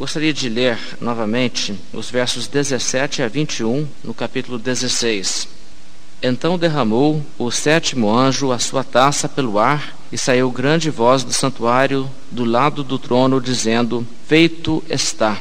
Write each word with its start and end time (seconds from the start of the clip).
Gostaria 0.00 0.32
de 0.32 0.48
ler 0.48 0.78
novamente 0.98 1.74
os 1.92 2.10
versos 2.10 2.46
17 2.46 3.22
a 3.22 3.28
21 3.28 3.86
no 4.02 4.14
capítulo 4.14 4.58
16. 4.58 5.46
Então 6.22 6.58
derramou 6.58 7.22
o 7.38 7.50
sétimo 7.50 8.10
anjo 8.10 8.50
a 8.50 8.58
sua 8.58 8.82
taça 8.82 9.28
pelo 9.28 9.58
ar, 9.58 9.94
e 10.10 10.16
saiu 10.16 10.50
grande 10.50 10.88
voz 10.88 11.22
do 11.22 11.34
santuário 11.34 12.08
do 12.30 12.46
lado 12.46 12.82
do 12.82 12.98
trono, 12.98 13.42
dizendo: 13.42 14.06
Feito 14.26 14.82
está. 14.88 15.36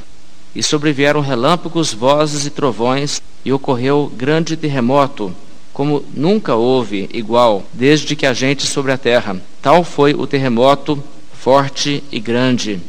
E 0.53 0.62
sobrevieram 0.62 1.21
relâmpagos, 1.21 1.94
vozes 1.94 2.46
e 2.46 2.49
trovões, 2.49 3.21
e 3.46 3.53
ocorreu 3.53 4.12
grande 4.13 4.57
terremoto, 4.57 5.33
como 5.71 6.03
nunca 6.13 6.55
houve 6.55 7.10
igual, 7.13 7.63
desde 7.71 8.13
que 8.13 8.26
a 8.26 8.33
gente 8.33 8.67
sobre 8.67 8.91
a 8.91 8.97
terra. 8.97 9.41
Tal 9.62 9.85
foi 9.85 10.13
o 10.13 10.28
terremoto, 10.28 11.01
forte 11.31 12.03
e 12.12 12.19
grande. 12.19 12.81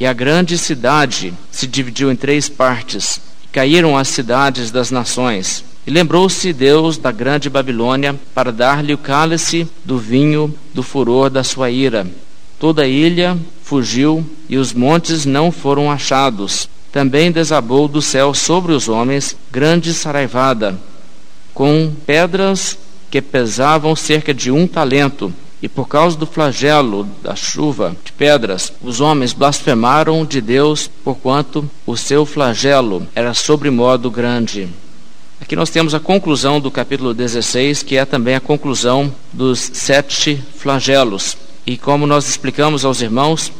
E 0.00 0.06
a 0.06 0.14
grande 0.14 0.56
cidade 0.56 1.34
se 1.52 1.66
dividiu 1.66 2.10
em 2.10 2.16
três 2.16 2.48
partes. 2.48 3.20
Caíram 3.52 3.98
as 3.98 4.08
cidades 4.08 4.70
das 4.70 4.90
nações. 4.90 5.62
E 5.86 5.90
lembrou-se 5.90 6.54
Deus 6.54 6.96
da 6.96 7.12
grande 7.12 7.50
Babilônia 7.50 8.18
para 8.34 8.50
dar-lhe 8.50 8.94
o 8.94 8.98
cálice 8.98 9.68
do 9.84 9.98
vinho 9.98 10.54
do 10.72 10.82
furor 10.82 11.28
da 11.28 11.44
sua 11.44 11.70
ira. 11.70 12.06
Toda 12.58 12.82
a 12.82 12.88
ilha 12.88 13.36
fugiu 13.62 14.24
e 14.48 14.56
os 14.56 14.72
montes 14.72 15.26
não 15.26 15.52
foram 15.52 15.90
achados. 15.90 16.66
Também 16.90 17.30
desabou 17.30 17.86
do 17.86 18.00
céu 18.00 18.32
sobre 18.32 18.72
os 18.72 18.88
homens 18.88 19.36
grande 19.52 19.92
saraivada, 19.92 20.78
com 21.52 21.92
pedras 22.06 22.78
que 23.10 23.20
pesavam 23.20 23.94
cerca 23.94 24.32
de 24.32 24.50
um 24.50 24.66
talento. 24.66 25.32
E 25.62 25.68
por 25.68 25.86
causa 25.86 26.16
do 26.16 26.26
flagelo 26.26 27.06
da 27.22 27.36
chuva 27.36 27.94
de 28.04 28.12
pedras, 28.12 28.72
os 28.82 29.00
homens 29.00 29.32
blasfemaram 29.32 30.24
de 30.24 30.40
Deus, 30.40 30.90
porquanto 31.04 31.68
o 31.86 31.96
seu 31.96 32.24
flagelo 32.24 33.06
era 33.14 33.34
sobremodo 33.34 34.10
grande. 34.10 34.68
Aqui 35.40 35.56
nós 35.56 35.70
temos 35.70 35.94
a 35.94 36.00
conclusão 36.00 36.60
do 36.60 36.70
capítulo 36.70 37.12
16, 37.12 37.82
que 37.82 37.96
é 37.96 38.04
também 38.04 38.34
a 38.34 38.40
conclusão 38.40 39.12
dos 39.32 39.58
sete 39.74 40.42
flagelos. 40.56 41.36
E 41.66 41.76
como 41.76 42.06
nós 42.06 42.28
explicamos 42.28 42.84
aos 42.84 43.00
irmãos, 43.00 43.52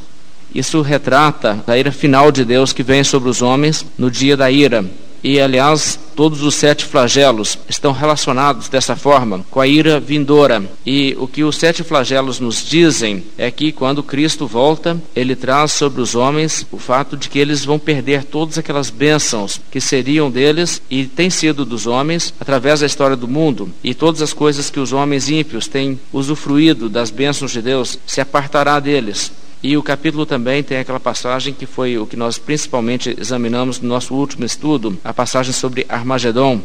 isso 0.55 0.83
retrata 0.83 1.63
a 1.67 1.77
ira 1.79 1.93
final 1.93 2.33
de 2.33 2.45
Deus 2.45 2.73
que 2.73 2.83
vem 2.83 3.05
sobre 3.05 3.29
os 3.29 3.41
homens 3.41 3.85
no 3.97 4.11
dia 4.11 4.37
da 4.37 4.51
ira. 4.51 4.85
E, 5.23 5.41
aliás, 5.41 5.99
todos 6.17 6.43
os 6.43 6.55
sete 6.55 6.85
flagelos 6.85 7.59
estão 7.69 7.93
relacionados 7.93 8.69
dessa 8.69 8.97
forma 8.97 9.45
com 9.51 9.61
a 9.61 9.67
ira 9.67 9.99
vindoura. 9.99 10.63
E 10.85 11.17
o 11.19 11.27
que 11.27 11.45
os 11.45 11.57
sete 11.57 11.83
flagelos 11.83 12.41
nos 12.41 12.65
dizem 12.65 13.25
é 13.39 13.51
que 13.51 13.73
quando 13.73 14.03
Cristo 14.03 14.47
volta, 14.47 15.01
ele 15.15 15.35
traz 15.35 15.73
sobre 15.73 16.01
os 16.01 16.15
homens 16.15 16.67
o 16.71 16.79
fato 16.79 17.17
de 17.17 17.29
que 17.29 17.39
eles 17.39 17.65
vão 17.65 17.79
perder 17.79 18.25
todas 18.25 18.59
aquelas 18.59 18.91
bênçãos 18.91 19.61
que 19.71 19.81
seriam 19.81 20.31
deles 20.31 20.83
e 20.91 21.05
têm 21.05 21.31
sido 21.31 21.65
dos 21.65 21.87
homens 21.87 22.35
através 22.41 22.81
da 22.81 22.87
história 22.87 23.17
do 23.17 23.29
mundo. 23.29 23.71
E 23.83 23.95
todas 23.95 24.23
as 24.23 24.33
coisas 24.33 24.71
que 24.71 24.81
os 24.81 24.93
homens 24.93 25.29
ímpios 25.29 25.69
têm 25.69 25.99
usufruído 26.13 26.89
das 26.89 27.11
bênçãos 27.11 27.53
de 27.53 27.63
Deus 27.63 27.99
se 28.07 28.21
apartará 28.21 28.79
deles. 28.81 29.33
E 29.63 29.77
o 29.77 29.83
capítulo 29.83 30.25
também 30.25 30.63
tem 30.63 30.79
aquela 30.79 30.99
passagem 30.99 31.53
que 31.53 31.67
foi 31.67 31.99
o 31.99 32.07
que 32.07 32.17
nós 32.17 32.39
principalmente 32.39 33.15
examinamos 33.19 33.79
no 33.79 33.89
nosso 33.89 34.15
último 34.15 34.45
estudo, 34.45 34.99
a 35.05 35.13
passagem 35.13 35.53
sobre 35.53 35.85
Armagedon, 35.87 36.63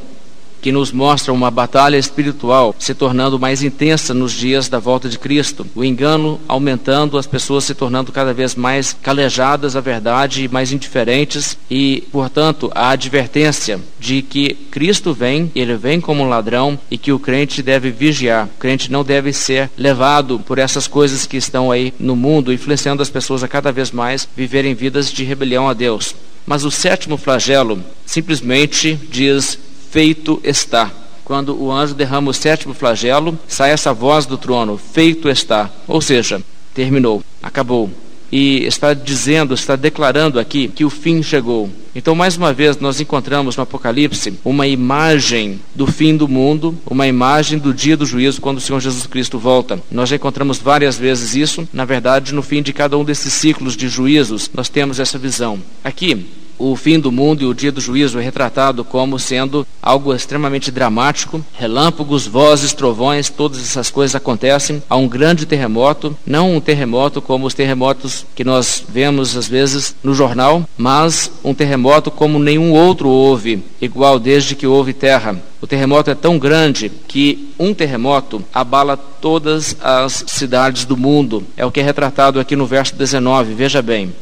que 0.66 0.72
nos 0.72 0.92
mostra 0.92 1.32
uma 1.32 1.52
batalha 1.52 1.96
espiritual 1.96 2.76
se 2.80 2.96
tornando 2.96 3.38
mais 3.38 3.62
intensa 3.62 4.16
nos 4.16 4.34
dias 4.34 4.68
da 4.68 4.80
volta 4.80 5.08
de 5.08 5.20
Cristo. 5.20 5.64
O 5.76 5.84
engano 5.84 6.42
aumentando, 6.48 7.20
as 7.20 7.28
pessoas 7.28 7.66
se 7.66 7.76
tornando 7.76 8.12
cada 8.12 8.34
vez 8.34 8.56
mais 8.56 8.92
calejadas 9.00 9.76
à 9.76 9.80
verdade 9.80 10.44
e 10.44 10.48
mais 10.48 10.72
indiferentes, 10.72 11.56
e, 11.70 12.04
portanto, 12.12 12.72
a 12.74 12.90
advertência 12.90 13.80
de 14.00 14.24
que 14.24 14.56
Cristo 14.72 15.14
vem, 15.14 15.52
ele 15.54 15.76
vem 15.76 16.02
como 16.02 16.24
um 16.24 16.30
ladrão 16.30 16.80
e 16.90 16.98
que 16.98 17.12
o 17.12 17.20
crente 17.20 17.62
deve 17.62 17.92
vigiar. 17.92 18.48
O 18.48 18.60
crente 18.60 18.92
não 18.92 19.04
deve 19.04 19.32
ser 19.32 19.70
levado 19.78 20.40
por 20.40 20.58
essas 20.58 20.88
coisas 20.88 21.28
que 21.28 21.38
estão 21.38 21.72
aí 21.72 21.94
no 22.00 22.16
mundo, 22.16 22.52
influenciando 22.52 23.04
as 23.04 23.10
pessoas 23.12 23.44
a 23.44 23.48
cada 23.48 23.72
vez 23.72 23.92
mais 23.92 24.28
viverem 24.36 24.74
vidas 24.74 25.12
de 25.12 25.24
rebelião 25.24 25.70
a 25.70 25.74
Deus. 25.76 26.16
Mas 26.46 26.64
o 26.64 26.72
sétimo 26.72 27.18
flagelo 27.18 27.84
simplesmente 28.06 29.00
diz 29.12 29.58
feito 29.96 30.42
está. 30.44 30.92
Quando 31.24 31.58
o 31.58 31.72
anjo 31.72 31.94
derrama 31.94 32.30
o 32.30 32.34
sétimo 32.34 32.74
flagelo, 32.74 33.40
sai 33.48 33.72
essa 33.72 33.94
voz 33.94 34.26
do 34.26 34.38
trono: 34.38 34.78
feito 34.78 35.30
está. 35.30 35.72
Ou 35.88 36.02
seja, 36.02 36.42
terminou, 36.74 37.24
acabou. 37.42 37.90
E 38.30 38.66
está 38.66 38.94
dizendo, 38.94 39.54
está 39.54 39.78
declarando 39.78 40.38
aqui 40.38 40.68
que 40.68 40.84
o 40.84 40.90
fim 40.90 41.24
chegou. 41.24 41.70
Então, 41.96 42.14
mais 42.14 42.36
uma 42.36 42.52
vez, 42.52 42.78
nós 42.78 43.00
encontramos 43.00 43.56
no 43.56 43.64
Apocalipse 43.64 44.34
uma 44.44 44.68
imagem 44.68 45.62
do 45.74 45.88
fim 45.88 46.18
do 46.18 46.28
mundo, 46.28 46.78
uma 46.86 47.08
imagem 47.08 47.58
do 47.58 47.74
dia 47.74 47.96
do 47.96 48.06
juízo, 48.06 48.42
quando 48.42 48.58
o 48.58 48.62
Senhor 48.62 48.82
Jesus 48.82 49.08
Cristo 49.08 49.40
volta. 49.40 49.82
Nós 49.90 50.10
já 50.10 50.18
encontramos 50.18 50.58
várias 50.58 50.98
vezes 50.98 51.36
isso. 51.36 51.66
Na 51.72 51.86
verdade, 51.86 52.34
no 52.34 52.42
fim 52.42 52.62
de 52.62 52.74
cada 52.74 52.98
um 52.98 53.06
desses 53.06 53.32
ciclos 53.32 53.78
de 53.78 53.88
juízos, 53.88 54.52
nós 54.54 54.68
temos 54.68 55.00
essa 55.00 55.18
visão. 55.18 55.58
Aqui, 55.82 56.26
o 56.58 56.76
fim 56.76 57.00
do 57.00 57.12
mundo 57.12 57.42
e 57.42 57.46
o 57.46 57.54
dia 57.54 57.72
do 57.72 57.82
juízo 57.82 58.20
é 58.20 58.22
retratado 58.22 58.84
como 58.84 59.20
sendo 59.20 59.66
algo 59.82 60.14
extremamente 60.14 60.72
dramático. 60.72 61.44
Relâmpagos, 61.54 62.26
vozes, 62.28 62.74
trovões, 62.74 63.30
todas 63.30 63.60
essas 63.60 63.90
coisas 63.90 64.16
acontecem. 64.16 64.82
Há 64.90 64.96
um 64.96 65.08
grande 65.08 65.46
terremoto, 65.46 66.18
não 66.26 66.56
um 66.56 66.62
terremoto 66.62 67.22
como 67.22 67.46
os 67.46 67.54
terremotos 67.54 68.26
que 68.36 68.44
nós 68.44 68.84
vemos 68.88 69.36
às 69.36 69.48
vezes 69.48 69.96
no 70.04 70.14
jornal, 70.14 70.68
mas 70.78 71.32
um 71.44 71.54
terremoto 71.54 72.10
como 72.10 72.40
nenhum 72.40 72.72
outro 72.72 73.10
houve, 73.10 73.64
igual 73.82 74.20
desde 74.20 74.56
que 74.56 74.68
houve 74.68 74.94
terra. 74.94 75.42
O 75.62 75.68
terremoto 75.68 76.12
é 76.12 76.16
tão 76.16 76.38
grande 76.38 76.92
que 77.08 77.50
um 77.58 77.74
terremoto 77.74 78.44
abala 78.54 78.96
todas 78.96 79.76
as 79.82 80.26
cidades 80.28 80.86
do 80.86 80.96
mundo. 80.96 81.44
É 81.58 81.66
o 81.66 81.72
que 81.72 81.80
é 81.80 81.84
retratado 81.84 82.40
aqui 82.40 82.56
no 82.56 82.68
verso 82.68 82.96
19. 82.96 83.54
Veja 83.54 83.82
bem 83.82 84.14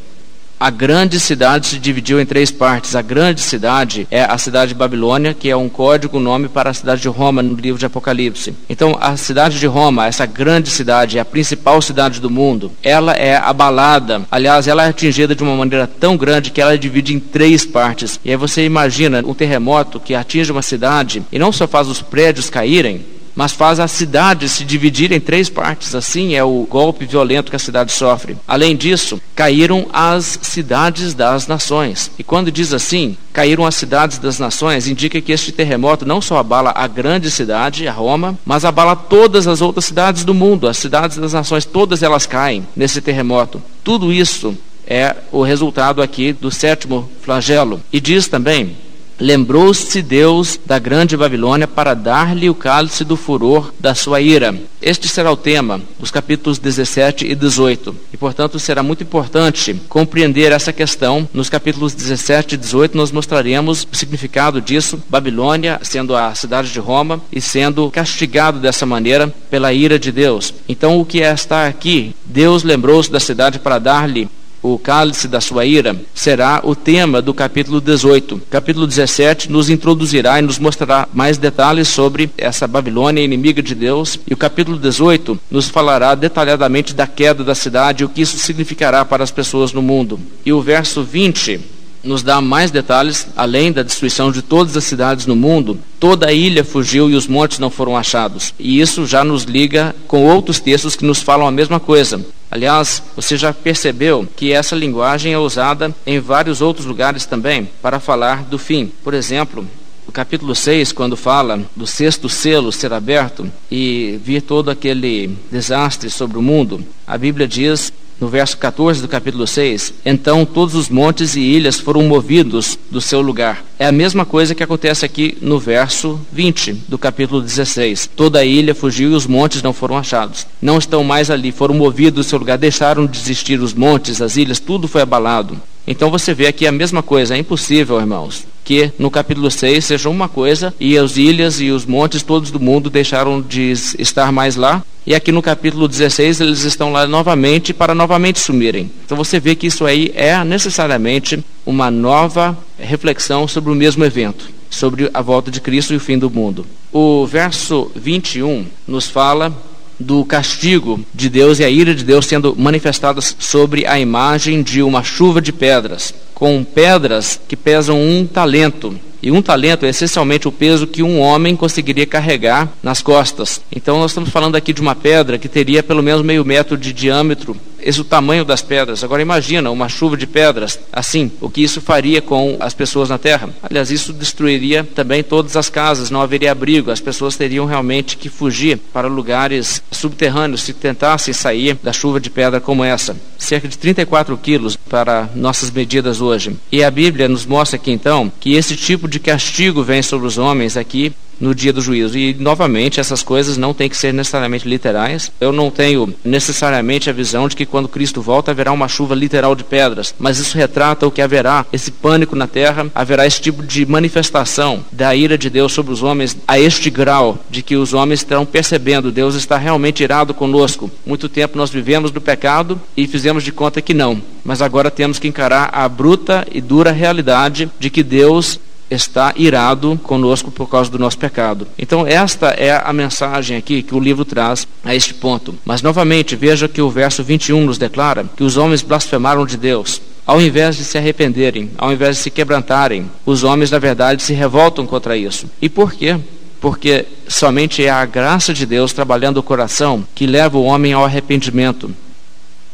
a 0.64 0.70
grande 0.70 1.20
cidade 1.20 1.68
se 1.68 1.78
dividiu 1.78 2.22
em 2.22 2.26
três 2.26 2.50
partes. 2.50 2.96
A 2.96 3.02
grande 3.02 3.42
cidade 3.42 4.08
é 4.10 4.24
a 4.24 4.38
cidade 4.38 4.70
de 4.70 4.76
Babilônia, 4.76 5.34
que 5.34 5.50
é 5.50 5.58
um 5.58 5.68
código 5.68 6.22
nome 6.22 6.48
para 6.48 6.70
a 6.70 6.74
cidade 6.74 7.02
de 7.02 7.10
Roma 7.10 7.44
no 7.44 7.54
livro 7.54 7.78
de 7.78 7.86
Apocalipse. 7.86 8.56
Então, 8.70 8.98
a 9.02 9.18
cidade 9.18 9.60
de 9.60 9.68
Roma, 9.68 10.08
essa 10.08 10.26
grande 10.26 10.70
cidade, 10.70 11.18
é 11.18 11.22
a 11.22 11.26
principal 11.26 11.82
cidade 11.82 12.22
do 12.22 12.30
mundo. 12.30 12.72
Ela 12.82 13.12
é 13.12 13.36
abalada. 13.36 14.22
Aliás, 14.32 14.66
ela 14.66 14.86
é 14.86 14.88
atingida 14.88 15.36
de 15.36 15.44
uma 15.44 15.54
maneira 15.54 15.86
tão 15.86 16.16
grande 16.16 16.50
que 16.50 16.62
ela 16.62 16.78
divide 16.78 17.14
em 17.14 17.20
três 17.20 17.66
partes. 17.66 18.18
E 18.24 18.32
aí 18.32 18.38
você 18.38 18.64
imagina 18.64 19.22
um 19.26 19.34
terremoto 19.34 20.00
que 20.00 20.16
atinge 20.16 20.50
uma 20.50 20.62
cidade 20.62 21.24
e 21.30 21.38
não 21.38 21.52
só 21.52 21.68
faz 21.68 21.90
os 21.90 22.02
prédios 22.02 22.50
caírem, 22.50 23.06
mas 23.36 23.52
faz 23.52 23.80
a 23.80 23.88
cidade 23.88 24.48
se 24.50 24.64
dividir 24.64 25.12
em 25.12 25.20
três 25.20 25.50
partes. 25.50 25.96
Assim 25.96 26.36
é 26.36 26.44
o 26.44 26.68
golpe 26.70 27.06
violento 27.06 27.50
que 27.50 27.56
a 27.56 27.60
cidade 27.60 27.92
sofre. 27.92 28.38
Além 28.48 28.76
disso, 28.76 29.22
caíram 29.36 29.88
as 29.92 30.40
cidades 30.42 31.14
das 31.14 31.48
nações. 31.48 32.12
E 32.18 32.24
quando 32.24 32.52
diz 32.52 32.74
assim, 32.74 33.18
caíram 33.32 33.66
as 33.66 33.76
cidades 33.76 34.18
das 34.18 34.40
nações, 34.40 34.88
indica 34.88 35.22
que 35.22 35.32
este 35.32 35.52
terremoto 35.52 36.06
não 36.06 36.22
só 36.22 36.38
abala 36.38 36.72
a 36.76 36.88
grande 36.88 37.30
cidade, 37.32 37.88
a 37.88 37.92
Roma, 37.92 38.38
mas 38.46 38.66
abala 38.66 38.96
todas 38.96 39.48
as 39.48 39.62
outras 39.62 39.86
cidades 39.86 40.24
do 40.24 40.34
mundo. 40.34 40.68
As 40.68 40.78
cidades 40.78 41.18
das 41.18 41.34
nações, 41.34 41.66
todas 41.66 42.04
elas 42.04 42.26
caem 42.26 42.68
nesse 42.76 43.02
terremoto. 43.02 43.62
Tudo 43.84 44.12
isso 44.12 44.56
é 44.86 45.16
o 45.32 45.42
resultado 45.42 46.02
aqui 46.02 46.34
do 46.34 46.52
sétimo 46.52 47.10
flagelo. 47.22 47.82
E 47.92 48.00
diz 48.00 48.28
também 48.28 48.76
Lembrou-se 49.24 50.02
Deus 50.02 50.60
da 50.66 50.78
grande 50.78 51.16
Babilônia 51.16 51.66
para 51.66 51.94
dar-lhe 51.94 52.50
o 52.50 52.54
cálice 52.54 53.06
do 53.06 53.16
furor 53.16 53.74
da 53.80 53.96
sua 53.96 54.20
ira. 54.20 54.54
Este 54.82 55.08
será 55.08 55.32
o 55.32 55.38
tema 55.38 55.80
dos 55.98 56.12
capítulos 56.12 56.60
17 56.60 57.28
e 57.28 57.34
18. 57.34 57.96
E, 58.12 58.18
portanto, 58.18 58.60
será 58.60 58.84
muito 58.84 59.02
importante 59.02 59.80
compreender 59.88 60.52
essa 60.52 60.74
questão. 60.74 61.26
Nos 61.34 61.48
capítulos 61.48 61.94
17 61.94 62.56
e 62.56 62.58
18, 62.58 62.98
nós 62.98 63.14
mostraremos 63.14 63.88
o 63.90 63.96
significado 63.96 64.60
disso. 64.60 65.02
Babilônia 65.08 65.80
sendo 65.84 66.18
a 66.18 66.36
cidade 66.36 66.70
de 66.70 66.80
Roma 66.82 67.22
e 67.32 67.40
sendo 67.40 67.90
castigado 67.92 68.60
dessa 68.60 68.86
maneira 68.86 69.34
pela 69.50 69.72
ira 69.72 69.98
de 69.98 70.12
Deus. 70.12 70.54
Então, 70.68 71.00
o 71.00 71.06
que 71.06 71.24
é 71.24 71.34
está 71.34 71.66
aqui? 71.66 72.14
Deus 72.26 72.62
lembrou-se 72.64 73.10
da 73.10 73.22
cidade 73.22 73.58
para 73.58 73.80
dar-lhe 73.80 74.28
o 74.64 74.80
cálice 74.80 75.28
da 75.28 75.42
sua 75.42 75.66
ira, 75.66 75.96
será 76.16 76.62
o 76.64 76.74
tema 76.74 77.22
do 77.22 77.34
capítulo 77.34 77.82
18. 77.82 78.42
Capítulo 78.50 78.88
17 78.88 79.52
nos 79.52 79.70
introduzirá 79.70 80.40
e 80.40 80.42
nos 80.42 80.58
mostrará 80.58 81.08
mais 81.14 81.38
detalhes 81.38 81.90
sobre 81.90 82.32
essa 82.38 82.66
Babilônia 82.66 83.22
inimiga 83.22 83.62
de 83.62 83.76
Deus, 83.76 84.18
e 84.26 84.34
o 84.34 84.38
capítulo 84.38 84.80
18 84.80 85.38
nos 85.52 85.68
falará 85.68 86.16
detalhadamente 86.16 86.94
da 86.94 87.06
queda 87.06 87.44
da 87.44 87.54
cidade 87.54 88.04
e 88.04 88.06
o 88.06 88.10
que 88.10 88.22
isso 88.22 88.38
significará 88.38 89.04
para 89.04 89.24
as 89.24 89.32
pessoas 89.32 89.74
no 89.74 89.82
mundo. 89.82 90.18
E 90.46 90.54
o 90.54 90.62
verso 90.62 91.04
20 91.04 91.60
nos 92.04 92.22
dá 92.22 92.42
mais 92.42 92.70
detalhes, 92.70 93.28
além 93.36 93.72
da 93.72 93.82
destruição 93.82 94.32
de 94.32 94.42
todas 94.42 94.76
as 94.76 94.84
cidades 94.84 95.26
no 95.26 95.36
mundo, 95.36 95.80
toda 96.00 96.28
a 96.28 96.34
ilha 96.34 96.64
fugiu 96.64 97.10
e 97.10 97.16
os 97.16 97.28
montes 97.28 97.60
não 97.60 97.70
foram 97.70 97.96
achados. 97.96 98.54
E 98.60 98.80
isso 98.80 99.06
já 99.06 99.24
nos 99.24 99.44
liga 99.44 99.96
com 100.08 100.26
outros 100.26 100.60
textos 100.60 100.96
que 100.96 101.06
nos 101.06 101.22
falam 101.22 101.48
a 101.48 101.52
mesma 101.52 101.80
coisa. 101.80 102.24
Aliás, 102.54 103.02
você 103.16 103.36
já 103.36 103.52
percebeu 103.52 104.28
que 104.38 104.54
essa 104.54 104.76
linguagem 104.76 105.34
é 105.34 105.40
usada 105.40 105.92
em 106.06 106.20
vários 106.20 106.62
outros 106.62 106.86
lugares 106.86 107.26
também 107.26 107.68
para 107.82 108.00
falar 108.00 108.44
do 108.44 108.60
fim. 108.60 108.92
Por 109.04 109.16
exemplo, 109.16 109.68
o 110.08 110.12
capítulo 110.12 110.54
6, 110.54 110.92
quando 110.92 111.18
fala 111.18 111.62
do 111.76 111.88
sexto 111.88 112.30
selo 112.30 112.72
ser 112.72 112.94
aberto 112.94 113.52
e 113.72 114.20
vir 114.24 114.44
todo 114.44 114.70
aquele 114.70 115.36
desastre 115.52 116.12
sobre 116.12 116.38
o 116.38 116.44
mundo, 116.44 116.86
a 117.08 117.18
Bíblia 117.18 117.48
diz 117.48 117.92
no 118.20 118.28
verso 118.28 118.58
14 118.58 119.02
do 119.02 119.08
capítulo 119.08 119.46
6, 119.46 119.94
então 120.06 120.46
todos 120.46 120.76
os 120.76 120.90
montes 120.90 121.36
e 121.36 121.42
ilhas 121.42 121.80
foram 121.80 122.04
movidos 122.04 122.78
do 122.90 123.02
seu 123.02 123.22
lugar. 123.22 123.64
É 123.78 123.86
a 123.86 123.92
mesma 123.92 124.26
coisa 124.26 124.56
que 124.56 124.64
acontece 124.64 125.06
aqui 125.06 125.38
no 125.42 125.60
verso 125.60 126.20
20 126.32 126.74
do 126.88 126.98
capítulo 126.98 127.42
16. 127.42 128.10
Toda 128.16 128.40
a 128.40 128.46
ilha 128.46 128.74
fugiu 128.74 129.12
e 129.12 129.16
os 129.16 129.28
montes 129.28 129.62
não 129.62 129.74
foram 129.74 129.98
achados. 129.98 130.48
Não 130.62 130.78
estão 130.78 131.04
mais 131.04 131.30
ali, 131.30 131.52
foram 131.52 131.76
movidos 131.76 132.26
do 132.26 132.30
seu 132.30 132.40
lugar, 132.40 132.58
deixaram 132.58 133.06
de 133.06 133.18
existir 133.18 133.60
os 133.60 133.74
montes, 133.74 134.22
as 134.22 134.38
ilhas, 134.38 134.60
tudo 134.60 134.88
foi 134.88 135.02
abalado. 135.02 135.60
Então 135.86 136.10
você 136.10 136.34
vê 136.34 136.48
aqui 136.48 136.66
a 136.66 136.72
mesma 136.72 137.04
coisa, 137.04 137.36
é 137.36 137.38
impossível, 137.38 138.00
irmãos, 138.00 138.46
que 138.64 138.92
no 138.98 139.12
capítulo 139.12 139.52
6 139.52 139.84
seja 139.84 140.10
uma 140.10 140.30
coisa 140.30 140.74
e 140.80 140.98
as 140.98 141.18
ilhas 141.18 141.60
e 141.60 141.72
os 141.72 141.86
montes 141.86 142.24
todos 142.24 142.52
do 142.52 142.60
mundo 142.60 142.90
deixaram 142.90 143.42
de 143.42 143.72
estar 144.00 144.32
mais 144.32 144.56
lá, 144.56 144.82
e 145.06 145.14
aqui 145.14 145.34
no 145.34 145.42
capítulo 145.42 145.88
16 145.88 146.40
eles 146.40 146.64
estão 146.64 146.94
lá 146.94 147.06
novamente 147.06 147.74
para 147.74 147.94
novamente 147.94 148.40
sumirem. 148.40 148.90
Então 149.06 149.18
você 149.18 149.40
vê 149.40 149.54
que 149.56 149.68
isso 149.68 149.86
aí 149.86 150.12
é 150.16 150.42
necessariamente 150.46 151.44
uma 151.66 151.92
nova 151.92 152.58
reflexão 152.80 153.46
sobre 153.46 153.70
o 153.70 153.76
mesmo 153.76 154.06
evento, 154.06 154.48
sobre 154.70 155.10
a 155.14 155.22
volta 155.22 155.52
de 155.52 155.60
Cristo 155.60 155.94
e 155.94 155.98
o 155.98 156.00
fim 156.00 156.18
do 156.18 156.30
mundo. 156.30 156.66
O 156.94 157.26
verso 157.26 157.92
21 157.96 158.66
nos 158.88 159.10
fala 159.10 159.52
do 160.00 160.24
castigo 160.26 161.00
de 161.14 161.30
Deus 161.30 161.60
e 161.60 161.64
a 161.64 161.70
ira 161.70 161.94
de 161.94 162.04
Deus 162.04 162.26
sendo 162.26 162.56
manifestadas 162.58 163.36
sobre 163.40 163.86
a 163.86 164.00
imagem 164.00 164.62
de 164.62 164.82
uma 164.82 165.04
chuva 165.04 165.42
de 165.42 165.52
pedras, 165.52 166.14
com 166.34 166.64
pedras 166.64 167.40
que 167.48 167.56
pesam 167.56 168.02
um 168.02 168.26
talento. 168.26 169.00
E 169.22 169.32
um 169.32 169.42
talento 169.42 169.86
é 169.86 169.90
essencialmente 169.90 170.50
o 170.50 170.52
peso 170.52 170.86
que 170.86 171.02
um 171.02 171.20
homem 171.20 171.56
conseguiria 171.56 172.06
carregar 172.06 172.70
nas 172.84 173.02
costas. 173.02 173.62
Então, 173.74 173.98
nós 173.98 174.12
estamos 174.12 174.30
falando 174.30 174.58
aqui 174.58 174.74
de 174.74 174.82
uma 174.82 174.96
pedra 174.96 175.38
que 175.38 175.48
teria 175.48 175.82
pelo 175.82 176.04
menos 176.04 176.22
meio 176.26 176.44
metro 176.44 176.78
de 176.78 176.92
diâmetro 176.92 177.56
o 178.00 178.04
tamanho 178.04 178.46
das 178.46 178.62
pedras. 178.62 179.04
Agora 179.04 179.22
imagina 179.22 179.72
uma 179.72 179.90
chuva 179.90 180.18
de 180.18 180.28
pedras 180.28 180.80
assim, 180.92 181.32
o 181.42 181.50
que 181.50 181.62
isso 181.64 181.82
faria 181.82 182.22
com 182.22 182.58
as 182.60 182.74
pessoas 182.74 183.10
na 183.10 183.18
terra? 183.18 183.50
Aliás, 183.62 183.92
isso 183.92 184.14
destruiria 184.14 184.84
também 184.84 185.24
todas 185.24 185.56
as 185.56 185.70
casas, 185.70 186.10
não 186.10 186.22
haveria 186.22 186.52
abrigo, 186.52 186.92
as 186.92 187.00
pessoas 187.00 187.36
teriam 187.36 187.66
realmente 187.66 188.18
que 188.18 188.30
fugir 188.30 188.78
para 188.92 189.08
lugares 189.08 189.82
subterrâneos 189.92 190.62
se 190.62 190.74
tentassem 190.74 191.34
sair 191.34 191.78
da 191.84 191.94
chuva 191.94 192.20
de 192.20 192.30
pedra 192.30 192.60
como 192.60 192.84
essa. 192.84 193.16
Cerca 193.38 193.68
de 193.68 193.78
34 193.78 194.38
quilos 194.38 194.76
para 194.76 195.30
nossas 195.36 195.70
medidas 195.72 196.22
hoje. 196.22 196.56
E 196.72 196.84
a 196.84 196.92
Bíblia 196.92 197.28
nos 197.28 197.46
mostra 197.46 197.76
aqui 197.78 197.92
então 197.92 198.32
que 198.40 198.54
esse 198.54 198.76
tipo 198.76 199.08
de 199.08 199.20
castigo 199.20 199.84
vem 199.84 200.02
sobre 200.02 200.28
os 200.28 200.38
homens 200.38 200.78
aqui 200.78 201.14
no 201.44 201.54
dia 201.54 201.74
do 201.74 201.82
juízo. 201.82 202.18
E, 202.18 202.34
novamente, 202.34 203.00
essas 203.00 203.22
coisas 203.22 203.58
não 203.58 203.74
têm 203.74 203.90
que 203.90 203.98
ser 203.98 204.14
necessariamente 204.14 204.68
literais. 204.68 205.32
Eu 205.42 205.52
não 205.52 205.70
tenho 205.70 206.14
necessariamente 206.24 207.10
a 207.10 207.14
visão 207.14 207.48
de 207.48 207.56
que 207.56 207.66
quando 207.66 207.90
Cristo 207.90 208.22
volta 208.22 208.52
haverá 208.52 208.72
uma 208.72 208.88
chuva 208.88 209.14
literal 209.14 209.54
de 209.54 209.64
pedras, 209.64 210.16
mas 210.18 210.40
isso 210.40 210.58
retrata 210.58 211.06
o 211.06 211.12
que 211.12 211.22
haverá, 211.22 211.66
esse 211.74 211.92
pânico 211.92 212.36
na 212.36 212.48
terra, 212.48 212.88
haverá 212.96 213.28
esse 213.28 213.42
tipo 213.42 213.62
de 213.62 213.86
manifestação 213.86 214.86
da 214.92 215.14
ira 215.14 215.38
de 215.38 215.50
Deus 215.50 215.74
sobre 215.74 215.92
os 215.92 216.02
homens 216.02 216.38
a 216.48 216.58
este 216.60 216.90
grau 216.90 217.38
de 217.50 217.62
que 217.62 217.76
os 217.76 217.94
homens 217.94 218.22
estão 218.22 218.46
percebendo 218.46 219.12
Deus 219.12 219.36
está 219.36 219.58
realmente 219.58 220.04
irado 220.04 220.34
conosco. 220.34 220.90
Muito 221.06 221.28
tempo 221.28 221.58
nós 221.58 221.70
vivemos 221.70 222.12
do 222.12 222.22
pecado 222.22 222.80
e 222.96 223.08
fizemos 223.08 223.44
de 223.44 223.52
conta 223.52 223.82
que 223.82 223.94
não, 223.94 224.22
mas 224.44 224.62
agora 224.62 224.90
temos 224.90 225.20
que 225.20 225.28
encarar 225.28 225.70
a 225.74 225.88
bruta 225.90 226.48
e 226.52 226.62
dura 226.62 226.92
realidade 226.92 227.70
de 227.80 227.90
que 227.90 228.04
Deus 228.04 228.60
está 228.94 229.34
irado 229.36 230.00
conosco 230.04 230.52
por 230.52 230.70
causa 230.70 230.90
do 230.90 231.00
nosso 231.00 231.18
pecado. 231.18 231.68
Então, 231.78 232.06
esta 232.06 232.48
é 232.50 232.72
a 232.72 232.94
mensagem 232.94 233.58
aqui 233.58 233.82
que 233.82 233.96
o 233.96 234.00
livro 234.00 234.24
traz 234.24 234.68
a 234.84 234.96
este 234.96 235.14
ponto. 235.14 235.56
Mas, 235.66 235.82
novamente, 235.82 236.36
veja 236.36 236.68
que 236.68 236.82
o 236.82 236.90
verso 236.90 237.24
21 237.24 237.66
nos 237.66 237.78
declara 237.78 238.26
que 238.36 238.44
os 238.44 238.58
homens 238.58 238.82
blasfemaram 238.82 239.46
de 239.46 239.58
Deus. 239.58 240.02
Ao 240.26 240.42
invés 240.42 240.78
de 240.78 240.86
se 240.86 240.98
arrependerem, 240.98 241.72
ao 241.78 241.92
invés 241.92 242.18
de 242.18 242.24
se 242.24 242.32
quebrantarem, 242.32 243.10
os 243.26 243.44
homens, 243.44 243.72
na 243.72 243.80
verdade, 243.80 244.24
se 244.24 244.34
revoltam 244.34 244.86
contra 244.86 245.18
isso. 245.18 245.48
E 245.62 245.68
por 245.68 245.94
quê? 245.94 246.18
Porque 246.62 247.06
somente 247.28 247.84
é 247.84 247.90
a 247.90 248.06
graça 248.06 248.54
de 248.54 248.66
Deus 248.66 248.94
trabalhando 248.94 249.38
o 249.38 249.44
coração 249.44 250.06
que 250.16 250.26
leva 250.26 250.58
o 250.58 250.64
homem 250.64 250.94
ao 250.94 251.04
arrependimento. 251.04 251.94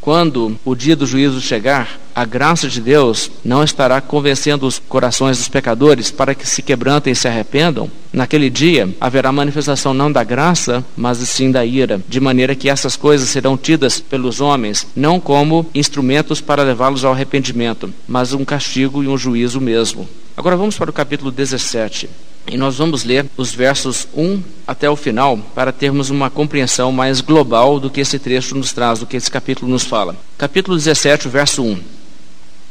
Quando 0.02 0.58
o 0.64 0.76
dia 0.76 0.96
do 0.96 1.06
juízo 1.06 1.42
chegar, 1.42 2.00
a 2.16 2.24
graça 2.24 2.68
de 2.68 2.80
Deus 2.80 3.30
não 3.44 3.64
estará 3.64 4.00
convencendo 4.00 4.66
os 4.66 4.80
corações 4.80 5.38
dos 5.38 5.50
pecadores 5.50 6.10
para 6.10 6.34
que 6.34 6.48
se 6.48 6.62
quebrantem 6.62 7.12
e 7.12 7.16
se 7.16 7.28
arrependam. 7.28 7.92
Naquele 8.12 8.50
dia 8.50 8.90
haverá 9.00 9.32
manifestação 9.32 9.94
não 9.94 10.12
da 10.12 10.24
graça, 10.24 10.84
mas 10.96 11.18
sim 11.20 11.52
da 11.52 11.66
ira, 11.66 12.02
de 12.08 12.20
maneira 12.20 12.56
que 12.56 12.70
essas 12.70 12.96
coisas 12.96 13.30
serão 13.30 13.58
tidas 13.58 14.00
pelos 14.00 14.42
homens 14.42 14.88
não 14.96 15.20
como 15.20 15.70
instrumentos 15.76 16.42
para 16.42 16.64
levá-los 16.64 17.04
ao 17.04 17.14
arrependimento, 17.14 17.94
mas 18.08 18.34
um 18.34 18.46
castigo 18.46 19.04
e 19.04 19.08
um 19.08 19.18
juízo 19.18 19.60
mesmo. 19.60 20.08
Agora 20.36 20.56
vamos 20.56 20.78
para 20.78 20.90
o 20.90 20.94
capítulo 20.94 21.32
17. 21.32 22.10
E 22.52 22.58
nós 22.58 22.78
vamos 22.78 23.04
ler 23.04 23.28
os 23.38 23.54
versos 23.54 24.08
1 24.16 24.42
até 24.66 24.90
o 24.90 24.96
final 24.96 25.38
para 25.54 25.72
termos 25.72 26.10
uma 26.10 26.30
compreensão 26.30 26.92
mais 26.92 27.22
global 27.22 27.80
do 27.80 27.90
que 27.90 28.02
esse 28.02 28.18
trecho 28.18 28.56
nos 28.56 28.74
traz, 28.74 29.00
do 29.00 29.06
que 29.06 29.16
esse 29.16 29.30
capítulo 29.30 29.72
nos 29.72 29.84
fala. 29.84 30.16
Capítulo 30.38 30.76
17, 30.76 31.28
verso 31.28 31.62
1. 31.62 31.78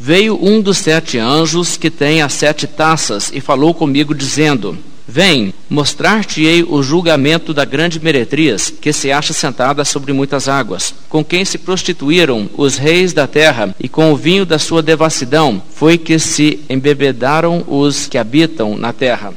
Veio 0.01 0.39
um 0.41 0.61
dos 0.61 0.79
sete 0.79 1.19
anjos 1.19 1.77
que 1.77 1.91
tem 1.91 2.23
as 2.23 2.33
sete 2.33 2.67
taças 2.67 3.31
e 3.33 3.41
falou 3.41 3.73
comigo, 3.73 4.15
dizendo: 4.15 4.77
Vem, 5.07 5.55
mostrar-te-ei 5.71 6.63
o 6.63 6.83
julgamento 6.83 7.55
da 7.55 7.65
grande 7.65 7.99
meretriz, 7.99 8.71
que 8.71 8.93
se 8.93 9.11
acha 9.11 9.33
sentada 9.33 9.85
sobre 9.85 10.13
muitas 10.13 10.49
águas, 10.49 10.95
com 11.09 11.25
quem 11.25 11.45
se 11.45 11.57
prostituíram 11.57 12.49
os 12.57 12.77
reis 12.77 13.13
da 13.13 13.27
terra, 13.27 13.75
e 13.81 13.89
com 13.89 14.13
o 14.13 14.17
vinho 14.17 14.45
da 14.45 14.59
sua 14.59 14.83
devassidão 14.83 15.63
foi 15.75 15.97
que 15.97 16.19
se 16.19 16.61
embebedaram 16.69 17.65
os 17.67 18.07
que 18.07 18.19
habitam 18.19 18.77
na 18.77 18.93
terra. 18.93 19.33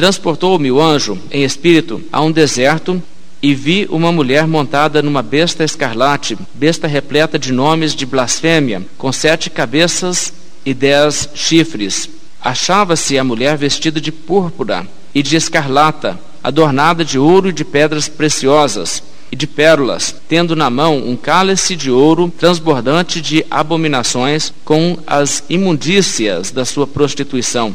Transportou-me 0.00 0.72
o 0.72 0.80
anjo, 0.80 1.18
em 1.30 1.44
espírito, 1.44 2.02
a 2.10 2.22
um 2.22 2.32
deserto, 2.32 3.02
e 3.42 3.54
vi 3.54 3.86
uma 3.90 4.10
mulher 4.10 4.46
montada 4.46 5.02
numa 5.02 5.20
besta 5.20 5.62
escarlate, 5.62 6.38
besta 6.54 6.86
repleta 6.86 7.38
de 7.38 7.52
nomes 7.52 7.94
de 7.94 8.06
blasfêmia, 8.06 8.80
com 8.96 9.12
sete 9.12 9.50
cabeças 9.50 10.32
e 10.64 10.72
dez 10.72 11.28
chifres. 11.34 12.08
Achava-se 12.40 13.18
a 13.18 13.22
mulher 13.22 13.58
vestida 13.58 14.00
de 14.00 14.10
púrpura 14.10 14.88
e 15.14 15.22
de 15.22 15.36
escarlata, 15.36 16.18
adornada 16.42 17.04
de 17.04 17.18
ouro 17.18 17.50
e 17.50 17.52
de 17.52 17.62
pedras 17.62 18.08
preciosas 18.08 19.02
e 19.30 19.36
de 19.36 19.46
pérolas, 19.46 20.16
tendo 20.26 20.56
na 20.56 20.70
mão 20.70 20.96
um 20.96 21.14
cálice 21.14 21.76
de 21.76 21.90
ouro 21.90 22.32
transbordante 22.38 23.20
de 23.20 23.44
abominações 23.50 24.50
com 24.64 24.98
as 25.06 25.44
imundícias 25.50 26.50
da 26.50 26.64
sua 26.64 26.86
prostituição 26.86 27.74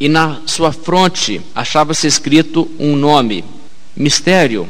e 0.00 0.08
na 0.08 0.40
sua 0.46 0.72
fronte 0.72 1.42
achava-se 1.54 2.06
escrito 2.06 2.68
um 2.78 2.96
nome: 2.96 3.44
Mistério, 3.94 4.66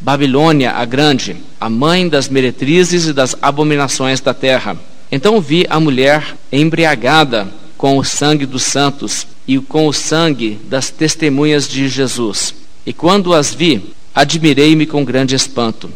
Babilônia 0.00 0.72
a 0.72 0.84
Grande, 0.84 1.36
a 1.60 1.70
mãe 1.70 2.08
das 2.08 2.28
meretrizes 2.28 3.06
e 3.06 3.12
das 3.12 3.36
abominações 3.40 4.20
da 4.20 4.34
terra. 4.34 4.76
Então 5.10 5.40
vi 5.40 5.64
a 5.70 5.78
mulher 5.78 6.36
embriagada 6.50 7.48
com 7.78 7.96
o 7.96 8.04
sangue 8.04 8.44
dos 8.44 8.64
santos 8.64 9.26
e 9.46 9.58
com 9.58 9.86
o 9.86 9.92
sangue 9.92 10.58
das 10.64 10.90
testemunhas 10.90 11.68
de 11.68 11.88
Jesus. 11.88 12.52
E 12.84 12.92
quando 12.92 13.32
as 13.32 13.54
vi, 13.54 13.94
admirei-me 14.14 14.86
com 14.86 15.04
grande 15.04 15.36
espanto. 15.36 15.90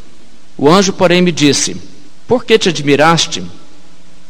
O 0.56 0.68
anjo, 0.68 0.92
porém, 0.92 1.20
me 1.20 1.32
disse: 1.32 1.76
Por 2.28 2.44
que 2.44 2.58
te 2.58 2.68
admiraste? 2.68 3.42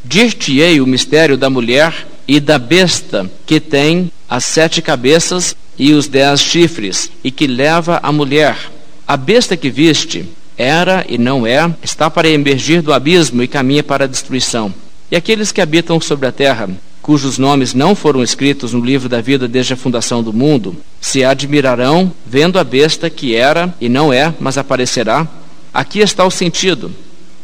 Dir-te-ei 0.03 0.81
o 0.81 0.87
mistério 0.87 1.37
da 1.37 1.51
mulher 1.51 2.07
e 2.27 2.41
da 2.41 2.59
besta 2.59 3.31
que 3.45 3.61
tem 3.61 4.11
as 4.31 4.45
sete 4.45 4.81
cabeças 4.81 5.57
e 5.77 5.93
os 5.93 6.07
dez 6.07 6.41
chifres, 6.41 7.11
e 7.25 7.33
que 7.33 7.49
leva 7.49 7.99
a 8.01 8.13
mulher. 8.13 8.57
A 9.05 9.17
besta 9.17 9.57
que 9.57 9.69
viste 9.69 10.25
era 10.57 11.05
e 11.09 11.19
não 11.19 11.45
é, 11.45 11.75
está 11.83 12.09
para 12.09 12.29
emergir 12.29 12.81
do 12.81 12.93
abismo 12.93 13.43
e 13.43 13.49
caminha 13.49 13.83
para 13.83 14.05
a 14.05 14.07
destruição. 14.07 14.73
E 15.11 15.17
aqueles 15.17 15.51
que 15.51 15.61
habitam 15.61 16.01
sobre 16.01 16.29
a 16.29 16.33
terra, 16.33 16.71
cujos 17.03 17.39
nomes 17.39 17.75
não 17.75 17.97
foram 17.97 18.23
escritos 18.23 18.73
no 18.73 18.85
livro 18.85 19.09
da 19.09 19.21
vida 19.21 19.49
desde 19.49 19.73
a 19.73 19.77
fundação 19.77 20.23
do 20.23 20.33
mundo, 20.33 20.77
se 21.01 21.25
admirarão 21.25 22.13
vendo 22.25 22.57
a 22.57 22.63
besta 22.63 23.11
que 23.11 23.35
era 23.35 23.75
e 23.81 23.89
não 23.89 24.13
é, 24.13 24.33
mas 24.39 24.57
aparecerá. 24.57 25.27
Aqui 25.75 25.99
está 25.99 26.25
o 26.25 26.31
sentido: 26.31 26.93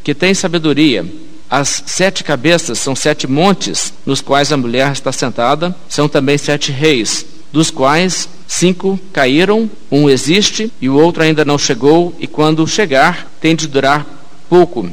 que 0.04 0.14
tem 0.14 0.34
sabedoria, 0.34 1.04
as 1.50 1.82
sete 1.86 2.24
cabeças 2.24 2.78
são 2.78 2.96
sete 2.96 3.26
montes 3.26 3.92
nos 4.04 4.20
quais 4.20 4.52
a 4.52 4.56
mulher 4.56 4.92
está 4.92 5.12
sentada, 5.12 5.74
são 5.88 6.08
também 6.08 6.36
sete 6.36 6.72
reis, 6.72 7.24
dos 7.52 7.70
quais 7.70 8.28
cinco 8.46 8.98
caíram, 9.12 9.70
um 9.90 10.08
existe 10.08 10.72
e 10.80 10.88
o 10.88 10.96
outro 10.98 11.22
ainda 11.22 11.44
não 11.44 11.58
chegou, 11.58 12.14
e 12.18 12.26
quando 12.26 12.66
chegar 12.66 13.30
tem 13.40 13.54
de 13.54 13.66
durar 13.66 14.06
pouco. 14.48 14.90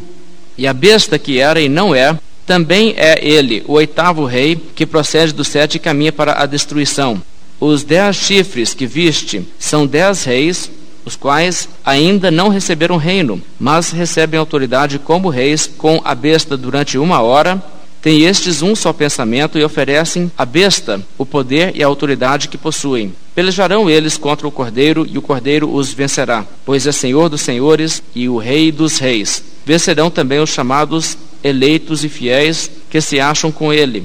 E 0.57 0.67
a 0.67 0.73
besta 0.73 1.17
que 1.17 1.39
era 1.39 1.59
e 1.59 1.67
não 1.67 1.95
é, 1.95 2.17
também 2.45 2.93
é 2.97 3.25
ele, 3.25 3.63
o 3.67 3.73
oitavo 3.73 4.25
rei, 4.25 4.55
que 4.75 4.85
procede 4.85 5.33
do 5.33 5.43
sete 5.43 5.75
e 5.75 5.79
caminha 5.79 6.11
para 6.11 6.41
a 6.41 6.45
destruição. 6.45 7.21
Os 7.59 7.83
dez 7.83 8.17
chifres 8.17 8.73
que 8.73 8.85
viste 8.85 9.47
são 9.57 9.87
dez 9.87 10.25
reis, 10.25 10.69
os 11.05 11.15
quais 11.15 11.69
ainda 11.83 12.31
não 12.31 12.49
receberam 12.49 12.97
reino, 12.97 13.41
mas 13.59 13.91
recebem 13.91 14.39
autoridade 14.39 14.99
como 14.99 15.29
reis 15.29 15.67
com 15.67 16.01
a 16.03 16.15
besta 16.15 16.55
durante 16.55 16.97
uma 16.97 17.21
hora. 17.21 17.61
Têm 18.01 18.23
estes 18.23 18.61
um 18.61 18.75
só 18.75 18.91
pensamento 18.91 19.57
e 19.57 19.63
oferecem 19.63 20.29
à 20.37 20.45
besta 20.45 21.01
o 21.17 21.25
poder 21.25 21.71
e 21.73 21.81
a 21.81 21.87
autoridade 21.87 22.49
que 22.49 22.57
possuem. 22.57 23.13
Pelejarão 23.33 23.89
eles 23.89 24.17
contra 24.17 24.47
o 24.47 24.51
cordeiro 24.51 25.07
e 25.09 25.17
o 25.17 25.21
cordeiro 25.21 25.73
os 25.73 25.93
vencerá, 25.93 26.45
pois 26.65 26.85
é 26.85 26.91
Senhor 26.91 27.29
dos 27.29 27.41
senhores 27.41 28.03
e 28.13 28.27
o 28.27 28.37
Rei 28.37 28.71
dos 28.71 28.99
reis. 28.99 29.43
Vencerão 29.65 30.11
também 30.11 30.39
os 30.39 30.49
chamados 30.49 31.17
eleitos 31.41 32.03
e 32.03 32.09
fiéis 32.09 32.69
que 32.89 32.99
se 32.99 33.19
acham 33.19 33.51
com 33.51 33.71
ele. 33.71 34.03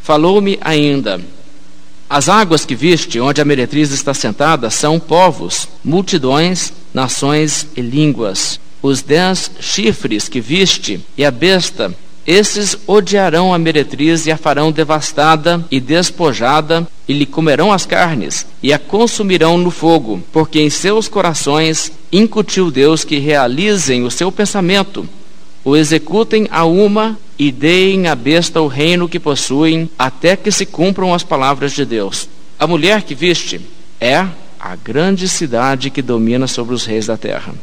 Falou-me 0.00 0.58
ainda: 0.60 1.20
As 2.10 2.28
águas 2.28 2.64
que 2.64 2.74
viste, 2.74 3.20
onde 3.20 3.40
a 3.40 3.44
meretriz 3.44 3.92
está 3.92 4.12
sentada, 4.12 4.68
são 4.68 4.98
povos, 4.98 5.68
multidões, 5.84 6.72
nações 6.92 7.68
e 7.76 7.80
línguas. 7.80 8.58
Os 8.82 9.00
dez 9.00 9.48
chifres 9.60 10.28
que 10.28 10.40
viste 10.40 11.00
e 11.16 11.24
a 11.24 11.30
besta, 11.30 11.94
esses 12.26 12.76
odiarão 12.84 13.54
a 13.54 13.58
meretriz 13.60 14.26
e 14.26 14.32
a 14.32 14.36
farão 14.36 14.72
devastada 14.72 15.64
e 15.70 15.78
despojada, 15.78 16.84
e 17.06 17.12
lhe 17.12 17.26
comerão 17.26 17.72
as 17.72 17.86
carnes, 17.86 18.44
e 18.60 18.72
a 18.72 18.78
consumirão 18.78 19.56
no 19.56 19.70
fogo, 19.70 20.20
porque 20.32 20.60
em 20.60 20.68
seus 20.68 21.06
corações 21.06 21.92
incutiu 22.10 22.72
Deus 22.72 23.04
que 23.04 23.18
realizem 23.18 24.02
o 24.02 24.10
seu 24.10 24.32
pensamento 24.32 25.08
o 25.64 25.76
executem 25.76 26.48
a 26.50 26.64
uma 26.64 27.18
e 27.38 27.50
deem 27.50 28.06
à 28.06 28.14
besta 28.14 28.60
o 28.60 28.66
reino 28.66 29.08
que 29.08 29.18
possuem, 29.18 29.88
até 29.98 30.36
que 30.36 30.50
se 30.50 30.66
cumpram 30.66 31.14
as 31.14 31.22
palavras 31.22 31.72
de 31.72 31.84
Deus. 31.84 32.28
A 32.58 32.66
mulher 32.66 33.02
que 33.02 33.14
viste 33.14 33.60
é 34.00 34.26
a 34.58 34.76
grande 34.76 35.28
cidade 35.28 35.90
que 35.90 36.02
domina 36.02 36.46
sobre 36.46 36.74
os 36.74 36.84
reis 36.84 37.06
da 37.06 37.16
terra. 37.16 37.54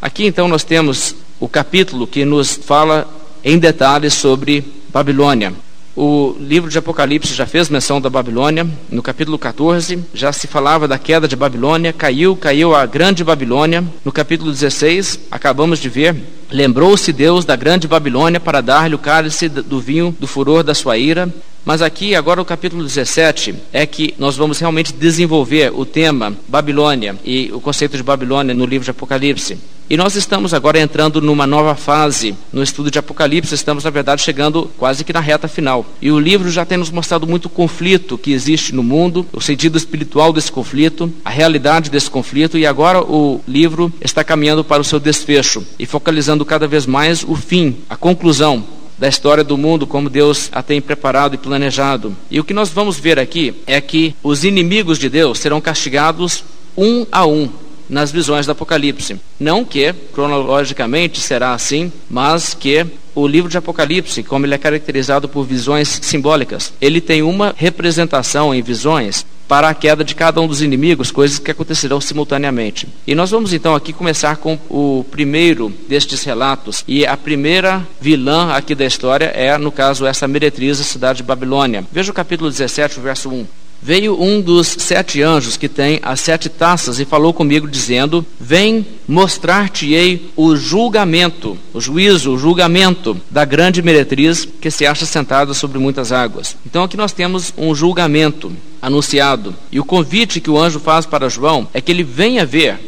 Aqui 0.00 0.26
então 0.26 0.46
nós 0.46 0.62
temos 0.62 1.14
o 1.40 1.48
capítulo 1.48 2.06
que 2.06 2.24
nos 2.24 2.54
fala 2.54 3.08
em 3.42 3.58
detalhes 3.58 4.14
sobre 4.14 4.64
Babilônia. 4.90 5.52
O 5.96 6.36
livro 6.38 6.70
de 6.70 6.78
Apocalipse 6.78 7.34
já 7.34 7.44
fez 7.44 7.68
menção 7.68 8.00
da 8.00 8.08
Babilônia. 8.08 8.64
No 8.88 9.02
capítulo 9.02 9.36
14 9.36 9.98
já 10.14 10.32
se 10.32 10.46
falava 10.46 10.86
da 10.86 10.96
queda 10.96 11.26
de 11.26 11.34
Babilônia. 11.34 11.92
Caiu, 11.92 12.36
caiu 12.36 12.72
a 12.74 12.86
grande 12.86 13.24
Babilônia. 13.24 13.84
No 14.04 14.12
capítulo 14.12 14.52
16, 14.52 15.18
acabamos 15.28 15.80
de 15.80 15.88
ver, 15.88 16.14
lembrou-se 16.50 17.12
Deus 17.12 17.44
da 17.44 17.56
grande 17.56 17.86
Babilônia 17.86 18.40
para 18.40 18.60
dar-lhe 18.60 18.94
o 18.94 18.98
cálice 18.98 19.48
do 19.48 19.80
vinho 19.80 20.16
do 20.18 20.26
furor 20.26 20.62
da 20.62 20.74
sua 20.74 20.96
ira. 20.96 21.28
Mas 21.68 21.82
aqui, 21.82 22.14
agora, 22.14 22.40
o 22.40 22.46
capítulo 22.46 22.82
17 22.82 23.54
é 23.74 23.84
que 23.84 24.14
nós 24.18 24.38
vamos 24.38 24.58
realmente 24.58 24.90
desenvolver 24.90 25.70
o 25.74 25.84
tema 25.84 26.34
Babilônia 26.48 27.14
e 27.22 27.50
o 27.52 27.60
conceito 27.60 27.94
de 27.94 28.02
Babilônia 28.02 28.54
no 28.54 28.64
livro 28.64 28.86
de 28.86 28.90
Apocalipse. 28.90 29.58
E 29.90 29.94
nós 29.94 30.14
estamos 30.16 30.54
agora 30.54 30.80
entrando 30.80 31.20
numa 31.20 31.46
nova 31.46 31.74
fase 31.74 32.34
no 32.54 32.62
estudo 32.62 32.90
de 32.90 32.98
Apocalipse, 32.98 33.54
estamos, 33.54 33.84
na 33.84 33.90
verdade, 33.90 34.22
chegando 34.22 34.70
quase 34.78 35.04
que 35.04 35.12
na 35.12 35.20
reta 35.20 35.46
final. 35.46 35.84
E 36.00 36.10
o 36.10 36.18
livro 36.18 36.50
já 36.50 36.64
tem 36.64 36.78
nos 36.78 36.90
mostrado 36.90 37.26
muito 37.26 37.50
conflito 37.50 38.16
que 38.16 38.32
existe 38.32 38.74
no 38.74 38.82
mundo, 38.82 39.26
o 39.30 39.40
sentido 39.40 39.76
espiritual 39.76 40.32
desse 40.32 40.50
conflito, 40.50 41.12
a 41.22 41.28
realidade 41.28 41.90
desse 41.90 42.10
conflito, 42.10 42.56
e 42.56 42.64
agora 42.64 43.02
o 43.02 43.42
livro 43.46 43.92
está 44.00 44.24
caminhando 44.24 44.64
para 44.64 44.80
o 44.80 44.84
seu 44.84 44.98
desfecho 44.98 45.62
e 45.78 45.84
focalizando 45.84 46.46
cada 46.46 46.66
vez 46.66 46.86
mais 46.86 47.22
o 47.22 47.36
fim, 47.36 47.76
a 47.90 47.96
conclusão 47.96 48.64
da 48.98 49.08
história 49.08 49.44
do 49.44 49.56
mundo 49.56 49.86
como 49.86 50.10
Deus 50.10 50.48
a 50.52 50.62
tem 50.62 50.80
preparado 50.80 51.34
e 51.34 51.38
planejado. 51.38 52.16
E 52.30 52.40
o 52.40 52.44
que 52.44 52.52
nós 52.52 52.68
vamos 52.68 52.98
ver 52.98 53.18
aqui 53.18 53.54
é 53.66 53.80
que 53.80 54.14
os 54.22 54.44
inimigos 54.44 54.98
de 54.98 55.08
Deus 55.08 55.38
serão 55.38 55.60
castigados 55.60 56.44
um 56.76 57.06
a 57.10 57.26
um 57.26 57.48
nas 57.88 58.12
visões 58.12 58.44
do 58.44 58.52
Apocalipse. 58.52 59.18
Não 59.40 59.64
que, 59.64 59.92
cronologicamente, 60.12 61.20
será 61.20 61.54
assim, 61.54 61.92
mas 62.10 62.52
que 62.52 62.86
o 63.14 63.26
livro 63.26 63.50
de 63.50 63.56
Apocalipse, 63.56 64.22
como 64.22 64.44
ele 64.44 64.54
é 64.54 64.58
caracterizado 64.58 65.28
por 65.28 65.44
visões 65.44 66.00
simbólicas, 66.02 66.72
ele 66.80 67.00
tem 67.00 67.22
uma 67.22 67.54
representação 67.56 68.54
em 68.54 68.62
visões 68.62 69.24
para 69.48 69.70
a 69.70 69.74
queda 69.74 70.04
de 70.04 70.14
cada 70.14 70.40
um 70.40 70.46
dos 70.46 70.60
inimigos, 70.60 71.10
coisas 71.10 71.38
que 71.38 71.50
acontecerão 71.50 72.00
simultaneamente. 72.00 72.86
E 73.06 73.14
nós 73.14 73.30
vamos 73.30 73.52
então 73.52 73.74
aqui 73.74 73.92
começar 73.92 74.36
com 74.36 74.58
o 74.68 75.04
primeiro 75.10 75.72
destes 75.88 76.22
relatos. 76.22 76.84
E 76.86 77.06
a 77.06 77.16
primeira 77.16 77.84
vilã 78.00 78.52
aqui 78.52 78.74
da 78.74 78.84
história 78.84 79.32
é, 79.34 79.56
no 79.56 79.72
caso, 79.72 80.06
essa 80.06 80.28
meretriz, 80.28 80.78
a 80.78 80.84
cidade 80.84 81.18
de 81.18 81.22
Babilônia. 81.22 81.84
Veja 81.90 82.10
o 82.10 82.14
capítulo 82.14 82.50
17, 82.50 83.00
verso 83.00 83.30
1. 83.30 83.46
Veio 83.80 84.20
um 84.20 84.40
dos 84.40 84.66
sete 84.66 85.22
anjos 85.22 85.56
que 85.56 85.68
tem 85.68 86.00
as 86.02 86.20
sete 86.20 86.48
taças 86.48 86.98
e 86.98 87.04
falou 87.04 87.32
comigo, 87.32 87.68
dizendo: 87.68 88.26
Vem 88.40 88.84
mostrar-te-ei 89.06 90.30
o 90.36 90.56
julgamento, 90.56 91.56
o 91.72 91.80
juízo, 91.80 92.32
o 92.32 92.38
julgamento 92.38 93.16
da 93.30 93.44
grande 93.44 93.80
meretriz 93.80 94.46
que 94.60 94.70
se 94.70 94.84
acha 94.84 95.06
sentada 95.06 95.54
sobre 95.54 95.78
muitas 95.78 96.12
águas. 96.12 96.56
Então 96.66 96.82
aqui 96.82 96.96
nós 96.96 97.12
temos 97.12 97.54
um 97.56 97.74
julgamento 97.74 98.52
anunciado. 98.82 99.54
E 99.70 99.78
o 99.78 99.84
convite 99.84 100.40
que 100.40 100.50
o 100.50 100.58
anjo 100.58 100.80
faz 100.80 101.06
para 101.06 101.28
João 101.28 101.68
é 101.72 101.80
que 101.80 101.92
ele 101.92 102.02
venha 102.02 102.44
ver 102.44 102.78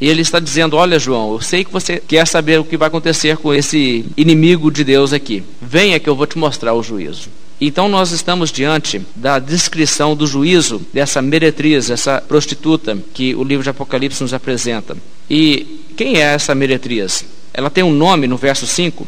e 0.00 0.08
ele 0.08 0.22
está 0.22 0.40
dizendo: 0.40 0.76
Olha, 0.76 0.98
João, 0.98 1.32
eu 1.32 1.40
sei 1.40 1.64
que 1.64 1.72
você 1.72 2.00
quer 2.00 2.26
saber 2.26 2.58
o 2.58 2.64
que 2.64 2.76
vai 2.76 2.88
acontecer 2.88 3.36
com 3.36 3.52
esse 3.52 4.04
inimigo 4.16 4.70
de 4.70 4.82
Deus 4.82 5.12
aqui. 5.12 5.42
Venha 5.60 6.00
que 6.00 6.08
eu 6.08 6.16
vou 6.16 6.26
te 6.26 6.38
mostrar 6.38 6.72
o 6.72 6.82
juízo. 6.82 7.28
Então 7.60 7.88
nós 7.88 8.10
estamos 8.10 8.50
diante 8.50 9.02
da 9.14 9.38
descrição 9.38 10.16
do 10.16 10.26
juízo 10.26 10.80
dessa 10.94 11.20
meretriz, 11.20 11.90
essa 11.90 12.18
prostituta 12.20 12.96
que 13.12 13.34
o 13.34 13.44
livro 13.44 13.62
de 13.62 13.68
Apocalipse 13.68 14.22
nos 14.22 14.32
apresenta. 14.32 14.96
E 15.28 15.82
quem 15.94 16.16
é 16.16 16.20
essa 16.20 16.54
meretriz? 16.54 17.24
Ela 17.52 17.68
tem 17.68 17.84
um 17.84 17.92
nome 17.92 18.26
no 18.26 18.38
verso 18.38 18.66
5. 18.66 19.06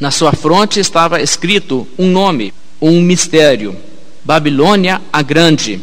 Na 0.00 0.10
sua 0.10 0.32
fronte 0.32 0.80
estava 0.80 1.20
escrito 1.20 1.86
um 1.98 2.10
nome, 2.10 2.54
um 2.80 3.02
mistério: 3.02 3.76
Babilônia 4.24 5.02
a 5.12 5.20
Grande, 5.20 5.78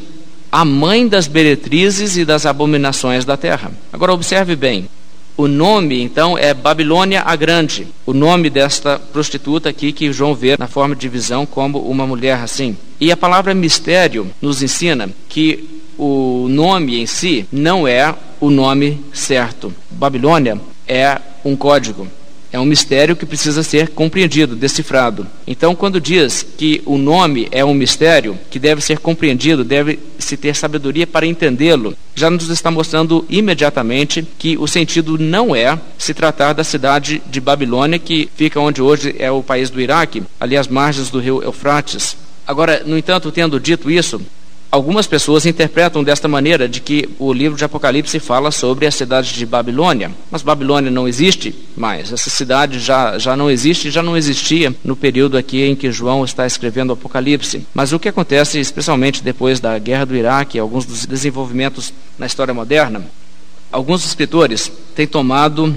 a 0.52 0.66
mãe 0.66 1.08
das 1.08 1.28
meretrizes 1.28 2.18
e 2.18 2.26
das 2.26 2.48
abominações 2.48 3.26
da 3.26 3.38
terra. 3.38 3.72
Agora 3.94 4.12
observe 4.12 4.56
bem, 4.56 4.90
o 5.38 5.48
nome, 5.48 6.02
então, 6.02 6.38
é 6.38 6.54
Babilônia 6.54 7.24
a 7.26 7.36
Grande, 7.36 7.88
o 8.06 8.14
nome 8.14 8.50
desta 8.50 9.00
prostituta 9.00 9.70
aqui 9.70 9.92
que 9.92 10.12
João 10.12 10.36
vê 10.36 10.56
na 10.58 10.68
forma 10.68 10.96
de 10.96 11.08
visão 11.08 11.46
como 11.46 11.80
uma 11.80 12.06
mulher 12.06 12.40
assim. 12.40 12.78
E 13.00 13.12
a 13.12 13.18
palavra 13.18 13.54
mistério 13.54 14.30
nos 14.42 14.62
ensina 14.62 15.10
que 15.28 15.82
o 15.98 16.48
nome 16.50 17.00
em 17.00 17.06
si 17.06 17.46
não 17.52 17.88
é 17.88 18.14
o 18.40 18.50
nome 18.50 19.00
certo. 19.14 19.74
Babilônia 19.90 20.60
é 20.88 21.20
um 21.46 21.56
código. 21.56 22.08
É 22.52 22.60
um 22.60 22.66
mistério 22.66 23.16
que 23.16 23.26
precisa 23.26 23.64
ser 23.64 23.90
compreendido, 23.90 24.56
decifrado. 24.56 25.26
Então, 25.48 25.74
quando 25.74 26.02
diz 26.02 26.46
que 26.58 26.82
o 26.86 26.98
nome 26.98 27.48
é 27.52 27.64
um 27.64 27.74
mistério 27.74 28.38
que 28.50 28.60
deve 28.60 28.82
ser 28.82 29.00
compreendido, 29.00 29.64
deve 29.64 30.00
se 30.20 30.36
ter 30.36 30.56
sabedoria 30.56 31.08
para 31.08 31.26
entendê-lo, 31.26 31.96
já 32.14 32.30
nos 32.30 32.50
está 32.50 32.70
mostrando 32.70 33.26
imediatamente 33.30 34.28
que 34.38 34.58
o 34.58 34.68
sentido 34.68 35.18
não 35.18 35.56
é 35.56 35.80
se 35.98 36.14
tratar 36.14 36.54
da 36.54 36.64
cidade 36.64 37.22
de 37.26 37.40
Babilônia, 37.40 37.98
que 37.98 38.30
fica 38.36 38.60
onde 38.60 38.82
hoje 38.82 39.16
é 39.18 39.32
o 39.32 39.42
país 39.42 39.70
do 39.70 39.80
Iraque, 39.80 40.24
ali 40.40 40.58
às 40.58 40.68
margens 40.68 41.10
do 41.10 41.20
rio 41.20 41.42
Eufrates. 41.42 42.18
Agora, 42.46 42.84
no 42.86 42.98
entanto, 42.98 43.32
tendo 43.32 43.60
dito 43.60 43.90
isso, 43.90 44.22
Algumas 44.72 45.06
pessoas 45.06 45.46
interpretam 45.46 46.02
desta 46.02 46.30
maneira 46.30 46.70
de 46.70 46.80
que 46.80 47.10
o 47.20 47.34
livro 47.34 47.58
de 47.58 47.66
Apocalipse 47.66 48.18
fala 48.22 48.52
sobre 48.52 48.88
a 48.88 48.92
cidade 48.92 49.34
de 49.34 49.46
Babilônia, 49.46 50.12
mas 50.32 50.42
Babilônia 50.42 50.90
não 50.90 51.10
existe 51.10 51.54
mais. 51.76 52.14
Essa 52.14 52.30
cidade 52.30 52.80
já, 52.80 53.18
já 53.18 53.36
não 53.36 53.52
existe, 53.52 53.92
já 53.92 54.02
não 54.02 54.16
existia 54.16 54.74
no 54.82 54.96
período 54.96 55.38
aqui 55.38 55.62
em 55.62 55.76
que 55.76 55.92
João 55.92 56.24
está 56.24 56.48
escrevendo 56.48 56.92
o 56.92 56.94
Apocalipse. 56.94 57.68
Mas 57.74 57.92
o 57.92 58.00
que 58.00 58.08
acontece, 58.08 58.62
especialmente 58.62 59.22
depois 59.22 59.60
da 59.60 59.78
guerra 59.78 60.06
do 60.06 60.16
Iraque, 60.16 60.58
alguns 60.58 60.86
dos 60.86 61.06
desenvolvimentos 61.06 61.94
na 62.18 62.26
história 62.26 62.54
moderna, 62.54 63.06
alguns 63.74 64.06
escritores 64.06 64.72
têm 64.96 65.06
tomado 65.06 65.76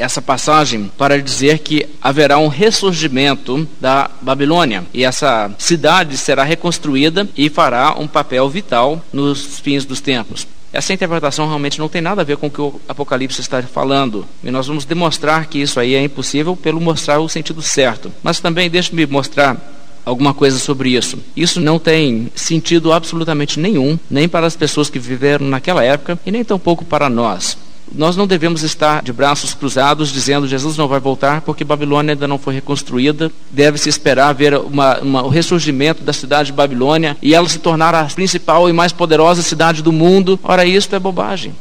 essa 0.00 0.22
passagem 0.22 0.90
para 0.96 1.20
dizer 1.20 1.58
que 1.58 1.86
haverá 2.00 2.38
um 2.38 2.48
ressurgimento 2.48 3.68
da 3.80 4.10
Babilônia 4.20 4.84
e 4.92 5.04
essa 5.04 5.50
cidade 5.58 6.16
será 6.16 6.42
reconstruída 6.42 7.28
e 7.36 7.48
fará 7.48 7.94
um 7.98 8.06
papel 8.06 8.48
vital 8.48 9.02
nos 9.12 9.58
fins 9.60 9.84
dos 9.84 10.00
tempos. 10.00 10.46
Essa 10.72 10.92
interpretação 10.92 11.46
realmente 11.46 11.80
não 11.80 11.88
tem 11.88 12.00
nada 12.00 12.22
a 12.22 12.24
ver 12.24 12.36
com 12.36 12.46
o 12.46 12.50
que 12.50 12.60
o 12.60 12.80
Apocalipse 12.88 13.40
está 13.40 13.60
falando. 13.62 14.24
E 14.42 14.50
nós 14.52 14.68
vamos 14.68 14.84
demonstrar 14.84 15.46
que 15.46 15.58
isso 15.58 15.80
aí 15.80 15.94
é 15.94 16.02
impossível 16.02 16.54
pelo 16.54 16.80
mostrar 16.80 17.18
o 17.18 17.28
sentido 17.28 17.60
certo. 17.60 18.12
Mas 18.22 18.38
também 18.38 18.70
deixe-me 18.70 19.04
mostrar 19.04 19.56
alguma 20.04 20.32
coisa 20.32 20.58
sobre 20.58 20.90
isso. 20.90 21.18
Isso 21.36 21.60
não 21.60 21.78
tem 21.78 22.30
sentido 22.36 22.92
absolutamente 22.92 23.58
nenhum, 23.58 23.98
nem 24.08 24.28
para 24.28 24.46
as 24.46 24.56
pessoas 24.56 24.88
que 24.88 24.98
viveram 24.98 25.46
naquela 25.46 25.82
época 25.82 26.18
e 26.24 26.30
nem 26.30 26.44
tampouco 26.44 26.84
para 26.84 27.08
nós. 27.08 27.56
Nós 27.94 28.16
não 28.16 28.26
devemos 28.26 28.62
estar 28.62 29.02
de 29.02 29.12
braços 29.12 29.52
cruzados 29.52 30.10
dizendo 30.12 30.46
Jesus 30.46 30.76
não 30.76 30.86
vai 30.86 31.00
voltar 31.00 31.40
porque 31.40 31.64
Babilônia 31.64 32.14
ainda 32.14 32.28
não 32.28 32.38
foi 32.38 32.54
reconstruída. 32.54 33.30
Deve-se 33.50 33.88
esperar 33.88 34.32
ver 34.32 34.56
uma, 34.56 34.98
uma, 35.00 35.22
o 35.22 35.28
ressurgimento 35.28 36.02
da 36.02 36.12
cidade 36.12 36.46
de 36.46 36.52
Babilônia 36.52 37.16
e 37.20 37.34
ela 37.34 37.48
se 37.48 37.58
tornar 37.58 37.94
a 37.94 38.04
principal 38.04 38.68
e 38.68 38.72
mais 38.72 38.92
poderosa 38.92 39.42
cidade 39.42 39.82
do 39.82 39.92
mundo. 39.92 40.38
Ora, 40.42 40.64
isso 40.64 40.94
é 40.94 40.98
bobagem. 40.98 41.54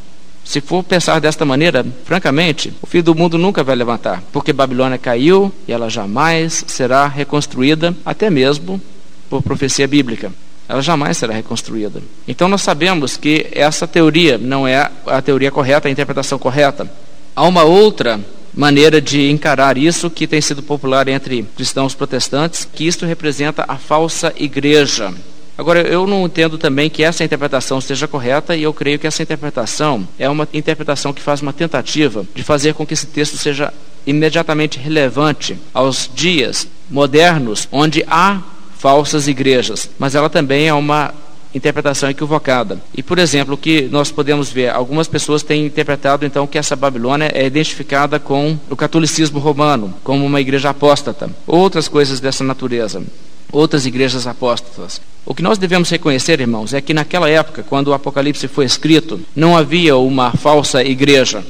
Se 0.43 0.61
for 0.61 0.83
pensar 0.83 1.19
desta 1.19 1.45
maneira, 1.45 1.85
francamente, 2.05 2.73
o 2.81 2.87
fim 2.87 3.01
do 3.01 3.13
mundo 3.13 3.37
nunca 3.37 3.63
vai 3.63 3.75
levantar, 3.75 4.23
porque 4.31 4.51
Babilônia 4.51 4.97
caiu 4.97 5.51
e 5.67 5.71
ela 5.71 5.89
jamais 5.89 6.63
será 6.67 7.07
reconstruída, 7.07 7.95
até 8.05 8.29
mesmo 8.29 8.81
por 9.29 9.43
profecia 9.43 9.87
bíblica 9.87 10.31
ela 10.69 10.83
jamais 10.83 11.17
será 11.17 11.33
reconstruída. 11.33 11.99
Então 12.27 12.47
nós 12.47 12.61
sabemos 12.61 13.17
que 13.17 13.47
essa 13.51 13.87
teoria 13.87 14.37
não 14.37 14.67
é 14.67 14.91
a 15.07 15.19
teoria 15.19 15.49
correta, 15.49 15.87
a 15.87 15.91
interpretação 15.91 16.37
correta. 16.37 16.89
Há 17.35 17.47
uma 17.47 17.63
outra 17.63 18.19
maneira 18.53 19.01
de 19.01 19.31
encarar 19.31 19.79
isso 19.79 20.11
que 20.11 20.27
tem 20.27 20.39
sido 20.39 20.61
popular 20.61 21.07
entre 21.07 21.41
cristãos 21.55 21.95
protestantes, 21.95 22.69
que 22.71 22.85
isto 22.85 23.03
representa 23.05 23.65
a 23.67 23.77
falsa 23.77 24.31
igreja. 24.37 25.11
Agora, 25.57 25.81
eu 25.81 26.05
não 26.05 26.25
entendo 26.25 26.57
também 26.57 26.89
que 26.89 27.03
essa 27.03 27.23
interpretação 27.23 27.81
seja 27.81 28.07
correta 28.07 28.55
e 28.55 28.63
eu 28.63 28.73
creio 28.73 28.99
que 28.99 29.07
essa 29.07 29.23
interpretação 29.23 30.07
é 30.17 30.29
uma 30.29 30.47
interpretação 30.53 31.11
que 31.11 31.21
faz 31.21 31.41
uma 31.41 31.51
tentativa 31.51 32.25
de 32.35 32.43
fazer 32.43 32.75
com 32.75 32.85
que 32.85 32.93
esse 32.93 33.07
texto 33.07 33.37
seja 33.37 33.73
imediatamente 34.05 34.79
relevante 34.79 35.57
aos 35.73 36.09
dias 36.13 36.67
modernos 36.89 37.67
onde 37.71 38.05
há 38.07 38.39
falsas 38.79 39.27
igrejas, 39.27 39.89
mas 39.99 40.15
ela 40.15 40.29
também 40.29 40.67
é 40.67 40.73
uma 40.73 41.13
interpretação 41.53 42.09
equivocada. 42.09 42.79
E, 42.95 43.03
por 43.03 43.19
exemplo, 43.19 43.55
o 43.55 43.57
que 43.57 43.83
nós 43.91 44.11
podemos 44.11 44.49
ver, 44.49 44.69
algumas 44.69 45.07
pessoas 45.07 45.43
têm 45.43 45.65
interpretado 45.65 46.25
então 46.25 46.47
que 46.47 46.57
essa 46.57 46.75
Babilônia 46.75 47.31
é 47.33 47.45
identificada 47.45 48.19
com 48.19 48.57
o 48.69 48.75
catolicismo 48.75 49.39
romano, 49.39 49.93
como 50.03 50.25
uma 50.25 50.39
igreja 50.39 50.69
apóstata, 50.69 51.29
outras 51.45 51.87
coisas 51.87 52.19
dessa 52.19 52.43
natureza, 52.43 53.03
outras 53.51 53.85
igrejas 53.85 54.25
apóstatas. 54.25 55.01
O 55.25 55.35
que 55.35 55.43
nós 55.43 55.57
devemos 55.57 55.89
reconhecer, 55.89 56.39
irmãos, 56.39 56.73
é 56.73 56.81
que 56.81 56.93
naquela 56.93 57.29
época, 57.29 57.63
quando 57.67 57.89
o 57.89 57.93
Apocalipse 57.93 58.47
foi 58.47 58.65
escrito, 58.65 59.19
não 59.35 59.57
havia 59.57 59.97
uma 59.97 60.31
falsa 60.31 60.83
igreja. 60.83 61.43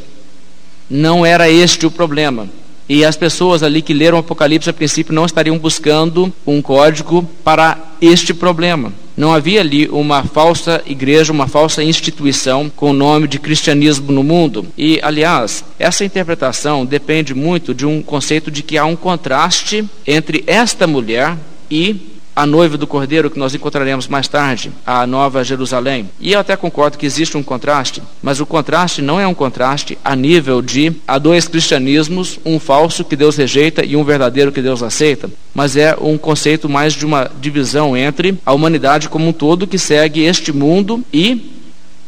Não 0.89 1.25
era 1.25 1.49
este 1.49 1.85
o 1.85 1.91
problema. 1.91 2.49
E 2.89 3.05
as 3.05 3.15
pessoas 3.15 3.61
ali 3.61 3.83
que 3.83 3.93
leram 3.93 4.17
o 4.17 4.21
Apocalipse 4.21 4.69
a 4.69 4.73
princípio 4.73 5.13
não 5.13 5.25
estariam 5.25 5.59
buscando 5.59 6.33
um 6.45 6.59
código 6.59 7.23
para 7.43 7.77
este 8.01 8.33
problema. 8.33 8.91
Não 9.15 9.31
havia 9.31 9.59
ali 9.59 9.87
uma 9.89 10.23
falsa 10.23 10.81
igreja, 10.87 11.31
uma 11.31 11.47
falsa 11.47 11.83
instituição 11.83 12.71
com 12.73 12.89
o 12.89 12.93
nome 12.93 13.27
de 13.27 13.37
cristianismo 13.37 14.11
no 14.11 14.23
mundo. 14.23 14.65
E, 14.77 14.99
aliás, 15.03 15.63
essa 15.77 16.03
interpretação 16.03 16.85
depende 16.85 17.35
muito 17.35 17.73
de 17.73 17.85
um 17.85 18.01
conceito 18.01 18.49
de 18.49 18.63
que 18.63 18.77
há 18.77 18.85
um 18.85 18.95
contraste 18.95 19.85
entre 20.07 20.43
esta 20.47 20.87
mulher 20.87 21.37
e 21.69 22.18
a 22.39 22.45
noiva 22.45 22.77
do 22.77 22.87
Cordeiro, 22.87 23.29
que 23.29 23.37
nós 23.37 23.53
encontraremos 23.53 24.07
mais 24.07 24.25
tarde, 24.29 24.71
a 24.85 25.05
Nova 25.05 25.43
Jerusalém. 25.43 26.09
E 26.21 26.31
eu 26.31 26.39
até 26.39 26.55
concordo 26.55 26.97
que 26.97 27.05
existe 27.05 27.35
um 27.35 27.43
contraste, 27.43 28.01
mas 28.23 28.39
o 28.39 28.45
contraste 28.45 29.01
não 29.01 29.19
é 29.19 29.27
um 29.27 29.33
contraste 29.33 29.97
a 30.05 30.15
nível 30.15 30.61
de 30.61 30.93
há 31.05 31.19
dois 31.19 31.49
cristianismos, 31.49 32.39
um 32.45 32.57
falso 32.57 33.03
que 33.03 33.17
Deus 33.17 33.35
rejeita 33.35 33.83
e 33.83 33.97
um 33.97 34.05
verdadeiro 34.05 34.53
que 34.53 34.61
Deus 34.61 34.81
aceita, 34.81 35.29
mas 35.53 35.75
é 35.75 35.97
um 35.99 36.17
conceito 36.17 36.69
mais 36.69 36.93
de 36.93 37.05
uma 37.05 37.29
divisão 37.41 37.97
entre 37.97 38.37
a 38.45 38.53
humanidade 38.53 39.09
como 39.09 39.27
um 39.27 39.33
todo 39.33 39.67
que 39.67 39.77
segue 39.77 40.21
este 40.21 40.53
mundo 40.53 41.03
e 41.11 41.59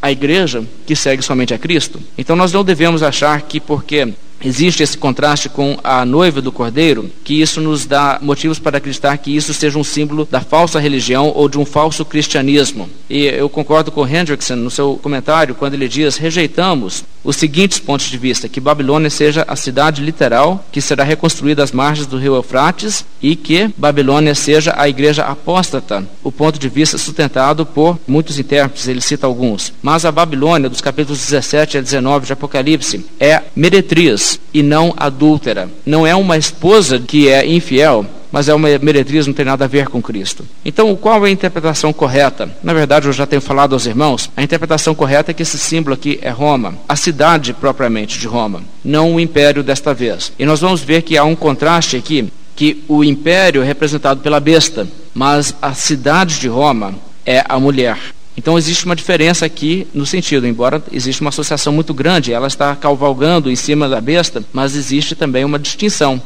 a 0.02 0.14
igreja 0.14 0.64
que 0.88 0.96
segue 0.96 1.22
somente 1.22 1.54
a 1.54 1.58
Cristo. 1.58 2.00
Então 2.18 2.38
nós 2.38 2.54
não 2.54 2.64
devemos 2.64 3.04
achar 3.04 3.42
que 3.42 3.60
porque 3.60 4.14
existe 4.44 4.84
esse 4.84 4.98
contraste 4.98 5.50
com 5.50 5.78
a 5.84 6.06
noiva 6.06 6.42
do 6.42 6.52
cordeiro, 6.52 7.10
que 7.24 7.42
isso 7.42 7.62
nos 7.62 7.86
dá 7.86 8.20
motivos 8.22 8.60
para 8.60 8.78
acreditar 8.78 9.18
que 9.18 9.36
isso 9.36 9.54
seja 9.54 9.78
um 9.78 9.84
símbolo 9.84 10.28
da 10.30 10.42
falsa 10.42 10.80
religião 10.80 11.32
ou 11.36 11.48
de 11.48 11.58
um 11.58 11.66
falso 11.66 12.04
cristianismo. 12.06 12.90
E 13.10 13.26
eu 13.26 13.50
concordo 13.50 13.92
com 13.92 14.08
Hendrickson 14.08 14.56
no 14.56 14.72
seu 14.72 15.00
comentário 15.02 15.56
quando 15.56 15.74
ele 15.74 15.88
diz: 15.88 16.18
rejeitamos 16.18 17.04
os 17.24 17.36
seguintes 17.36 17.80
pontos 17.80 18.08
de 18.08 18.18
vista: 18.18 18.50
que 18.50 18.60
Babilônia 18.60 19.10
seja 19.10 19.46
a 19.48 19.56
cidade 19.56 20.02
literal 20.02 20.66
que 20.72 20.82
será 20.82 21.04
reconstruída 21.04 21.64
às 21.64 21.72
margens 21.72 22.08
do 22.08 22.18
rio 22.18 22.36
Eufrates 22.36 23.06
e 23.22 23.36
que 23.36 23.70
Babilônia 23.78 24.36
seja 24.36 24.74
a 24.78 24.88
igreja 24.90 25.24
apóstata. 25.24 26.06
O 26.24 26.32
ponto 26.32 26.60
de 26.60 26.70
vista 26.70 26.98
sustentado 26.98 27.66
por 27.66 28.00
muitos 28.08 28.40
intérpretes, 28.40 28.88
ele 28.88 29.02
cita 29.02 29.28
alguns. 29.28 29.74
Mas 29.82 30.06
a 30.06 30.12
Babilônia, 30.12 30.70
dos 30.70 30.82
capítulos 30.82 31.20
17 31.20 31.78
a 31.78 31.82
19 31.82 32.26
de 32.26 32.34
Apocalipse, 32.34 33.06
é 33.20 33.42
meretriz 33.56 34.31
e 34.54 34.62
não 34.62 34.94
adúltera. 34.98 35.70
Não 35.86 36.06
é 36.06 36.16
uma 36.16 36.38
esposa 36.38 37.00
que 37.00 37.28
é 37.30 37.46
infiel, 37.46 38.06
mas 38.32 38.48
é 38.48 38.54
uma 38.54 38.70
meretriz, 38.80 39.28
não 39.28 39.34
tem 39.34 39.46
nada 39.46 39.66
a 39.66 39.68
ver 39.68 39.88
com 39.90 40.02
Cristo. 40.02 40.46
Então, 40.64 40.96
qual 40.96 41.26
é 41.26 41.30
a 41.30 41.32
interpretação 41.32 41.92
correta? 41.92 42.50
Na 42.64 42.74
verdade, 42.74 43.08
eu 43.08 43.14
já 43.14 43.26
tenho 43.26 43.42
falado 43.42 43.74
aos 43.74 43.86
irmãos, 43.86 44.30
a 44.36 44.42
interpretação 44.42 44.96
correta 44.96 45.32
é 45.32 45.34
que 45.34 45.44
esse 45.44 45.58
símbolo 45.58 45.96
aqui 45.96 46.18
é 46.22 46.30
Roma, 46.30 46.76
a 46.88 46.96
cidade 46.96 47.54
propriamente 47.54 48.18
de 48.18 48.28
Roma, 48.28 48.62
não 48.84 49.16
o 49.16 49.20
império 49.20 49.64
desta 49.64 49.94
vez. 49.94 50.32
E 50.40 50.46
nós 50.46 50.62
vamos 50.62 50.82
ver 50.82 51.02
que 51.02 51.18
há 51.18 51.24
um 51.24 51.36
contraste 51.36 51.98
aqui, 51.98 52.32
que 52.56 52.84
o 52.88 53.04
império 53.04 53.62
é 53.62 53.66
representado 53.66 54.22
pela 54.22 54.40
besta, 54.40 54.88
mas 55.14 55.54
a 55.62 55.74
cidade 55.74 56.40
de 56.40 56.48
Roma 56.48 56.96
é 57.26 57.44
a 57.48 57.60
mulher. 57.60 57.98
Então 58.36 58.58
existe 58.58 58.86
uma 58.86 58.96
diferença 58.96 59.46
aqui 59.46 59.88
no 59.94 60.06
sentido, 60.06 60.48
embora 60.48 60.82
exista 60.92 61.24
uma 61.24 61.30
associação 61.30 61.74
muito 61.74 61.94
grande, 61.94 62.32
ela 62.32 62.48
está 62.48 62.76
cavalgando 62.76 63.52
em 63.52 63.56
cima 63.56 63.90
da 63.90 64.00
besta, 64.00 64.44
mas 64.54 64.76
existe 64.76 65.16
também 65.16 65.44
uma 65.44 65.60
distinção. 65.60 66.22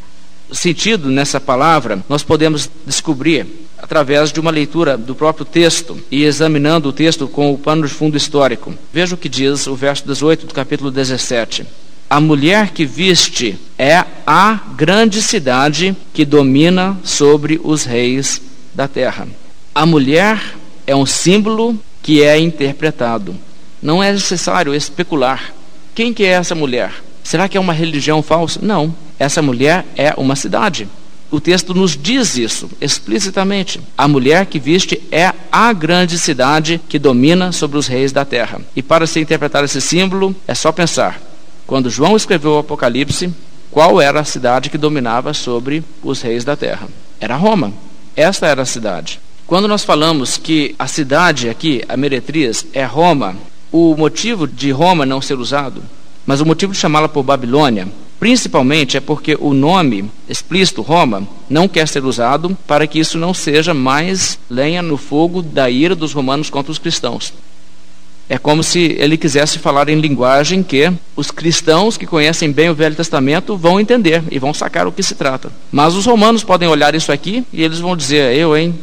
O 0.50 0.56
sentido 0.56 1.10
nessa 1.10 1.40
palavra 1.40 2.04
nós 2.08 2.22
podemos 2.22 2.70
descobrir 2.86 3.48
através 3.78 4.32
de 4.32 4.40
uma 4.40 4.52
leitura 4.52 4.98
do 4.98 5.16
próprio 5.16 5.46
texto 5.46 5.98
e 6.12 6.24
examinando 6.24 6.90
o 6.90 6.94
texto 6.94 7.28
com 7.28 7.52
o 7.52 7.58
pano 7.58 7.88
de 7.88 7.94
fundo 7.94 8.16
histórico. 8.16 8.74
Veja 8.94 9.16
o 9.16 9.18
que 9.18 9.28
diz 9.28 9.66
o 9.68 9.76
verso 9.76 10.06
18 10.06 10.46
do 10.46 10.54
capítulo 10.54 10.92
17. 10.92 11.66
A 12.08 12.20
mulher 12.20 12.70
que 12.70 12.86
viste 12.86 13.58
é 13.78 14.04
a 14.26 14.60
grande 14.76 15.22
cidade 15.22 15.96
que 16.14 16.24
domina 16.24 16.98
sobre 17.04 17.60
os 17.64 17.84
reis 17.84 18.40
da 18.74 18.88
terra. 18.88 19.28
A 19.74 19.86
mulher 19.86 20.40
é 20.86 20.96
um 20.96 21.06
símbolo 21.06 21.78
que 22.06 22.22
é 22.22 22.40
interpretado. 22.40 23.36
Não 23.82 24.04
é 24.04 24.12
necessário 24.12 24.76
especular. 24.76 25.52
Quem 25.96 26.14
que 26.14 26.24
é 26.24 26.34
essa 26.34 26.54
mulher? 26.54 26.94
Será 27.24 27.50
que 27.50 27.58
é 27.58 27.60
uma 27.60 27.74
religião 27.74 28.22
falsa? 28.22 28.60
Não. 28.62 28.94
Essa 29.18 29.42
mulher 29.42 29.84
é 29.96 30.14
uma 30.16 30.36
cidade. 30.36 30.88
O 31.32 31.42
texto 31.42 31.74
nos 31.74 31.98
diz 31.98 32.38
isso 32.38 32.70
explicitamente. 32.80 33.82
A 33.98 34.08
mulher 34.08 34.46
que 34.46 34.60
viste 34.60 35.02
é 35.12 35.34
a 35.52 35.74
grande 35.74 36.20
cidade 36.20 36.80
que 36.88 37.00
domina 37.00 37.52
sobre 37.52 37.80
os 37.80 37.88
reis 37.88 38.12
da 38.12 38.24
terra. 38.24 38.62
E 38.76 38.84
para 38.84 39.08
se 39.08 39.20
interpretar 39.20 39.64
esse 39.64 39.82
símbolo, 39.82 40.36
é 40.48 40.54
só 40.54 40.72
pensar. 40.72 41.20
Quando 41.66 41.90
João 41.90 42.16
escreveu 42.16 42.52
o 42.52 42.60
Apocalipse, 42.60 43.34
qual 43.72 44.00
era 44.00 44.20
a 44.20 44.26
cidade 44.26 44.70
que 44.70 44.78
dominava 44.78 45.34
sobre 45.34 45.84
os 46.04 46.22
reis 46.22 46.44
da 46.44 46.56
terra? 46.56 46.88
Era 47.20 47.36
Roma. 47.36 47.74
Esta 48.16 48.46
era 48.46 48.62
a 48.62 48.66
cidade. 48.66 49.20
Quando 49.48 49.68
nós 49.68 49.84
falamos 49.84 50.38
que 50.38 50.74
a 50.80 50.88
cidade 50.88 51.50
aqui, 51.50 51.84
a 51.88 51.96
meretriz, 51.96 52.66
é 52.74 52.84
Roma, 52.84 53.36
o 53.72 53.96
motivo 53.96 54.48
de 54.48 54.72
Roma 54.72 55.06
não 55.06 55.22
ser 55.22 55.38
usado, 55.38 55.84
mas 56.26 56.42
o 56.42 56.46
motivo 56.46 56.74
de 56.74 56.80
chamá-la 56.80 57.08
por 57.08 57.22
Babilônia, 57.22 57.88
principalmente 58.20 58.98
é 58.98 59.00
porque 59.00 59.38
o 59.40 59.54
nome 59.54 60.10
explícito 60.28 60.82
Roma 60.82 61.28
não 61.48 61.68
quer 61.68 61.88
ser 61.88 62.04
usado 62.04 62.58
para 62.66 62.88
que 62.88 62.98
isso 62.98 63.20
não 63.20 63.36
seja 63.36 63.72
mais 63.72 64.40
lenha 64.50 64.82
no 64.82 64.98
fogo 64.98 65.44
da 65.44 65.70
ira 65.70 65.94
dos 65.94 66.12
romanos 66.12 66.50
contra 66.50 66.72
os 66.72 66.80
cristãos. 66.80 67.32
É 68.28 68.40
como 68.40 68.64
se 68.64 68.96
ele 68.98 69.16
quisesse 69.16 69.60
falar 69.60 69.88
em 69.90 70.00
linguagem 70.00 70.64
que 70.64 70.92
os 71.16 71.30
cristãos 71.30 71.98
que 71.98 72.08
conhecem 72.08 72.52
bem 72.52 72.72
o 72.72 72.74
Velho 72.74 72.96
Testamento 72.96 73.56
vão 73.56 73.80
entender 73.80 74.24
e 74.32 74.40
vão 74.40 74.56
sacar 74.56 74.88
o 74.88 74.92
que 74.92 75.04
se 75.04 75.14
trata. 75.14 75.52
Mas 75.72 75.94
os 75.94 76.08
romanos 76.08 76.44
podem 76.44 76.68
olhar 76.68 76.96
isso 76.96 77.12
aqui 77.12 77.46
e 77.54 77.62
eles 77.62 77.78
vão 77.78 77.96
dizer: 77.96 78.36
Eu, 78.36 78.58
hein? 78.58 78.74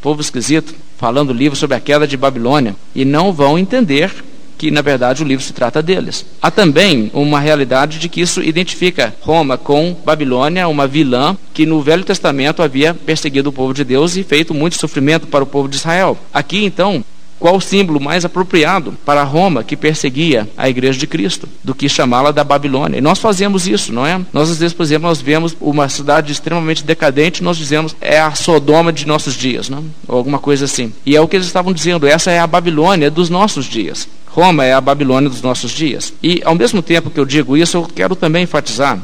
Povo 0.00 0.20
esquisito, 0.20 0.74
falando 0.96 1.32
livro 1.32 1.56
sobre 1.56 1.76
a 1.76 1.80
queda 1.80 2.06
de 2.06 2.16
Babilônia, 2.16 2.74
e 2.94 3.04
não 3.04 3.32
vão 3.32 3.58
entender 3.58 4.12
que 4.58 4.70
na 4.72 4.82
verdade 4.82 5.22
o 5.22 5.26
livro 5.26 5.44
se 5.44 5.52
trata 5.52 5.80
deles. 5.80 6.26
Há 6.42 6.50
também 6.50 7.10
uma 7.14 7.38
realidade 7.38 7.98
de 7.98 8.08
que 8.08 8.20
isso 8.20 8.42
identifica 8.42 9.14
Roma 9.20 9.56
com 9.56 9.96
Babilônia, 10.04 10.66
uma 10.66 10.86
vilã 10.86 11.36
que 11.54 11.64
no 11.64 11.80
Velho 11.80 12.04
Testamento 12.04 12.60
havia 12.60 12.92
perseguido 12.92 13.50
o 13.50 13.52
povo 13.52 13.72
de 13.72 13.84
Deus 13.84 14.16
e 14.16 14.24
feito 14.24 14.52
muito 14.52 14.76
sofrimento 14.76 15.28
para 15.28 15.44
o 15.44 15.46
povo 15.46 15.68
de 15.68 15.76
Israel. 15.76 16.18
Aqui 16.34 16.64
então 16.64 17.04
qual 17.38 17.56
o 17.56 17.60
símbolo 17.60 18.00
mais 18.00 18.24
apropriado 18.24 18.96
para 19.04 19.22
Roma, 19.22 19.62
que 19.62 19.76
perseguia 19.76 20.48
a 20.56 20.68
igreja 20.68 20.98
de 20.98 21.06
Cristo, 21.06 21.48
do 21.62 21.74
que 21.74 21.88
chamá-la 21.88 22.30
da 22.30 22.44
Babilônia? 22.44 22.98
E 22.98 23.00
nós 23.00 23.18
fazemos 23.18 23.66
isso, 23.66 23.92
não 23.92 24.06
é? 24.06 24.20
Nós, 24.32 24.50
às 24.50 24.58
vezes, 24.58 24.74
por 24.74 24.82
exemplo, 24.82 25.08
nós 25.08 25.20
vemos 25.20 25.56
uma 25.60 25.88
cidade 25.88 26.32
extremamente 26.32 26.84
decadente, 26.84 27.42
nós 27.42 27.56
dizemos 27.56 27.94
é 28.00 28.20
a 28.20 28.34
Sodoma 28.34 28.92
de 28.92 29.06
nossos 29.06 29.34
dias, 29.34 29.68
não? 29.68 29.84
ou 30.06 30.16
alguma 30.16 30.38
coisa 30.38 30.64
assim. 30.64 30.92
E 31.06 31.16
é 31.16 31.20
o 31.20 31.28
que 31.28 31.36
eles 31.36 31.46
estavam 31.46 31.72
dizendo, 31.72 32.06
essa 32.06 32.30
é 32.30 32.38
a 32.38 32.46
Babilônia 32.46 33.10
dos 33.10 33.30
nossos 33.30 33.66
dias. 33.66 34.08
Roma 34.26 34.64
é 34.64 34.72
a 34.72 34.80
Babilônia 34.80 35.28
dos 35.28 35.42
nossos 35.42 35.70
dias. 35.70 36.12
E 36.22 36.42
ao 36.44 36.54
mesmo 36.54 36.82
tempo 36.82 37.10
que 37.10 37.18
eu 37.18 37.24
digo 37.24 37.56
isso, 37.56 37.76
eu 37.76 37.82
quero 37.82 38.14
também 38.14 38.44
enfatizar 38.44 38.98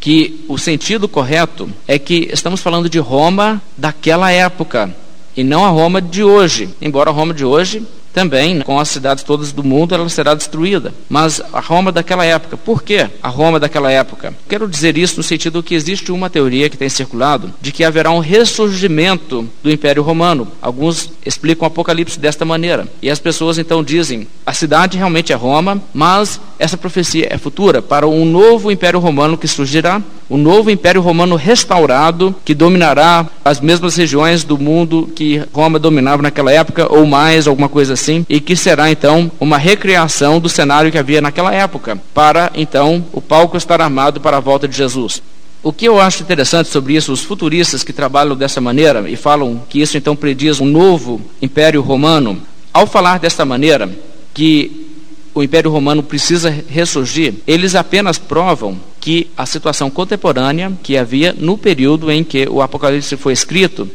que 0.00 0.44
o 0.48 0.58
sentido 0.58 1.06
correto 1.06 1.70
é 1.86 1.96
que 1.96 2.28
estamos 2.32 2.60
falando 2.60 2.90
de 2.90 2.98
Roma 2.98 3.62
daquela 3.78 4.32
época 4.32 4.92
e 5.36 5.42
não 5.44 5.64
a 5.64 5.68
Roma 5.68 6.00
de 6.00 6.22
hoje. 6.22 6.68
Embora 6.80 7.10
a 7.10 7.12
Roma 7.12 7.34
de 7.34 7.44
hoje 7.44 7.86
também, 8.12 8.60
com 8.60 8.78
as 8.78 8.88
cidades 8.88 9.24
todas 9.24 9.52
do 9.52 9.64
mundo, 9.64 9.94
ela 9.94 10.08
será 10.08 10.34
destruída. 10.34 10.92
Mas 11.08 11.40
a 11.52 11.60
Roma 11.60 11.90
daquela 11.90 12.24
época, 12.24 12.56
por 12.56 12.82
que 12.82 13.08
a 13.22 13.28
Roma 13.28 13.58
daquela 13.58 13.90
época? 13.90 14.34
Quero 14.48 14.68
dizer 14.68 14.98
isso 14.98 15.16
no 15.16 15.22
sentido 15.22 15.62
que 15.62 15.74
existe 15.74 16.12
uma 16.12 16.28
teoria 16.28 16.68
que 16.68 16.76
tem 16.76 16.88
circulado 16.88 17.52
de 17.60 17.72
que 17.72 17.84
haverá 17.84 18.10
um 18.10 18.18
ressurgimento 18.18 19.48
do 19.62 19.70
Império 19.70 20.02
Romano. 20.02 20.46
Alguns 20.60 21.10
explicam 21.24 21.64
o 21.64 21.68
Apocalipse 21.68 22.18
desta 22.18 22.44
maneira. 22.44 22.86
E 23.00 23.10
as 23.10 23.18
pessoas 23.18 23.58
então 23.58 23.82
dizem: 23.82 24.26
a 24.44 24.52
cidade 24.52 24.98
realmente 24.98 25.32
é 25.32 25.36
Roma, 25.36 25.82
mas 25.94 26.40
essa 26.58 26.76
profecia 26.76 27.28
é 27.30 27.38
futura 27.38 27.80
para 27.80 28.06
um 28.06 28.24
novo 28.24 28.70
Império 28.70 29.00
Romano 29.00 29.38
que 29.38 29.48
surgirá, 29.48 30.02
um 30.32 30.38
novo 30.38 30.70
Império 30.70 31.00
Romano 31.00 31.36
restaurado 31.36 32.34
que 32.44 32.54
dominará 32.54 33.26
as 33.44 33.60
mesmas 33.60 33.96
regiões 33.96 34.44
do 34.44 34.58
mundo 34.58 35.10
que 35.14 35.42
Roma 35.52 35.78
dominava 35.78 36.22
naquela 36.22 36.52
época, 36.52 36.86
ou 36.92 37.04
mais, 37.04 37.46
alguma 37.46 37.68
coisa 37.68 37.94
assim 37.94 38.12
assim, 38.12 38.26
e 38.28 38.40
que 38.40 38.54
será 38.54 38.90
então 38.90 39.30
uma 39.40 39.56
recriação 39.56 40.38
do 40.38 40.48
cenário 40.48 40.90
que 40.90 40.98
havia 40.98 41.20
naquela 41.20 41.52
época, 41.54 41.98
para 42.12 42.50
então 42.54 43.04
o 43.12 43.20
palco 43.20 43.56
estar 43.56 43.80
armado 43.80 44.20
para 44.20 44.36
a 44.36 44.40
volta 44.40 44.68
de 44.68 44.76
Jesus. 44.76 45.22
O 45.62 45.72
que 45.72 45.86
eu 45.86 46.00
acho 46.00 46.22
interessante 46.22 46.68
sobre 46.68 46.94
isso, 46.94 47.12
os 47.12 47.22
futuristas 47.22 47.84
que 47.84 47.92
trabalham 47.92 48.36
dessa 48.36 48.60
maneira 48.60 49.08
e 49.08 49.16
falam 49.16 49.62
que 49.68 49.80
isso 49.80 49.96
então 49.96 50.16
prediz 50.16 50.60
um 50.60 50.66
novo 50.66 51.20
Império 51.40 51.80
Romano, 51.80 52.42
ao 52.74 52.86
falar 52.86 53.18
desta 53.18 53.44
maneira, 53.44 53.88
que 54.34 54.91
o 55.34 55.42
Império 55.42 55.70
Romano 55.70 56.02
precisa 56.02 56.50
ressurgir, 56.68 57.34
eles 57.46 57.74
apenas 57.74 58.18
provam 58.18 58.78
que 59.00 59.30
a 59.36 59.46
situação 59.46 59.90
contemporânea 59.90 60.72
que 60.82 60.96
havia 60.96 61.34
no 61.36 61.56
período 61.56 62.10
em 62.10 62.22
que 62.22 62.46
o 62.48 62.60
Apocalipse 62.60 63.16
foi 63.16 63.32
escrito 63.32 63.88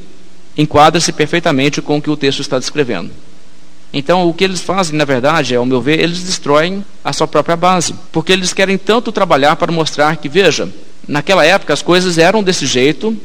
enquadra-se 0.58 1.14
perfeitamente 1.14 1.82
com 1.82 1.98
o 1.98 2.02
que 2.02 2.10
o 2.10 2.18
texto 2.18 2.42
está 2.42 2.58
descrevendo. 2.58 3.12
Então, 3.94 4.28
o 4.28 4.34
que 4.34 4.44
eles 4.44 4.62
fazem, 4.62 4.98
na 4.98 5.06
verdade, 5.06 5.56
ao 5.56 5.66
meu 5.66 5.80
ver, 5.80 6.00
eles 6.00 6.24
destroem 6.24 6.84
a 7.04 7.14
sua 7.14 7.28
própria 7.28 7.56
base, 7.56 7.94
porque 8.12 8.34
eles 8.34 8.54
querem 8.54 8.78
tanto 8.78 9.12
trabalhar 9.12 9.56
para 9.56 9.72
mostrar 9.72 10.18
que, 10.18 10.28
veja, 10.28 10.68
naquela 11.08 11.46
época 11.46 11.74
as 11.74 11.82
coisas 11.82 12.18
eram 12.18 12.44
desse 12.44 12.66
jeito, 12.66 13.16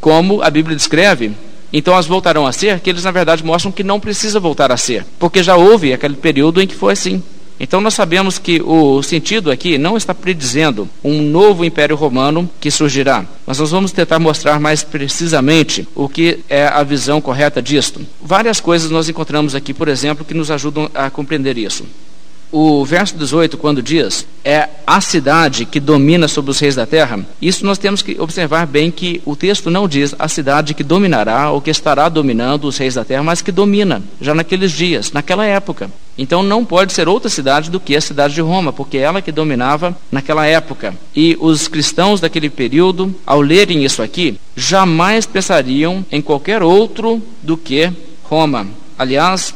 como 0.00 0.42
a 0.42 0.50
Bíblia 0.50 0.76
descreve, 0.76 1.32
então 1.72 1.94
elas 1.94 2.06
voltarão 2.06 2.46
a 2.46 2.52
ser, 2.52 2.80
que 2.80 2.90
eles, 2.90 3.04
na 3.04 3.10
verdade, 3.10 3.44
mostram 3.44 3.72
que 3.72 3.84
não 3.84 4.00
precisa 4.00 4.40
voltar 4.40 4.72
a 4.72 4.76
ser, 4.76 5.06
porque 5.18 5.42
já 5.42 5.56
houve 5.56 5.92
aquele 5.92 6.16
período 6.16 6.60
em 6.60 6.66
que 6.66 6.74
foi 6.74 6.92
assim. 6.92 7.22
Então 7.62 7.78
nós 7.78 7.92
sabemos 7.92 8.38
que 8.38 8.62
o 8.62 9.02
sentido 9.02 9.50
aqui 9.50 9.76
não 9.76 9.94
está 9.94 10.14
predizendo 10.14 10.88
um 11.04 11.20
novo 11.20 11.62
império 11.62 11.94
romano 11.94 12.48
que 12.58 12.70
surgirá, 12.70 13.26
mas 13.46 13.58
nós 13.58 13.70
vamos 13.70 13.92
tentar 13.92 14.18
mostrar 14.18 14.58
mais 14.58 14.82
precisamente 14.82 15.86
o 15.94 16.08
que 16.08 16.38
é 16.48 16.66
a 16.66 16.82
visão 16.82 17.20
correta 17.20 17.60
disto. 17.60 18.00
Várias 18.22 18.60
coisas 18.60 18.90
nós 18.90 19.10
encontramos 19.10 19.54
aqui, 19.54 19.74
por 19.74 19.88
exemplo, 19.88 20.24
que 20.24 20.32
nos 20.32 20.50
ajudam 20.50 20.90
a 20.94 21.10
compreender 21.10 21.58
isso. 21.58 21.84
O 22.52 22.84
verso 22.84 23.16
18, 23.16 23.56
quando 23.56 23.80
diz 23.80 24.26
é 24.44 24.68
a 24.84 25.00
cidade 25.00 25.64
que 25.64 25.78
domina 25.78 26.26
sobre 26.26 26.50
os 26.50 26.58
reis 26.58 26.74
da 26.74 26.84
terra, 26.84 27.24
isso 27.40 27.64
nós 27.64 27.78
temos 27.78 28.02
que 28.02 28.20
observar 28.20 28.66
bem 28.66 28.90
que 28.90 29.22
o 29.24 29.36
texto 29.36 29.70
não 29.70 29.86
diz 29.86 30.14
a 30.18 30.26
cidade 30.26 30.74
que 30.74 30.82
dominará 30.82 31.50
ou 31.50 31.60
que 31.60 31.70
estará 31.70 32.08
dominando 32.08 32.64
os 32.64 32.76
reis 32.76 32.94
da 32.94 33.04
terra, 33.04 33.22
mas 33.22 33.40
que 33.40 33.52
domina, 33.52 34.02
já 34.20 34.34
naqueles 34.34 34.72
dias, 34.72 35.12
naquela 35.12 35.46
época. 35.46 35.90
Então 36.18 36.42
não 36.42 36.64
pode 36.64 36.92
ser 36.92 37.06
outra 37.06 37.30
cidade 37.30 37.70
do 37.70 37.78
que 37.78 37.94
a 37.94 38.00
cidade 38.00 38.34
de 38.34 38.40
Roma, 38.40 38.72
porque 38.72 38.98
é 38.98 39.02
ela 39.02 39.22
que 39.22 39.30
dominava 39.30 39.96
naquela 40.10 40.44
época. 40.44 40.94
E 41.14 41.36
os 41.40 41.68
cristãos 41.68 42.20
daquele 42.20 42.50
período, 42.50 43.14
ao 43.24 43.40
lerem 43.40 43.84
isso 43.84 44.02
aqui, 44.02 44.38
jamais 44.56 45.24
pensariam 45.24 46.04
em 46.10 46.20
qualquer 46.20 46.62
outro 46.62 47.22
do 47.42 47.56
que 47.56 47.92
Roma. 48.24 48.66
Aliás, 48.98 49.54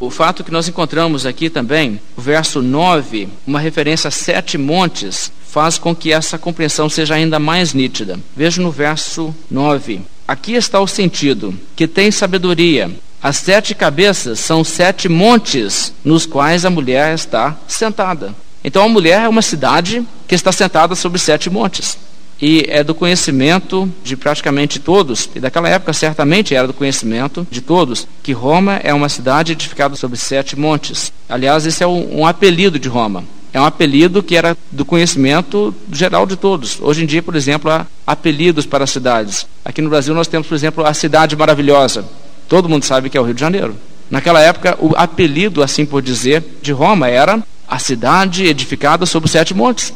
o 0.00 0.10
fato 0.10 0.42
que 0.42 0.50
nós 0.50 0.68
encontramos 0.68 1.24
aqui 1.24 1.48
também, 1.48 2.00
o 2.16 2.20
verso 2.20 2.60
9, 2.60 3.28
uma 3.46 3.60
referência 3.60 4.08
a 4.08 4.10
sete 4.10 4.58
montes, 4.58 5.32
faz 5.46 5.78
com 5.78 5.94
que 5.94 6.12
essa 6.12 6.36
compreensão 6.36 6.88
seja 6.88 7.14
ainda 7.14 7.38
mais 7.38 7.72
nítida. 7.72 8.18
Veja 8.36 8.60
no 8.60 8.70
verso 8.70 9.34
9. 9.50 10.00
Aqui 10.26 10.54
está 10.54 10.80
o 10.80 10.86
sentido: 10.86 11.54
que 11.76 11.86
tem 11.86 12.10
sabedoria. 12.10 12.90
As 13.22 13.36
sete 13.36 13.74
cabeças 13.74 14.40
são 14.40 14.62
sete 14.62 15.08
montes 15.08 15.94
nos 16.04 16.26
quais 16.26 16.64
a 16.64 16.70
mulher 16.70 17.14
está 17.14 17.56
sentada. 17.66 18.34
Então 18.62 18.84
a 18.84 18.88
mulher 18.88 19.22
é 19.22 19.28
uma 19.28 19.42
cidade 19.42 20.04
que 20.26 20.34
está 20.34 20.52
sentada 20.52 20.94
sobre 20.94 21.18
sete 21.18 21.48
montes 21.48 21.96
e 22.40 22.64
é 22.68 22.82
do 22.82 22.94
conhecimento 22.94 23.88
de 24.02 24.16
praticamente 24.16 24.78
todos, 24.78 25.28
e 25.34 25.40
daquela 25.40 25.68
época 25.68 25.92
certamente 25.92 26.54
era 26.54 26.66
do 26.66 26.72
conhecimento 26.72 27.46
de 27.50 27.60
todos, 27.60 28.06
que 28.22 28.32
Roma 28.32 28.80
é 28.82 28.92
uma 28.92 29.08
cidade 29.08 29.52
edificada 29.52 29.96
sobre 29.96 30.18
sete 30.18 30.58
montes. 30.58 31.12
Aliás, 31.28 31.64
esse 31.66 31.82
é 31.82 31.86
um, 31.86 32.20
um 32.20 32.26
apelido 32.26 32.78
de 32.78 32.88
Roma. 32.88 33.24
É 33.52 33.60
um 33.60 33.64
apelido 33.64 34.20
que 34.20 34.36
era 34.36 34.56
do 34.72 34.84
conhecimento 34.84 35.72
geral 35.92 36.26
de 36.26 36.34
todos. 36.34 36.78
Hoje 36.80 37.04
em 37.04 37.06
dia, 37.06 37.22
por 37.22 37.36
exemplo, 37.36 37.70
há 37.70 37.86
apelidos 38.04 38.66
para 38.66 38.84
cidades. 38.84 39.46
Aqui 39.64 39.80
no 39.80 39.88
Brasil 39.88 40.12
nós 40.12 40.26
temos, 40.26 40.48
por 40.48 40.56
exemplo, 40.56 40.84
a 40.84 40.92
Cidade 40.92 41.36
Maravilhosa. 41.36 42.04
Todo 42.48 42.68
mundo 42.68 42.84
sabe 42.84 43.08
que 43.08 43.16
é 43.16 43.20
o 43.20 43.24
Rio 43.24 43.32
de 43.32 43.40
Janeiro. 43.40 43.76
Naquela 44.10 44.40
época, 44.40 44.76
o 44.80 44.92
apelido, 44.96 45.62
assim 45.62 45.86
por 45.86 46.02
dizer, 46.02 46.42
de 46.62 46.72
Roma 46.72 47.08
era 47.08 47.40
a 47.68 47.78
cidade 47.78 48.44
edificada 48.44 49.06
sobre 49.06 49.30
sete 49.30 49.54
montes. 49.54 49.92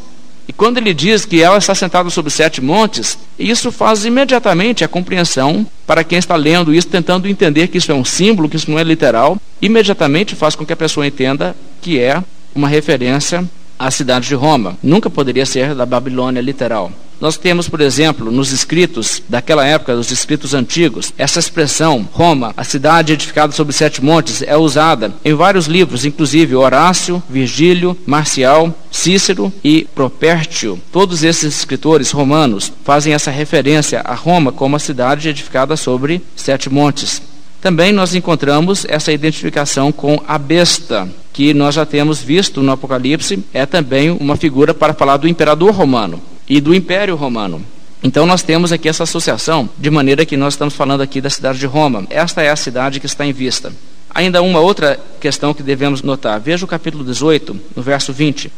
E 0.48 0.52
quando 0.52 0.78
ele 0.78 0.94
diz 0.94 1.26
que 1.26 1.42
ela 1.42 1.58
está 1.58 1.74
sentada 1.74 2.08
sobre 2.08 2.30
sete 2.30 2.62
montes, 2.62 3.18
isso 3.38 3.70
faz 3.70 4.06
imediatamente 4.06 4.82
a 4.82 4.88
compreensão 4.88 5.66
para 5.86 6.02
quem 6.02 6.18
está 6.18 6.34
lendo 6.36 6.74
isso, 6.74 6.88
tentando 6.88 7.28
entender 7.28 7.68
que 7.68 7.76
isso 7.76 7.92
é 7.92 7.94
um 7.94 8.04
símbolo, 8.04 8.48
que 8.48 8.56
isso 8.56 8.70
não 8.70 8.78
é 8.78 8.82
literal, 8.82 9.36
imediatamente 9.60 10.34
faz 10.34 10.56
com 10.56 10.64
que 10.64 10.72
a 10.72 10.76
pessoa 10.76 11.06
entenda 11.06 11.54
que 11.82 12.00
é 12.00 12.24
uma 12.54 12.66
referência 12.66 13.44
à 13.78 13.90
cidade 13.90 14.26
de 14.26 14.34
Roma. 14.34 14.78
Nunca 14.82 15.10
poderia 15.10 15.44
ser 15.44 15.74
da 15.74 15.84
Babilônia 15.84 16.40
literal. 16.40 16.90
Nós 17.20 17.36
temos, 17.36 17.68
por 17.68 17.80
exemplo, 17.80 18.30
nos 18.30 18.52
escritos 18.52 19.20
daquela 19.28 19.66
época, 19.66 19.94
os 19.94 20.12
escritos 20.12 20.54
antigos, 20.54 21.12
essa 21.18 21.40
expressão, 21.40 22.08
Roma, 22.12 22.54
a 22.56 22.62
cidade 22.62 23.12
edificada 23.12 23.52
sobre 23.52 23.72
sete 23.72 24.02
montes, 24.02 24.40
é 24.40 24.56
usada 24.56 25.12
em 25.24 25.34
vários 25.34 25.66
livros, 25.66 26.04
inclusive 26.04 26.54
Horácio, 26.54 27.20
Virgílio, 27.28 27.98
Marcial, 28.06 28.72
Cícero 28.92 29.52
e 29.64 29.84
Propértio. 29.96 30.80
Todos 30.92 31.24
esses 31.24 31.58
escritores 31.58 32.12
romanos 32.12 32.72
fazem 32.84 33.12
essa 33.12 33.32
referência 33.32 34.00
a 34.00 34.14
Roma 34.14 34.52
como 34.52 34.76
a 34.76 34.80
cidade 34.80 35.28
edificada 35.28 35.76
sobre 35.76 36.22
sete 36.36 36.70
montes. 36.70 37.20
Também 37.60 37.90
nós 37.90 38.14
encontramos 38.14 38.86
essa 38.88 39.10
identificação 39.10 39.90
com 39.90 40.22
a 40.28 40.38
besta, 40.38 41.08
que 41.32 41.52
nós 41.52 41.74
já 41.74 41.84
temos 41.84 42.20
visto 42.20 42.62
no 42.62 42.70
Apocalipse, 42.70 43.44
é 43.52 43.66
também 43.66 44.10
uma 44.10 44.36
figura 44.36 44.72
para 44.72 44.94
falar 44.94 45.16
do 45.16 45.26
imperador 45.26 45.72
romano 45.72 46.22
e 46.48 46.60
do 46.60 46.74
Império 46.74 47.14
Romano. 47.14 47.62
Então 48.02 48.24
nós 48.24 48.42
temos 48.42 48.72
aqui 48.72 48.88
essa 48.88 49.02
associação, 49.02 49.68
de 49.76 49.90
maneira 49.90 50.24
que 50.24 50.36
nós 50.36 50.54
estamos 50.54 50.74
falando 50.74 51.00
aqui 51.00 51.20
da 51.20 51.28
cidade 51.28 51.58
de 51.58 51.66
Roma. 51.66 52.04
Esta 52.08 52.42
é 52.42 52.50
a 52.50 52.56
cidade 52.56 53.00
que 53.00 53.06
está 53.06 53.26
em 53.26 53.32
vista. 53.32 53.72
Ainda 54.14 54.40
uma 54.40 54.60
outra 54.60 54.98
questão 55.20 55.52
que 55.52 55.62
devemos 55.62 56.02
notar. 56.02 56.40
Veja 56.40 56.64
o 56.64 56.68
capítulo 56.68 57.04
18, 57.04 57.60
no 57.76 57.82
verso 57.82 58.12
20. 58.12 58.50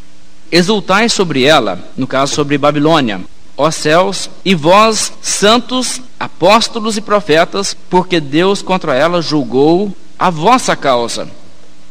Exultai 0.53 1.09
sobre 1.09 1.45
ela, 1.45 1.79
no 1.97 2.07
caso 2.07 2.35
sobre 2.35 2.59
Babilônia, 2.59 3.21
ó 3.57 3.71
céus, 3.71 4.29
e 4.45 4.55
vós, 4.55 5.13
santos, 5.23 6.01
apóstolos 6.19 6.97
e 6.97 7.01
profetas, 7.01 7.77
porque 7.89 8.21
Deus 8.21 8.63
contra 8.63 8.95
ela 8.95 9.23
julgou 9.23 9.95
a 10.19 10.29
vossa 10.29 10.77
causa. 10.77 11.29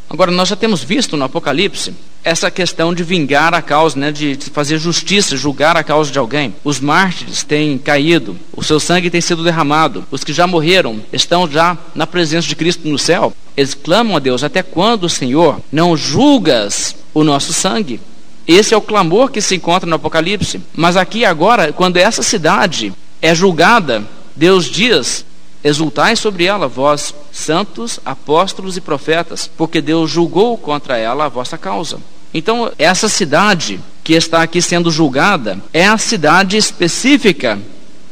Agora, 0.10 0.32
nós 0.32 0.50
já 0.50 0.56
temos 0.56 0.84
visto 0.84 1.18
no 1.18 1.26
Apocalipse 1.26 1.94
essa 2.24 2.52
questão 2.52 2.94
de 2.94 3.04
vingar 3.04 3.54
a 3.54 3.62
causa, 3.62 3.98
né, 3.98 4.12
de 4.12 4.38
fazer 4.54 4.78
justiça, 4.78 5.38
julgar 5.38 5.78
a 5.78 5.84
causa 5.84 6.12
de 6.12 6.20
alguém. 6.20 6.54
Os 6.64 6.80
mártires 6.80 7.44
têm 7.44 7.78
caído, 7.78 8.38
o 8.56 8.64
seu 8.64 8.80
sangue 8.80 9.10
tem 9.10 9.22
sido 9.22 9.44
derramado, 9.44 10.06
os 10.12 10.24
que 10.24 10.34
já 10.34 10.46
morreram 10.46 11.02
estão 11.12 11.50
já 11.50 11.78
na 11.96 12.06
presença 12.06 12.48
de 12.48 12.56
Cristo 12.56 12.88
no 12.88 13.00
céu. 13.00 13.34
Eles 13.56 13.74
clamam 13.74 14.16
a 14.16 14.20
Deus: 14.20 14.44
Até 14.44 14.62
quando, 14.62 15.10
Senhor, 15.10 15.60
não 15.72 15.96
julgas 15.96 16.96
o 17.14 17.24
nosso 17.24 17.54
sangue? 17.54 18.00
Esse 18.48 18.74
é 18.74 18.78
o 18.78 18.82
clamor 18.82 19.30
que 19.30 19.42
se 19.42 19.56
encontra 19.56 19.88
no 19.88 19.96
Apocalipse. 19.96 20.62
Mas 20.76 20.98
aqui 20.98 21.24
agora, 21.24 21.72
quando 21.72 21.98
essa 21.98 22.24
cidade 22.24 22.92
é 23.22 23.36
julgada, 23.36 24.04
Deus 24.36 24.66
diz: 24.66 25.26
Exultai 25.64 26.16
sobre 26.16 26.46
ela, 26.46 26.68
vós, 26.68 27.14
santos, 27.32 28.00
apóstolos 28.06 28.78
e 28.78 28.82
profetas, 28.82 29.50
porque 29.58 29.82
Deus 29.82 30.10
julgou 30.10 30.58
contra 30.58 30.98
ela 30.98 31.26
a 31.26 31.30
vossa 31.30 31.58
causa. 31.58 32.00
Então, 32.34 32.72
essa 32.78 33.10
cidade 33.10 33.80
que 34.04 34.14
está 34.14 34.42
aqui 34.42 34.62
sendo 34.62 34.90
julgada 34.90 35.60
é 35.74 35.88
a 35.88 35.98
cidade 35.98 36.56
específica 36.56 37.60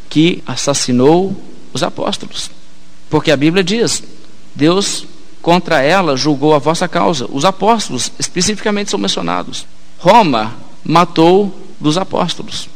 que 0.10 0.44
assassinou 0.46 1.36
os 1.74 1.84
apóstolos. 1.84 2.50
Porque 3.10 3.32
a 3.32 3.38
Bíblia 3.38 3.64
diz: 3.64 4.04
Deus 4.54 5.06
contra 5.42 5.82
ela 5.82 6.18
julgou 6.18 6.54
a 6.54 6.60
vossa 6.60 6.88
causa. 6.88 7.28
Os 7.32 7.46
apóstolos 7.46 8.12
especificamente 8.20 8.90
são 8.90 9.00
mencionados. 9.00 9.66
Roma 10.00 10.56
matou 10.84 11.58
dos 11.80 11.98
apóstolos. 11.98 12.68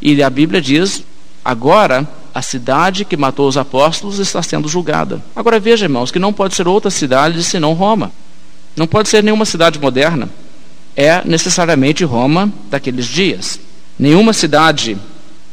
E 0.00 0.20
a 0.22 0.30
Bíblia 0.30 0.60
diz: 0.60 1.04
agora 1.44 2.08
a 2.34 2.42
cidade 2.42 3.04
que 3.04 3.16
matou 3.16 3.48
os 3.48 3.56
apóstolos 3.56 4.18
está 4.18 4.42
sendo 4.42 4.68
julgada. 4.68 5.22
Agora 5.36 5.60
veja, 5.60 5.84
irmãos, 5.84 6.10
que 6.10 6.18
não 6.18 6.32
pode 6.32 6.54
ser 6.54 6.66
outra 6.66 6.90
cidade 6.90 7.42
senão 7.42 7.74
Roma. 7.74 8.12
Não 8.76 8.86
pode 8.86 9.08
ser 9.08 9.22
nenhuma 9.22 9.44
cidade 9.44 9.78
moderna. 9.78 10.28
É 10.96 11.22
necessariamente 11.24 12.04
Roma 12.04 12.50
daqueles 12.70 13.06
dias. 13.06 13.60
Nenhuma 13.98 14.32
cidade 14.32 14.96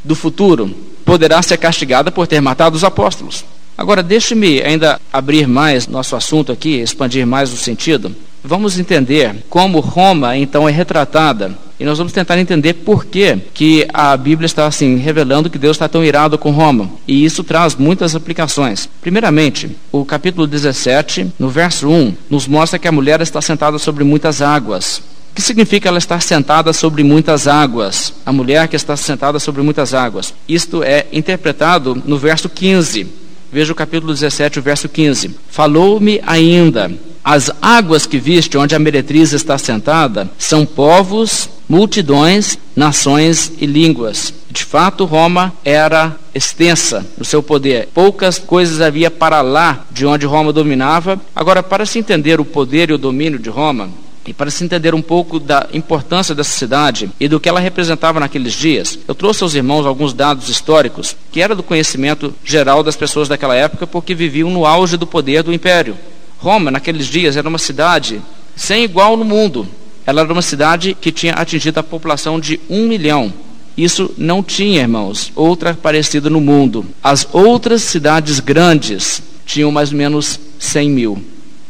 do 0.02 0.14
futuro 0.14 0.74
poderá 1.04 1.42
ser 1.42 1.58
castigada 1.58 2.10
por 2.10 2.26
ter 2.26 2.40
matado 2.40 2.76
os 2.76 2.84
apóstolos. 2.84 3.44
Agora, 3.76 4.02
deixe-me 4.02 4.62
ainda 4.62 5.00
abrir 5.12 5.46
mais 5.46 5.86
nosso 5.86 6.14
assunto 6.14 6.52
aqui, 6.52 6.80
expandir 6.80 7.26
mais 7.26 7.52
o 7.52 7.56
sentido. 7.56 8.14
Vamos 8.42 8.78
entender 8.78 9.44
como 9.48 9.80
Roma 9.80 10.36
então 10.36 10.68
é 10.68 10.72
retratada 10.72 11.56
e 11.80 11.84
nós 11.84 11.96
vamos 11.96 12.12
tentar 12.12 12.38
entender 12.38 12.74
por 12.74 13.06
que, 13.06 13.38
que 13.54 13.88
a 13.90 14.14
Bíblia 14.14 14.44
está 14.44 14.66
assim 14.66 14.96
revelando 14.96 15.48
que 15.48 15.56
Deus 15.56 15.76
está 15.76 15.88
tão 15.88 16.04
irado 16.04 16.36
com 16.36 16.50
Roma. 16.50 16.90
E 17.08 17.24
isso 17.24 17.42
traz 17.42 17.74
muitas 17.74 18.14
aplicações. 18.14 18.86
Primeiramente, 19.00 19.74
o 19.90 20.04
capítulo 20.04 20.46
17, 20.46 21.32
no 21.38 21.48
verso 21.48 21.88
1, 21.88 22.14
nos 22.28 22.46
mostra 22.46 22.78
que 22.78 22.86
a 22.86 22.92
mulher 22.92 23.22
está 23.22 23.40
sentada 23.40 23.78
sobre 23.78 24.04
muitas 24.04 24.42
águas. 24.42 25.02
O 25.32 25.34
que 25.34 25.40
significa 25.40 25.88
ela 25.88 25.96
estar 25.96 26.20
sentada 26.20 26.70
sobre 26.74 27.02
muitas 27.02 27.48
águas? 27.48 28.12
A 28.26 28.32
mulher 28.32 28.68
que 28.68 28.76
está 28.76 28.94
sentada 28.94 29.38
sobre 29.38 29.62
muitas 29.62 29.94
águas. 29.94 30.34
Isto 30.46 30.82
é 30.82 31.06
interpretado 31.10 32.00
no 32.04 32.18
verso 32.18 32.50
15. 32.50 33.06
Veja 33.50 33.72
o 33.72 33.76
capítulo 33.76 34.12
17, 34.12 34.58
o 34.58 34.62
verso 34.62 34.86
15. 34.86 35.34
Falou-me 35.48 36.20
ainda: 36.26 36.92
as 37.24 37.50
águas 37.60 38.06
que 38.06 38.18
viste, 38.18 38.56
onde 38.56 38.74
a 38.74 38.78
meretriz 38.78 39.32
está 39.32 39.58
sentada, 39.58 40.30
são 40.38 40.64
povos, 40.64 41.48
multidões, 41.68 42.58
nações 42.74 43.52
e 43.60 43.66
línguas. 43.66 44.34
De 44.50 44.64
fato, 44.64 45.04
Roma 45.04 45.52
era 45.64 46.16
extensa 46.34 47.06
no 47.16 47.24
seu 47.24 47.42
poder. 47.42 47.88
Poucas 47.94 48.38
coisas 48.38 48.80
havia 48.80 49.10
para 49.10 49.42
lá 49.42 49.84
de 49.90 50.04
onde 50.04 50.26
Roma 50.26 50.52
dominava. 50.52 51.20
Agora, 51.34 51.62
para 51.62 51.86
se 51.86 51.98
entender 51.98 52.40
o 52.40 52.44
poder 52.44 52.90
e 52.90 52.94
o 52.94 52.98
domínio 52.98 53.38
de 53.38 53.48
Roma, 53.48 53.88
e 54.26 54.32
para 54.32 54.50
se 54.50 54.62
entender 54.62 54.94
um 54.94 55.02
pouco 55.02 55.40
da 55.40 55.66
importância 55.72 56.34
dessa 56.34 56.50
cidade 56.50 57.10
e 57.18 57.26
do 57.26 57.40
que 57.40 57.48
ela 57.48 57.58
representava 57.58 58.20
naqueles 58.20 58.52
dias, 58.52 58.98
eu 59.08 59.14
trouxe 59.14 59.42
aos 59.42 59.54
irmãos 59.54 59.86
alguns 59.86 60.12
dados 60.12 60.48
históricos 60.48 61.16
que 61.32 61.40
era 61.40 61.54
do 61.54 61.62
conhecimento 61.62 62.34
geral 62.44 62.82
das 62.82 62.96
pessoas 62.96 63.28
daquela 63.28 63.56
época 63.56 63.86
porque 63.86 64.14
viviam 64.14 64.50
no 64.50 64.66
auge 64.66 64.96
do 64.96 65.06
poder 65.06 65.42
do 65.42 65.52
império. 65.52 65.96
Roma, 66.40 66.70
naqueles 66.70 67.06
dias, 67.06 67.36
era 67.36 67.48
uma 67.48 67.58
cidade 67.58 68.20
sem 68.56 68.82
igual 68.82 69.16
no 69.16 69.24
mundo. 69.24 69.68
Ela 70.06 70.22
era 70.22 70.32
uma 70.32 70.42
cidade 70.42 70.96
que 70.98 71.12
tinha 71.12 71.34
atingido 71.34 71.78
a 71.78 71.82
população 71.82 72.40
de 72.40 72.58
um 72.68 72.88
milhão. 72.88 73.32
Isso 73.76 74.12
não 74.16 74.42
tinha, 74.42 74.80
irmãos, 74.80 75.30
outra 75.36 75.74
parecida 75.74 76.30
no 76.30 76.40
mundo. 76.40 76.84
As 77.02 77.28
outras 77.32 77.82
cidades 77.82 78.40
grandes 78.40 79.22
tinham 79.44 79.70
mais 79.70 79.92
ou 79.92 79.98
menos 79.98 80.40
100 80.58 80.90
mil. 80.90 81.22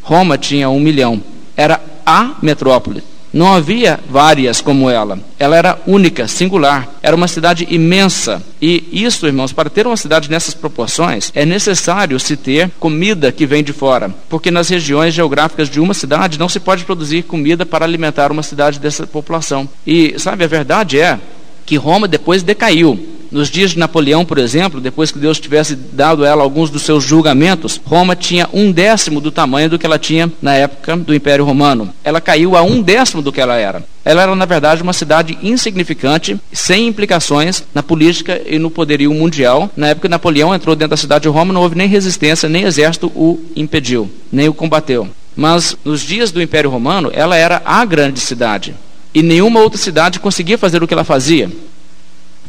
Roma 0.02 0.38
tinha 0.38 0.70
um 0.70 0.80
milhão. 0.80 1.20
Era 1.56 1.80
a 2.06 2.37
metrópole. 2.40 3.02
Não 3.32 3.54
havia 3.54 4.00
várias 4.08 4.60
como 4.60 4.90
ela. 4.90 5.18
Ela 5.38 5.56
era 5.56 5.78
única, 5.86 6.26
singular. 6.26 6.88
Era 7.02 7.14
uma 7.14 7.28
cidade 7.28 7.66
imensa. 7.70 8.42
E 8.60 8.84
isso, 8.92 9.26
irmãos, 9.26 9.52
para 9.52 9.70
ter 9.70 9.86
uma 9.86 9.96
cidade 9.96 10.30
nessas 10.30 10.54
proporções, 10.54 11.30
é 11.34 11.46
necessário 11.46 12.18
se 12.18 12.36
ter 12.36 12.70
comida 12.80 13.30
que 13.30 13.46
vem 13.46 13.62
de 13.62 13.72
fora. 13.72 14.12
Porque 14.28 14.50
nas 14.50 14.68
regiões 14.68 15.14
geográficas 15.14 15.70
de 15.70 15.80
uma 15.80 15.94
cidade 15.94 16.38
não 16.38 16.48
se 16.48 16.58
pode 16.58 16.84
produzir 16.84 17.22
comida 17.22 17.64
para 17.64 17.84
alimentar 17.84 18.32
uma 18.32 18.42
cidade 18.42 18.80
dessa 18.80 19.06
população. 19.06 19.68
E, 19.86 20.18
sabe, 20.18 20.44
a 20.44 20.48
verdade 20.48 20.98
é 20.98 21.18
que 21.64 21.76
Roma 21.76 22.08
depois 22.08 22.42
decaiu. 22.42 23.19
Nos 23.30 23.48
dias 23.48 23.70
de 23.70 23.78
Napoleão, 23.78 24.24
por 24.24 24.38
exemplo, 24.38 24.80
depois 24.80 25.12
que 25.12 25.18
Deus 25.18 25.38
tivesse 25.38 25.76
dado 25.76 26.24
a 26.24 26.28
ela 26.28 26.42
alguns 26.42 26.68
dos 26.68 26.82
seus 26.82 27.04
julgamentos, 27.04 27.80
Roma 27.84 28.16
tinha 28.16 28.48
um 28.52 28.72
décimo 28.72 29.20
do 29.20 29.30
tamanho 29.30 29.70
do 29.70 29.78
que 29.78 29.86
ela 29.86 30.00
tinha 30.00 30.30
na 30.42 30.54
época 30.54 30.96
do 30.96 31.14
Império 31.14 31.44
Romano. 31.44 31.94
Ela 32.02 32.20
caiu 32.20 32.56
a 32.56 32.62
um 32.62 32.82
décimo 32.82 33.22
do 33.22 33.32
que 33.32 33.40
ela 33.40 33.56
era. 33.56 33.84
Ela 34.04 34.22
era, 34.22 34.34
na 34.34 34.44
verdade, 34.46 34.82
uma 34.82 34.92
cidade 34.92 35.38
insignificante, 35.42 36.36
sem 36.52 36.88
implicações 36.88 37.62
na 37.72 37.84
política 37.84 38.40
e 38.44 38.58
no 38.58 38.70
poderio 38.70 39.14
mundial. 39.14 39.70
Na 39.76 39.88
época 39.88 40.08
que 40.08 40.10
Napoleão 40.10 40.52
entrou 40.52 40.74
dentro 40.74 40.90
da 40.90 40.96
cidade 40.96 41.22
de 41.22 41.28
Roma, 41.28 41.52
não 41.52 41.62
houve 41.62 41.76
nem 41.76 41.86
resistência, 41.86 42.48
nem 42.48 42.64
exército 42.64 43.06
o 43.14 43.38
impediu, 43.54 44.10
nem 44.32 44.48
o 44.48 44.54
combateu. 44.54 45.08
Mas 45.36 45.76
nos 45.84 46.00
dias 46.00 46.32
do 46.32 46.42
Império 46.42 46.70
Romano, 46.70 47.10
ela 47.12 47.36
era 47.36 47.62
a 47.64 47.84
grande 47.84 48.18
cidade. 48.18 48.74
E 49.14 49.22
nenhuma 49.22 49.60
outra 49.60 49.78
cidade 49.78 50.18
conseguia 50.18 50.58
fazer 50.58 50.82
o 50.82 50.88
que 50.88 50.94
ela 50.94 51.04
fazia. 51.04 51.50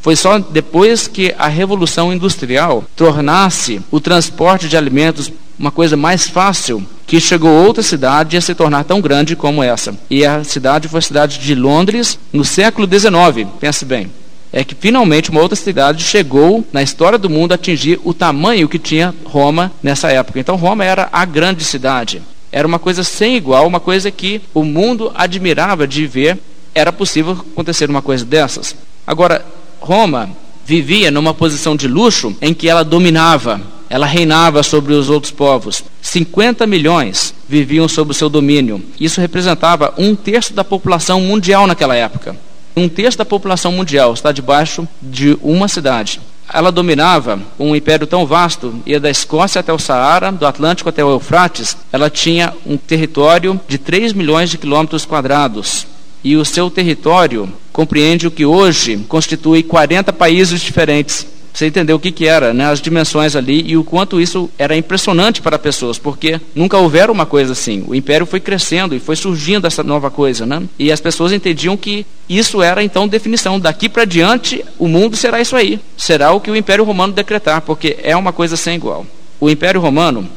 Foi 0.01 0.15
só 0.15 0.39
depois 0.39 1.07
que 1.07 1.33
a 1.37 1.47
Revolução 1.47 2.11
Industrial 2.11 2.83
tornasse 2.95 3.81
o 3.91 3.99
transporte 3.99 4.67
de 4.67 4.75
alimentos 4.75 5.31
uma 5.59 5.69
coisa 5.71 5.95
mais 5.95 6.27
fácil 6.27 6.83
que 7.05 7.21
chegou 7.21 7.51
outra 7.51 7.83
cidade 7.83 8.35
a 8.35 8.41
se 8.41 8.55
tornar 8.55 8.83
tão 8.83 8.99
grande 8.99 9.35
como 9.35 9.61
essa. 9.61 9.95
E 10.09 10.25
a 10.25 10.43
cidade 10.43 10.87
foi 10.87 10.97
a 10.97 11.03
cidade 11.03 11.37
de 11.37 11.53
Londres 11.53 12.17
no 12.33 12.43
século 12.43 12.87
XIX. 12.87 13.47
Pense 13.59 13.85
bem. 13.85 14.09
É 14.51 14.63
que 14.63 14.73
finalmente 14.73 15.29
uma 15.29 15.39
outra 15.39 15.55
cidade 15.55 16.03
chegou 16.03 16.65
na 16.73 16.81
história 16.81 17.17
do 17.17 17.29
mundo 17.29 17.51
a 17.51 17.55
atingir 17.55 17.99
o 18.03 18.13
tamanho 18.13 18.67
que 18.67 18.79
tinha 18.79 19.13
Roma 19.23 19.71
nessa 19.83 20.11
época. 20.11 20.39
Então 20.39 20.55
Roma 20.55 20.83
era 20.83 21.09
a 21.13 21.23
grande 21.25 21.63
cidade. 21.63 22.23
Era 22.51 22.67
uma 22.67 22.79
coisa 22.79 23.03
sem 23.03 23.37
igual, 23.37 23.67
uma 23.67 23.79
coisa 23.79 24.09
que 24.09 24.41
o 24.53 24.63
mundo 24.63 25.11
admirava 25.13 25.87
de 25.87 26.07
ver. 26.07 26.39
Era 26.73 26.91
possível 26.91 27.33
acontecer 27.33 27.89
uma 27.89 28.01
coisa 28.01 28.25
dessas. 28.25 28.75
Agora, 29.05 29.45
Roma 29.81 30.29
vivia 30.63 31.09
numa 31.09 31.33
posição 31.33 31.75
de 31.75 31.87
luxo 31.87 32.35
em 32.39 32.53
que 32.53 32.69
ela 32.69 32.83
dominava, 32.83 33.59
ela 33.89 34.05
reinava 34.05 34.61
sobre 34.61 34.93
os 34.93 35.09
outros 35.09 35.31
povos. 35.31 35.83
50 36.01 36.65
milhões 36.67 37.33
viviam 37.49 37.87
sob 37.87 38.11
o 38.11 38.13
seu 38.13 38.29
domínio. 38.29 38.81
Isso 38.99 39.19
representava 39.19 39.93
um 39.97 40.15
terço 40.15 40.53
da 40.53 40.63
população 40.63 41.19
mundial 41.21 41.65
naquela 41.65 41.95
época. 41.95 42.37
Um 42.77 42.87
terço 42.87 43.17
da 43.17 43.25
população 43.25 43.71
mundial 43.71 44.13
está 44.13 44.31
debaixo 44.31 44.87
de 45.01 45.37
uma 45.41 45.67
cidade. 45.67 46.21
Ela 46.53 46.71
dominava 46.71 47.41
um 47.59 47.75
império 47.75 48.05
tão 48.05 48.25
vasto, 48.25 48.75
ia 48.85 48.99
da 48.99 49.09
Escócia 49.09 49.59
até 49.59 49.73
o 49.73 49.79
Saara, 49.79 50.31
do 50.31 50.45
Atlântico 50.45 50.89
até 50.89 51.03
o 51.03 51.09
Eufrates. 51.09 51.75
Ela 51.91 52.09
tinha 52.09 52.53
um 52.65 52.77
território 52.77 53.59
de 53.67 53.77
3 53.77 54.13
milhões 54.13 54.49
de 54.49 54.57
quilômetros 54.57 55.05
quadrados 55.05 55.87
e 56.23 56.35
o 56.35 56.45
seu 56.45 56.69
território 56.69 57.51
compreende 57.71 58.27
o 58.27 58.31
que 58.31 58.45
hoje 58.45 58.97
constitui 59.07 59.63
40 59.63 60.13
países 60.13 60.61
diferentes. 60.61 61.25
Você 61.53 61.67
entendeu 61.67 61.97
o 61.97 61.99
que, 61.99 62.11
que 62.11 62.27
era, 62.27 62.53
né? 62.53 62.65
as 62.65 62.79
dimensões 62.79 63.35
ali 63.35 63.63
e 63.67 63.75
o 63.75 63.83
quanto 63.83 64.21
isso 64.21 64.49
era 64.57 64.75
impressionante 64.75 65.41
para 65.41 65.59
pessoas, 65.59 65.97
porque 65.97 66.39
nunca 66.55 66.77
houvera 66.77 67.11
uma 67.11 67.25
coisa 67.25 67.51
assim. 67.51 67.83
O 67.87 67.93
império 67.93 68.25
foi 68.25 68.39
crescendo 68.39 68.95
e 68.95 68.99
foi 68.99 69.15
surgindo 69.15 69.67
essa 69.67 69.83
nova 69.83 70.09
coisa, 70.09 70.45
né? 70.45 70.63
E 70.79 70.91
as 70.91 71.01
pessoas 71.01 71.33
entendiam 71.33 71.75
que 71.75 72.05
isso 72.29 72.61
era 72.61 72.81
então 72.81 73.07
definição. 73.07 73.59
Daqui 73.59 73.89
para 73.89 74.05
diante, 74.05 74.63
o 74.79 74.87
mundo 74.87 75.17
será 75.17 75.41
isso 75.41 75.55
aí. 75.55 75.79
Será 75.97 76.31
o 76.31 76.39
que 76.39 76.49
o 76.49 76.55
Império 76.55 76.85
Romano 76.85 77.13
decretar, 77.13 77.61
porque 77.61 77.97
é 78.01 78.15
uma 78.15 78.31
coisa 78.31 78.55
sem 78.55 78.75
igual. 78.75 79.05
O 79.39 79.49
Império 79.49 79.81
Romano 79.81 80.29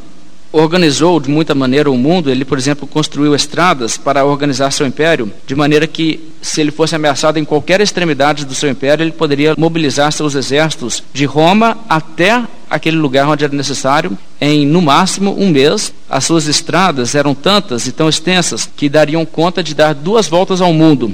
organizou 0.55 1.19
de 1.19 1.29
muita 1.29 1.55
maneira 1.55 1.91
o 1.91 1.97
mundo. 1.99 2.31
Ele, 2.31 2.45
por 2.45 2.57
exemplo, 2.57 2.87
construiu 2.87 3.35
estradas 3.35 3.97
para 3.97 4.25
organizar 4.25 4.71
seu 4.71 4.87
império, 4.87 5.31
de 5.47 5.55
maneira 5.55 5.87
que, 5.87 6.33
se 6.41 6.61
ele 6.61 6.71
fosse 6.71 6.95
ameaçado 6.95 7.39
em 7.39 7.45
qualquer 7.45 7.81
extremidade 7.81 8.45
do 8.45 8.55
seu 8.55 8.71
império, 8.71 9.03
ele 9.03 9.11
poderia 9.11 9.55
mobilizar 9.59 10.13
seus 10.13 10.35
exércitos 10.35 11.03
de 11.13 11.25
Roma 11.25 11.77
até 11.89 12.45
aquele 12.71 12.97
lugar 12.97 13.29
onde 13.29 13.45
era 13.45 13.55
necessário 13.55 14.17
em, 14.41 14.65
no 14.65 14.81
máximo, 14.81 15.35
um 15.37 15.51
mês. 15.51 15.93
As 16.09 16.25
suas 16.25 16.47
estradas 16.47 17.15
eram 17.15 17.35
tantas 17.35 17.87
e 17.87 17.93
tão 17.93 18.09
extensas 18.09 18.69
que 18.77 18.89
dariam 18.89 19.27
conta 19.27 19.63
de 19.63 19.75
dar 19.75 19.93
duas 19.93 20.29
voltas 20.29 20.61
ao 20.61 20.73
mundo. 20.73 21.13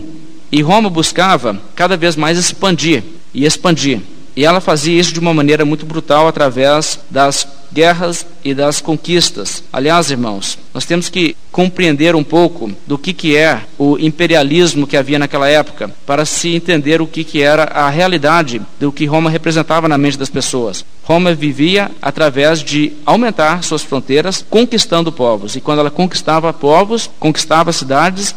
E 0.53 0.61
Roma 0.61 0.91
buscava 0.91 1.59
cada 1.75 1.97
vez 1.97 2.17
mais 2.17 2.37
expandir 2.37 3.03
e 3.33 3.47
expandir. 3.47 4.01
E 4.41 4.45
ela 4.47 4.59
fazia 4.59 4.99
isso 4.99 5.13
de 5.13 5.21
uma 5.21 5.35
maneira 5.35 5.67
muito 5.67 5.85
brutal 5.85 6.27
através 6.27 6.99
das 7.11 7.47
guerras 7.71 8.25
e 8.43 8.55
das 8.55 8.81
conquistas. 8.81 9.63
Aliás, 9.71 10.11
irmãos, 10.11 10.59
nós 10.73 10.87
temos 10.87 11.11
que 11.11 11.37
compreender 11.53 12.17
um 12.17 12.25
pouco 12.25 12.73
do 12.87 12.97
que, 12.97 13.13
que 13.13 13.37
é 13.37 13.61
o 13.77 13.99
imperialismo 13.99 14.87
que 14.87 14.97
havia 14.97 15.19
naquela 15.19 15.47
época, 15.47 15.91
para 16.07 16.25
se 16.25 16.55
entender 16.55 17.03
o 17.03 17.07
que, 17.07 17.23
que 17.23 17.43
era 17.43 17.65
a 17.65 17.91
realidade 17.91 18.63
do 18.79 18.91
que 18.91 19.05
Roma 19.05 19.29
representava 19.29 19.87
na 19.87 19.99
mente 19.99 20.17
das 20.17 20.31
pessoas. 20.31 20.87
Roma 21.03 21.35
vivia 21.35 21.91
através 22.01 22.61
de 22.61 22.95
aumentar 23.05 23.63
suas 23.63 23.83
fronteiras, 23.83 24.43
conquistando 24.49 25.13
povos. 25.13 25.55
E 25.55 25.61
quando 25.61 25.81
ela 25.81 25.91
conquistava 25.91 26.51
povos, 26.51 27.11
conquistava 27.21 27.75
cidades, 27.75 28.35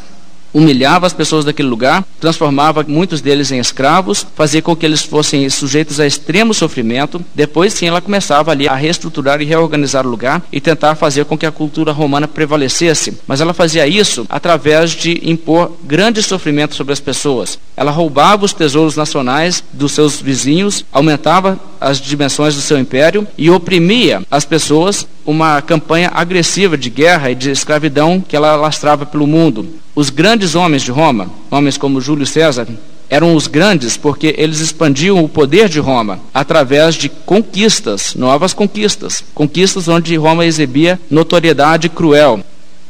humilhava 0.53 1.07
as 1.07 1.13
pessoas 1.13 1.43
daquele 1.43 1.67
lugar, 1.67 2.05
transformava 2.19 2.85
muitos 2.87 3.21
deles 3.21 3.51
em 3.51 3.59
escravos, 3.59 4.25
fazia 4.35 4.61
com 4.61 4.75
que 4.75 4.85
eles 4.85 5.01
fossem 5.01 5.49
sujeitos 5.49 5.99
a 5.99 6.05
extremo 6.05 6.53
sofrimento. 6.53 7.23
Depois, 7.33 7.73
sim, 7.73 7.87
ela 7.87 8.01
começava 8.01 8.51
ali 8.51 8.67
a 8.67 8.75
reestruturar 8.75 9.41
e 9.41 9.45
reorganizar 9.45 10.05
o 10.05 10.09
lugar 10.09 10.43
e 10.51 10.61
tentar 10.61 10.95
fazer 10.95 11.25
com 11.25 11.37
que 11.37 11.45
a 11.45 11.51
cultura 11.51 11.91
romana 11.91 12.27
prevalecesse. 12.27 13.17
Mas 13.27 13.41
ela 13.41 13.53
fazia 13.53 13.87
isso 13.87 14.25
através 14.29 14.91
de 14.91 15.19
impor 15.29 15.71
grande 15.83 16.21
sofrimento 16.21 16.75
sobre 16.75 16.93
as 16.93 16.99
pessoas. 16.99 17.57
Ela 17.75 17.91
roubava 17.91 18.45
os 18.45 18.53
tesouros 18.53 18.95
nacionais 18.95 19.63
dos 19.73 19.91
seus 19.91 20.21
vizinhos, 20.21 20.85
aumentava 20.91 21.59
as 21.81 21.99
dimensões 21.99 22.55
do 22.55 22.61
seu 22.61 22.77
império 22.77 23.27
e 23.37 23.49
oprimia 23.49 24.21
as 24.29 24.45
pessoas 24.45 25.07
uma 25.25 25.61
campanha 25.61 26.11
agressiva 26.13 26.77
de 26.77 26.89
guerra 26.89 27.31
e 27.31 27.35
de 27.35 27.49
escravidão 27.49 28.21
que 28.21 28.35
ela 28.35 28.55
lastrava 28.55 29.05
pelo 29.05 29.25
mundo. 29.25 29.82
Os 29.95 30.09
grandes 30.09 30.55
homens 30.55 30.81
de 30.81 30.89
Roma, 30.89 31.29
homens 31.51 31.77
como 31.77 32.01
Júlio 32.01 32.25
César, 32.25 32.67
eram 33.07 33.35
os 33.35 33.45
grandes 33.45 33.95
porque 33.95 34.33
eles 34.39 34.59
expandiam 34.59 35.23
o 35.23 35.29
poder 35.29 35.69
de 35.69 35.79
Roma 35.79 36.19
através 36.33 36.95
de 36.95 37.09
conquistas, 37.09 38.15
novas 38.15 38.53
conquistas, 38.55 39.23
conquistas 39.35 39.87
onde 39.87 40.15
Roma 40.15 40.47
exibia 40.47 40.99
notoriedade 41.11 41.89
cruel. 41.89 42.39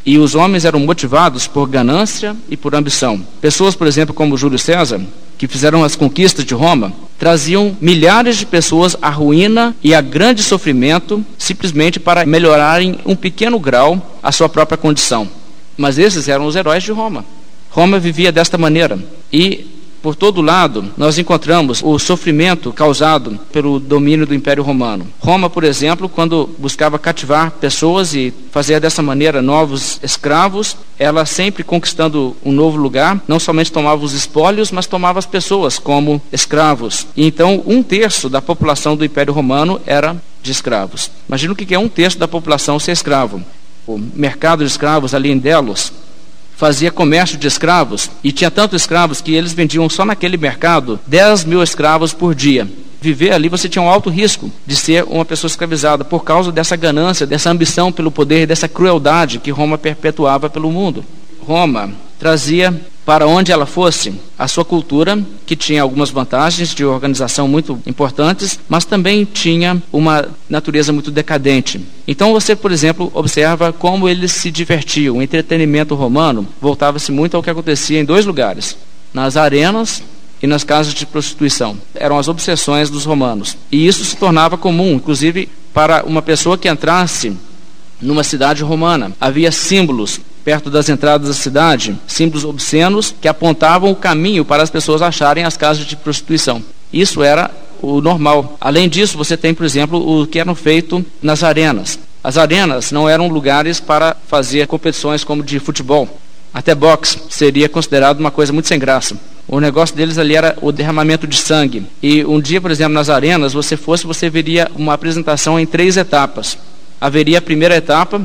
E 0.06 0.18
os 0.18 0.34
homens 0.34 0.64
eram 0.64 0.80
motivados 0.80 1.46
por 1.46 1.68
ganância 1.68 2.38
e 2.50 2.56
por 2.56 2.74
ambição. 2.74 3.22
Pessoas, 3.42 3.76
por 3.76 3.86
exemplo, 3.86 4.14
como 4.14 4.38
Júlio 4.38 4.58
César, 4.58 5.02
que 5.38 5.48
fizeram 5.48 5.84
as 5.84 5.98
conquistas 5.98 6.46
de 6.46 6.54
Roma, 6.54 6.94
traziam 7.20 7.76
milhares 7.82 8.38
de 8.38 8.46
pessoas 8.46 8.96
à 9.02 9.10
ruína 9.10 9.76
e 9.84 9.94
a 9.94 10.00
grande 10.00 10.42
sofrimento, 10.42 11.24
simplesmente 11.38 12.00
para 12.00 12.26
melhorarem 12.26 12.98
um 13.06 13.16
pequeno 13.16 13.60
grau 13.60 14.18
a 14.24 14.32
sua 14.32 14.48
própria 14.48 14.78
condição. 14.78 15.28
Mas 15.78 15.98
esses 15.98 16.28
eram 16.28 16.46
os 16.46 16.56
heróis 16.56 16.84
de 16.84 16.92
Roma. 16.92 17.26
Roma 17.70 18.00
vivia 18.00 18.32
desta 18.32 18.58
maneira. 18.58 19.00
E 19.32 19.66
por 20.04 20.18
todo 20.18 20.42
lado, 20.42 20.92
nós 20.98 21.18
encontramos 21.18 21.82
o 21.82 21.98
sofrimento 21.98 22.74
causado 22.74 23.40
pelo 23.54 23.80
domínio 23.80 24.28
do 24.28 24.36
Império 24.36 24.62
Romano. 24.62 25.08
Roma, 25.18 25.50
por 25.50 25.64
exemplo, 25.64 26.10
quando 26.10 26.50
buscava 26.60 27.00
cativar 27.00 27.52
pessoas 27.52 28.14
e 28.14 28.34
fazer 28.52 28.82
dessa 28.82 29.02
maneira 29.02 29.42
novos 29.42 30.02
escravos, 30.04 30.76
ela 31.00 31.26
sempre 31.26 31.64
conquistando 31.64 32.36
um 32.44 32.52
novo 32.52 32.78
lugar, 32.78 33.24
não 33.30 33.40
somente 33.40 33.72
tomava 33.72 34.04
os 34.04 34.12
espólios, 34.12 34.74
mas 34.74 34.88
tomava 34.88 35.20
as 35.20 35.26
pessoas 35.26 35.80
como 35.80 36.22
escravos. 36.34 37.08
E 37.16 37.26
então, 37.26 37.64
um 37.66 37.82
terço 37.82 38.28
da 38.28 38.42
população 38.42 38.98
do 38.98 39.06
Império 39.06 39.34
Romano 39.34 39.80
era 39.86 40.22
de 40.42 40.52
escravos. 40.52 41.10
Imagina 41.30 41.54
o 41.54 41.56
que 41.56 41.74
é 41.74 41.80
um 41.80 41.88
terço 41.88 42.20
da 42.20 42.28
população 42.28 42.78
ser 42.78 42.92
escravo 42.92 43.42
o 43.88 43.98
mercado 43.98 44.64
de 44.64 44.70
escravos 44.70 45.14
ali 45.14 45.32
em 45.32 45.38
Delos 45.38 45.92
fazia 46.56 46.92
comércio 46.92 47.38
de 47.38 47.48
escravos 47.48 48.10
e 48.24 48.32
tinha 48.32 48.52
tantos 48.52 48.82
escravos 48.82 49.22
que 49.22 49.34
eles 49.34 49.54
vendiam 49.54 49.90
só 49.90 50.06
naquele 50.06 50.38
mercado 50.38 51.00
10 51.08 51.46
mil 51.46 51.62
escravos 51.62 52.14
por 52.14 52.34
dia. 52.34 52.68
Viver 53.02 53.34
ali 53.34 53.50
você 53.50 53.68
tinha 53.68 53.82
um 53.82 53.90
alto 53.90 54.10
risco 54.10 54.50
de 54.66 54.76
ser 54.76 55.04
uma 55.04 55.26
pessoa 55.26 55.50
escravizada 55.50 56.06
por 56.06 56.24
causa 56.24 56.52
dessa 56.52 56.76
ganância, 56.78 57.28
dessa 57.28 57.50
ambição 57.50 57.92
pelo 57.92 58.10
poder, 58.10 58.48
dessa 58.48 58.68
crueldade 58.68 59.40
que 59.40 59.52
Roma 59.52 59.78
perpetuava 59.78 60.50
pelo 60.50 60.72
mundo. 60.72 61.04
Roma 61.46 61.92
trazia 62.18 62.74
para 63.06 63.28
onde 63.28 63.52
ela 63.52 63.66
fosse 63.66 64.14
a 64.38 64.48
sua 64.48 64.64
cultura, 64.64 65.22
que 65.46 65.56
tinha 65.56 65.82
algumas 65.82 66.10
vantagens 66.10 66.74
de 66.74 66.86
organização 66.86 67.48
muito 67.48 67.82
importantes, 67.86 68.60
mas 68.70 68.86
também 68.86 69.26
tinha 69.26 69.82
uma 69.92 70.28
natureza 70.50 70.94
muito 70.94 71.12
decadente. 71.12 71.82
Então 72.08 72.32
você, 72.32 72.56
por 72.56 72.72
exemplo, 72.72 73.12
observa 73.14 73.74
como 73.74 74.08
eles 74.08 74.32
se 74.32 74.50
divertiam. 74.50 75.18
O 75.18 75.22
entretenimento 75.22 75.96
romano 75.96 76.48
voltava-se 76.62 77.12
muito 77.12 77.36
ao 77.36 77.44
que 77.44 77.50
acontecia 77.50 78.00
em 78.00 78.06
dois 78.06 78.26
lugares: 78.26 78.78
nas 79.14 79.36
arenas 79.36 80.02
e 80.42 80.48
nas 80.48 80.64
casas 80.64 80.94
de 80.94 81.06
prostituição. 81.06 81.78
Eram 81.96 82.18
as 82.18 82.28
obsessões 82.28 82.90
dos 82.90 83.06
romanos. 83.06 83.58
E 83.72 83.86
isso 83.86 84.04
se 84.04 84.16
tornava 84.18 84.58
comum, 84.58 84.94
inclusive 84.94 85.50
para 85.74 86.04
uma 86.06 86.22
pessoa 86.22 86.58
que 86.58 86.70
entrasse 86.70 87.36
numa 88.02 88.24
cidade 88.24 88.64
romana. 88.64 89.12
Havia 89.20 89.52
símbolos 89.52 90.20
perto 90.44 90.70
das 90.70 90.90
entradas 90.90 91.28
da 91.28 91.34
cidade, 91.34 91.98
símbolos 92.08 92.44
obscenos 92.44 93.16
que 93.22 93.28
apontavam 93.28 93.92
o 93.92 93.96
caminho 93.96 94.44
para 94.44 94.64
as 94.64 94.70
pessoas 94.70 95.02
acharem 95.02 95.44
as 95.44 95.58
casas 95.58 95.86
de 95.86 95.96
prostituição. 95.96 96.62
Isso 96.92 97.24
era 97.24 97.50
o 97.82 98.02
normal. 98.02 98.58
Além 98.62 98.88
disso, 98.88 99.18
você 99.18 99.36
tem, 99.36 99.54
por 99.54 99.66
exemplo, 99.66 100.22
o 100.22 100.28
que 100.28 100.40
era 100.40 100.54
feito 100.56 101.06
nas 101.22 101.44
arenas. 101.44 102.00
As 102.24 102.38
arenas 102.38 102.92
não 102.92 103.10
eram 103.10 103.28
lugares 103.28 103.80
para 103.80 104.16
fazer 104.28 104.68
competições 104.68 105.24
como 105.24 105.44
de 105.44 105.60
futebol. 105.60 106.08
Até 106.54 106.76
boxe 106.76 107.20
seria 107.30 107.68
considerado 107.68 108.20
uma 108.20 108.32
coisa 108.32 108.54
muito 108.54 108.68
sem 108.68 108.80
graça. 108.80 109.18
O 109.48 109.60
negócio 109.60 109.96
deles 109.96 110.18
ali 110.18 110.36
era 110.36 110.56
o 110.62 110.72
derramamento 110.72 111.28
de 111.28 111.36
sangue. 111.36 111.86
E 112.02 112.24
um 112.24 112.40
dia, 112.40 112.62
por 112.62 112.72
exemplo, 112.72 112.94
nas 112.94 113.10
arenas, 113.10 113.54
você 113.54 113.76
fosse, 113.76 114.06
você 114.06 114.30
veria 114.30 114.72
uma 114.76 114.94
apresentação 114.94 115.60
em 115.60 115.66
três 115.66 115.98
etapas. 115.98 116.58
Haveria 117.02 117.40
a 117.40 117.42
primeira 117.42 117.76
etapa, 117.76 118.22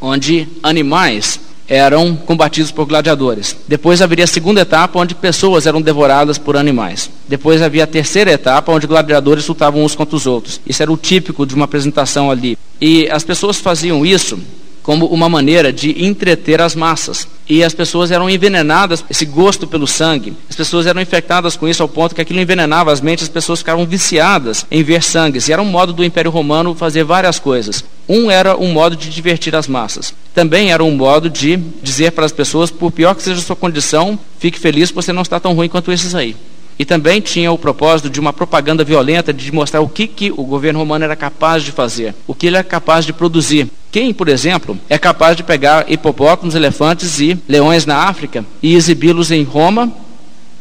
onde 0.00 0.48
animais 0.62 1.40
eram 1.68 2.14
combatidos 2.14 2.70
por 2.70 2.86
gladiadores. 2.86 3.56
Depois 3.66 4.00
haveria 4.00 4.24
a 4.24 4.28
segunda 4.28 4.60
etapa, 4.60 4.98
onde 4.98 5.14
pessoas 5.14 5.66
eram 5.66 5.80
devoradas 5.80 6.38
por 6.38 6.56
animais. 6.56 7.10
Depois 7.28 7.62
havia 7.62 7.84
a 7.84 7.86
terceira 7.86 8.30
etapa, 8.30 8.72
onde 8.72 8.86
gladiadores 8.86 9.46
lutavam 9.46 9.84
uns 9.84 9.94
contra 9.94 10.16
os 10.16 10.26
outros. 10.26 10.60
Isso 10.66 10.82
era 10.82 10.92
o 10.92 10.96
típico 10.96 11.44
de 11.46 11.54
uma 11.54 11.64
apresentação 11.64 12.30
ali. 12.30 12.56
E 12.80 13.08
as 13.10 13.24
pessoas 13.24 13.58
faziam 13.58 14.04
isso 14.04 14.38
como 14.86 15.06
uma 15.06 15.28
maneira 15.28 15.72
de 15.72 16.06
entreter 16.06 16.62
as 16.62 16.76
massas. 16.76 17.26
E 17.48 17.64
as 17.64 17.74
pessoas 17.74 18.12
eram 18.12 18.30
envenenadas, 18.30 19.04
esse 19.10 19.24
gosto 19.24 19.66
pelo 19.66 19.84
sangue. 19.84 20.32
As 20.48 20.54
pessoas 20.54 20.86
eram 20.86 21.00
infectadas 21.00 21.56
com 21.56 21.66
isso 21.66 21.82
ao 21.82 21.88
ponto 21.88 22.14
que 22.14 22.20
aquilo 22.20 22.38
envenenava 22.38 22.92
as 22.92 23.00
mentes, 23.00 23.24
as 23.24 23.28
pessoas 23.28 23.58
ficavam 23.58 23.84
viciadas 23.84 24.64
em 24.70 24.84
ver 24.84 25.02
sangue. 25.02 25.40
E 25.44 25.52
era 25.52 25.60
um 25.60 25.64
modo 25.64 25.92
do 25.92 26.04
Império 26.04 26.30
Romano 26.30 26.72
fazer 26.72 27.02
várias 27.02 27.40
coisas. 27.40 27.84
Um 28.08 28.30
era 28.30 28.56
um 28.56 28.72
modo 28.72 28.94
de 28.94 29.10
divertir 29.10 29.56
as 29.56 29.66
massas. 29.66 30.14
Também 30.32 30.70
era 30.70 30.84
um 30.84 30.94
modo 30.94 31.28
de 31.28 31.56
dizer 31.82 32.12
para 32.12 32.24
as 32.24 32.30
pessoas, 32.30 32.70
por 32.70 32.92
pior 32.92 33.16
que 33.16 33.24
seja 33.24 33.40
a 33.40 33.44
sua 33.44 33.56
condição, 33.56 34.16
fique 34.38 34.60
feliz, 34.60 34.92
você 34.92 35.12
não 35.12 35.22
está 35.22 35.40
tão 35.40 35.52
ruim 35.52 35.68
quanto 35.68 35.90
esses 35.90 36.14
aí. 36.14 36.36
E 36.78 36.84
também 36.84 37.20
tinha 37.20 37.50
o 37.50 37.58
propósito 37.58 38.10
de 38.10 38.20
uma 38.20 38.32
propaganda 38.32 38.84
violenta 38.84 39.32
de 39.32 39.50
mostrar 39.52 39.80
o 39.80 39.88
que, 39.88 40.06
que 40.06 40.30
o 40.30 40.44
governo 40.44 40.78
romano 40.78 41.04
era 41.04 41.16
capaz 41.16 41.62
de 41.62 41.72
fazer, 41.72 42.14
o 42.26 42.34
que 42.34 42.46
ele 42.46 42.56
era 42.56 42.64
capaz 42.64 43.04
de 43.04 43.12
produzir. 43.12 43.68
Quem, 43.90 44.12
por 44.12 44.28
exemplo, 44.28 44.78
é 44.90 44.98
capaz 44.98 45.36
de 45.36 45.42
pegar 45.42 45.90
hipopótamos, 45.90 46.54
elefantes 46.54 47.18
e 47.18 47.38
leões 47.48 47.86
na 47.86 47.96
África 47.96 48.44
e 48.62 48.74
exibi-los 48.74 49.30
em 49.30 49.42
Roma 49.42 49.90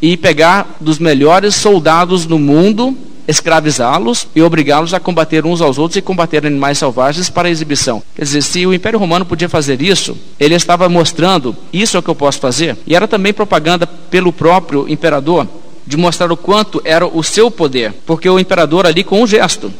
e 0.01 0.15
pegar 0.15 0.77
dos 0.79 0.99
melhores 0.99 1.55
soldados 1.55 2.25
no 2.25 2.39
mundo, 2.39 2.97
escravizá-los 3.27 4.27
e 4.35 4.41
obrigá-los 4.41 4.93
a 4.93 4.99
combater 4.99 5.45
uns 5.45 5.59
aos 5.61 5.77
outros 5.77 5.97
e 5.97 6.01
combater 6.01 6.45
animais 6.45 6.77
selvagens 6.77 7.29
para 7.29 7.49
exibição. 7.49 8.01
Quer 8.15 8.23
dizer, 8.23 8.41
se 8.41 8.65
o 8.65 8.73
Império 8.73 8.99
Romano 8.99 9.25
podia 9.25 9.49
fazer 9.49 9.81
isso, 9.81 10.17
ele 10.39 10.55
estava 10.55 10.87
mostrando 10.87 11.55
isso 11.73 11.97
é 11.97 11.99
o 11.99 12.03
que 12.03 12.09
eu 12.09 12.15
posso 12.15 12.39
fazer. 12.39 12.77
E 12.85 12.95
era 12.95 13.07
também 13.07 13.33
propaganda 13.33 13.85
pelo 13.85 14.31
próprio 14.31 14.87
imperador 14.87 15.47
de 15.85 15.97
mostrar 15.97 16.31
o 16.31 16.37
quanto 16.37 16.81
era 16.83 17.05
o 17.05 17.23
seu 17.23 17.49
poder, 17.51 17.93
porque 18.05 18.29
o 18.29 18.39
imperador 18.39 18.85
ali 18.85 19.03
com 19.03 19.21
um 19.21 19.27
gesto, 19.27 19.71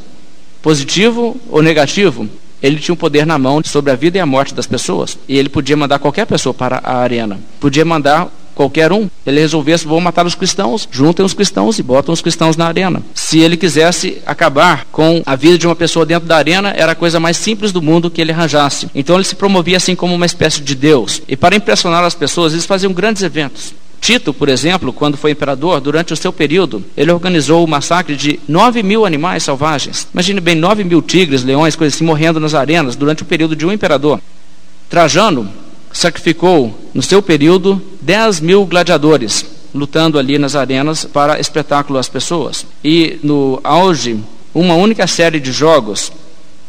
positivo 0.62 1.36
ou 1.50 1.62
negativo, 1.62 2.28
ele 2.62 2.78
tinha 2.78 2.94
um 2.94 2.98
poder 2.98 3.26
na 3.26 3.38
mão 3.38 3.62
sobre 3.64 3.92
a 3.92 3.96
vida 3.96 4.18
e 4.18 4.22
a 4.22 4.26
morte 4.26 4.54
das 4.54 4.68
pessoas, 4.68 5.18
e 5.28 5.38
ele 5.38 5.50
podia 5.50 5.78
mandar 5.78 6.00
qualquer 6.00 6.26
pessoa 6.26 6.54
para 6.54 6.82
a 6.84 6.98
arena, 6.98 7.40
podia 7.60 7.86
mandar 7.86 8.32
qualquer 8.56 8.92
um. 8.92 9.08
Ele 9.26 9.40
resolvesse, 9.42 9.86
vou 9.86 10.00
matar 10.00 10.26
os 10.26 10.34
cristãos, 10.34 10.88
juntem 10.90 11.24
os 11.24 11.34
cristãos 11.34 11.78
e 11.78 11.84
botam 11.84 12.14
os 12.14 12.22
cristãos 12.22 12.56
na 12.56 12.66
arena. 12.66 13.04
Se 13.14 13.40
ele 13.40 13.58
quisesse 13.58 14.22
acabar 14.26 14.86
com 14.92 15.22
a 15.26 15.36
vida 15.36 15.58
de 15.58 15.68
uma 15.68 15.76
pessoa 15.76 16.06
dentro 16.06 16.28
da 16.28 16.38
arena, 16.38 16.74
era 16.76 16.94
a 16.94 16.96
coisa 16.96 17.20
mais 17.20 17.38
simples 17.38 17.72
do 17.72 17.82
mundo 17.82 18.10
que 18.10 18.22
ele 18.22 18.32
arranjasse. 18.32 18.90
Então 18.96 19.16
ele 19.16 19.26
se 19.26 19.36
promovia 19.36 19.78
assim 19.78 19.96
como 19.96 20.16
uma 20.16 20.26
espécie 20.26 20.62
de 20.62 20.74
Deus. 20.74 21.22
E 21.28 21.36
para 21.36 21.56
impressionar 21.56 22.04
as 22.04 22.16
pessoas, 22.16 22.54
eles 22.54 22.66
faziam 22.66 22.94
grandes 22.94 23.22
eventos. 23.22 23.74
Tito, 24.02 24.34
por 24.34 24.50
exemplo, 24.50 24.94
quando 24.94 25.18
foi 25.18 25.32
imperador, 25.32 25.82
durante 25.82 26.14
o 26.14 26.16
seu 26.16 26.32
período, 26.32 26.84
ele 26.96 27.12
organizou 27.12 27.64
o 27.64 27.68
massacre 27.68 28.16
de 28.16 28.40
9 28.48 28.84
mil 28.84 29.06
animais 29.06 29.44
selvagens. 29.44 30.08
Imagine 30.14 30.40
bem, 30.40 30.56
9 30.56 30.84
mil 30.84 31.02
tigres, 31.02 31.44
leões, 31.44 31.76
coisas 31.76 31.96
assim, 31.96 32.06
morrendo 32.06 32.40
nas 32.40 32.54
arenas 32.54 32.96
durante 32.96 33.24
o 33.24 33.26
período 33.26 33.56
de 33.56 33.66
um 33.66 33.72
imperador. 33.72 34.20
Trajano 34.90 35.50
sacrificou, 35.92 36.78
no 36.94 37.02
seu 37.02 37.22
período, 37.22 37.82
10 38.02 38.42
mil 38.42 38.66
gladiadores, 38.66 39.46
lutando 39.74 40.20
ali 40.20 40.38
nas 40.38 40.56
arenas 40.56 41.06
para 41.06 41.40
espetáculo 41.40 41.98
às 41.98 42.10
pessoas. 42.10 42.66
E 42.84 43.18
no 43.24 43.60
auge, 43.64 44.20
uma 44.54 44.76
única 44.76 45.08
série 45.08 45.40
de 45.40 45.52
jogos 45.52 46.12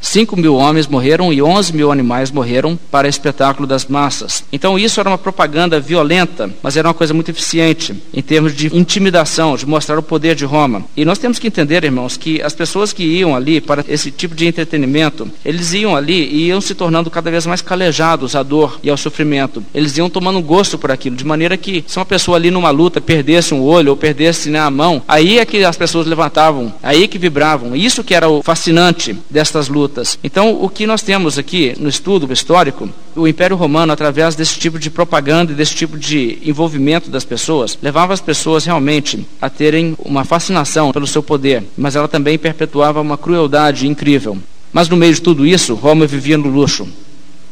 5 0.06 0.36
mil 0.36 0.54
homens 0.54 0.86
morreram 0.86 1.32
e 1.32 1.42
11 1.42 1.74
mil 1.74 1.90
animais 1.90 2.30
morreram 2.30 2.78
para 2.90 3.08
espetáculo 3.08 3.66
das 3.66 3.86
massas. 3.86 4.44
Então 4.52 4.78
isso 4.78 5.00
era 5.00 5.10
uma 5.10 5.18
propaganda 5.18 5.80
violenta, 5.80 6.48
mas 6.62 6.76
era 6.76 6.86
uma 6.86 6.94
coisa 6.94 7.12
muito 7.12 7.30
eficiente 7.30 7.92
em 8.14 8.22
termos 8.22 8.54
de 8.54 8.74
intimidação, 8.74 9.56
de 9.56 9.66
mostrar 9.66 9.98
o 9.98 10.02
poder 10.02 10.36
de 10.36 10.44
Roma. 10.44 10.84
E 10.96 11.04
nós 11.04 11.18
temos 11.18 11.40
que 11.40 11.48
entender, 11.48 11.82
irmãos, 11.82 12.16
que 12.16 12.40
as 12.40 12.54
pessoas 12.54 12.92
que 12.92 13.02
iam 13.02 13.34
ali 13.34 13.60
para 13.60 13.84
esse 13.88 14.12
tipo 14.12 14.34
de 14.34 14.46
entretenimento, 14.46 15.28
eles 15.44 15.72
iam 15.72 15.96
ali 15.96 16.24
e 16.24 16.46
iam 16.46 16.60
se 16.60 16.74
tornando 16.74 17.10
cada 17.10 17.30
vez 17.30 17.44
mais 17.44 17.60
calejados 17.60 18.36
à 18.36 18.44
dor 18.44 18.78
e 18.84 18.88
ao 18.88 18.96
sofrimento. 18.96 19.62
Eles 19.74 19.98
iam 19.98 20.08
tomando 20.08 20.40
gosto 20.40 20.78
por 20.78 20.92
aquilo, 20.92 21.16
de 21.16 21.26
maneira 21.26 21.56
que 21.56 21.84
se 21.84 21.98
uma 21.98 22.06
pessoa 22.06 22.36
ali 22.36 22.52
numa 22.52 22.70
luta 22.70 23.00
perdesse 23.00 23.52
um 23.52 23.60
olho 23.60 23.90
ou 23.90 23.96
perdesse 23.96 24.50
né, 24.50 24.60
a 24.60 24.70
mão, 24.70 25.02
aí 25.08 25.40
é 25.40 25.44
que 25.44 25.64
as 25.64 25.76
pessoas 25.76 26.06
levantavam, 26.06 26.72
aí 26.80 27.08
que 27.08 27.18
vibravam. 27.18 27.74
Isso 27.74 28.04
que 28.04 28.14
era 28.14 28.28
o 28.28 28.40
fascinante 28.40 29.18
destas 29.28 29.68
lutas. 29.68 29.95
Então, 30.22 30.62
o 30.62 30.68
que 30.68 30.86
nós 30.86 31.02
temos 31.02 31.38
aqui 31.38 31.74
no 31.78 31.88
estudo 31.88 32.32
histórico, 32.32 32.88
o 33.14 33.26
Império 33.26 33.56
Romano, 33.56 33.92
através 33.92 34.34
desse 34.34 34.58
tipo 34.58 34.78
de 34.78 34.90
propaganda 34.90 35.52
e 35.52 35.54
desse 35.54 35.74
tipo 35.74 35.98
de 35.98 36.38
envolvimento 36.44 37.10
das 37.10 37.24
pessoas, 37.24 37.78
levava 37.80 38.12
as 38.12 38.20
pessoas 38.20 38.64
realmente 38.64 39.26
a 39.40 39.48
terem 39.48 39.94
uma 39.98 40.24
fascinação 40.24 40.92
pelo 40.92 41.06
seu 41.06 41.22
poder, 41.22 41.62
mas 41.76 41.96
ela 41.96 42.08
também 42.08 42.38
perpetuava 42.38 43.00
uma 43.00 43.16
crueldade 43.16 43.86
incrível. 43.86 44.36
Mas 44.72 44.88
no 44.88 44.96
meio 44.96 45.14
de 45.14 45.22
tudo 45.22 45.46
isso, 45.46 45.74
Roma 45.74 46.06
vivia 46.06 46.36
no 46.36 46.48
luxo. 46.48 46.86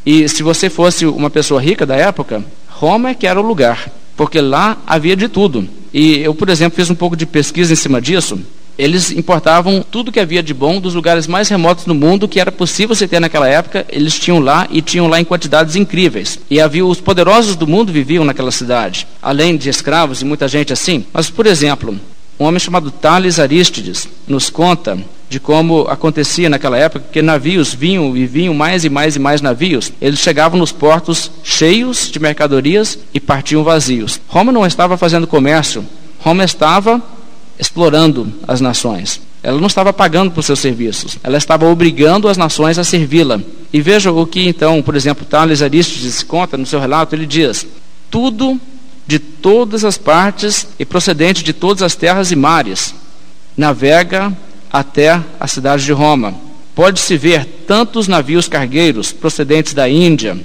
E 0.04 0.28
se 0.28 0.42
você 0.42 0.68
fosse 0.68 1.06
uma 1.06 1.30
pessoa 1.30 1.60
rica 1.60 1.86
da 1.86 1.96
época, 1.96 2.44
Roma 2.68 3.10
é 3.10 3.14
que 3.14 3.26
era 3.26 3.40
o 3.40 3.46
lugar, 3.46 3.90
porque 4.16 4.40
lá 4.40 4.76
havia 4.86 5.16
de 5.16 5.28
tudo. 5.28 5.66
E 5.92 6.18
eu, 6.18 6.34
por 6.34 6.48
exemplo, 6.48 6.76
fiz 6.76 6.90
um 6.90 6.94
pouco 6.94 7.16
de 7.16 7.24
pesquisa 7.24 7.72
em 7.72 7.76
cima 7.76 8.02
disso. 8.02 8.38
Eles 8.78 9.10
importavam 9.10 9.84
tudo 9.88 10.10
que 10.10 10.20
havia 10.20 10.42
de 10.42 10.52
bom 10.52 10.80
dos 10.80 10.94
lugares 10.94 11.26
mais 11.26 11.48
remotos 11.48 11.84
do 11.84 11.94
mundo 11.94 12.28
que 12.28 12.40
era 12.40 12.50
possível 12.50 12.94
se 12.94 13.06
ter 13.06 13.20
naquela 13.20 13.48
época. 13.48 13.86
Eles 13.88 14.18
tinham 14.18 14.40
lá 14.40 14.66
e 14.70 14.82
tinham 14.82 15.06
lá 15.06 15.20
em 15.20 15.24
quantidades 15.24 15.76
incríveis. 15.76 16.38
E 16.50 16.60
havia 16.60 16.84
os 16.84 17.00
poderosos 17.00 17.56
do 17.56 17.66
mundo 17.66 17.92
viviam 17.92 18.24
naquela 18.24 18.50
cidade, 18.50 19.06
além 19.22 19.56
de 19.56 19.68
escravos 19.68 20.22
e 20.22 20.24
muita 20.24 20.48
gente 20.48 20.72
assim. 20.72 21.04
Mas, 21.12 21.30
por 21.30 21.46
exemplo, 21.46 21.98
um 22.38 22.44
homem 22.44 22.58
chamado 22.58 22.90
Tales 22.90 23.38
Aristides 23.38 24.08
nos 24.26 24.50
conta 24.50 24.98
de 25.28 25.40
como 25.40 25.82
acontecia 25.82 26.48
naquela 26.48 26.76
época, 26.76 27.06
que 27.12 27.22
navios 27.22 27.72
vinham 27.72 28.16
e 28.16 28.26
vinham 28.26 28.54
mais 28.54 28.84
e 28.84 28.90
mais 28.90 29.16
e 29.16 29.18
mais 29.18 29.40
navios. 29.40 29.92
Eles 30.00 30.20
chegavam 30.20 30.58
nos 30.58 30.72
portos 30.72 31.30
cheios 31.42 32.10
de 32.10 32.18
mercadorias 32.18 32.98
e 33.12 33.20
partiam 33.20 33.64
vazios. 33.64 34.20
Roma 34.28 34.52
não 34.52 34.66
estava 34.66 34.96
fazendo 34.96 35.26
comércio, 35.26 35.84
Roma 36.20 36.44
estava 36.44 37.02
explorando 37.58 38.32
as 38.46 38.60
nações. 38.60 39.20
Ela 39.42 39.60
não 39.60 39.66
estava 39.66 39.92
pagando 39.92 40.30
por 40.30 40.42
seus 40.42 40.58
serviços, 40.58 41.18
ela 41.22 41.36
estava 41.36 41.66
obrigando 41.66 42.28
as 42.28 42.36
nações 42.36 42.78
a 42.78 42.84
servi-la. 42.84 43.40
E 43.72 43.80
veja 43.80 44.10
o 44.10 44.26
que 44.26 44.48
então, 44.48 44.80
por 44.82 44.96
exemplo, 44.96 45.26
Tales 45.26 45.60
Aristides 45.60 46.22
conta 46.22 46.56
no 46.56 46.64
seu 46.64 46.80
relato, 46.80 47.14
ele 47.14 47.26
diz: 47.26 47.66
tudo 48.10 48.58
de 49.06 49.18
todas 49.18 49.84
as 49.84 49.98
partes 49.98 50.66
e 50.78 50.84
procedente 50.84 51.44
de 51.44 51.52
todas 51.52 51.82
as 51.82 51.94
terras 51.94 52.32
e 52.32 52.36
mares 52.36 52.94
navega 53.56 54.32
até 54.72 55.20
a 55.38 55.46
cidade 55.46 55.84
de 55.84 55.92
Roma. 55.92 56.34
Pode-se 56.74 57.16
ver 57.16 57.44
tantos 57.66 58.08
navios 58.08 58.48
cargueiros 58.48 59.12
procedentes 59.12 59.74
da 59.74 59.88
Índia 59.88 60.38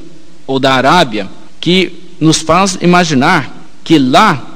ou 0.45 0.59
da 0.59 0.73
Arábia 0.73 1.27
que 1.59 2.15
nos 2.19 2.41
faz 2.41 2.77
imaginar 2.81 3.65
que 3.83 3.97
lá 3.97 4.48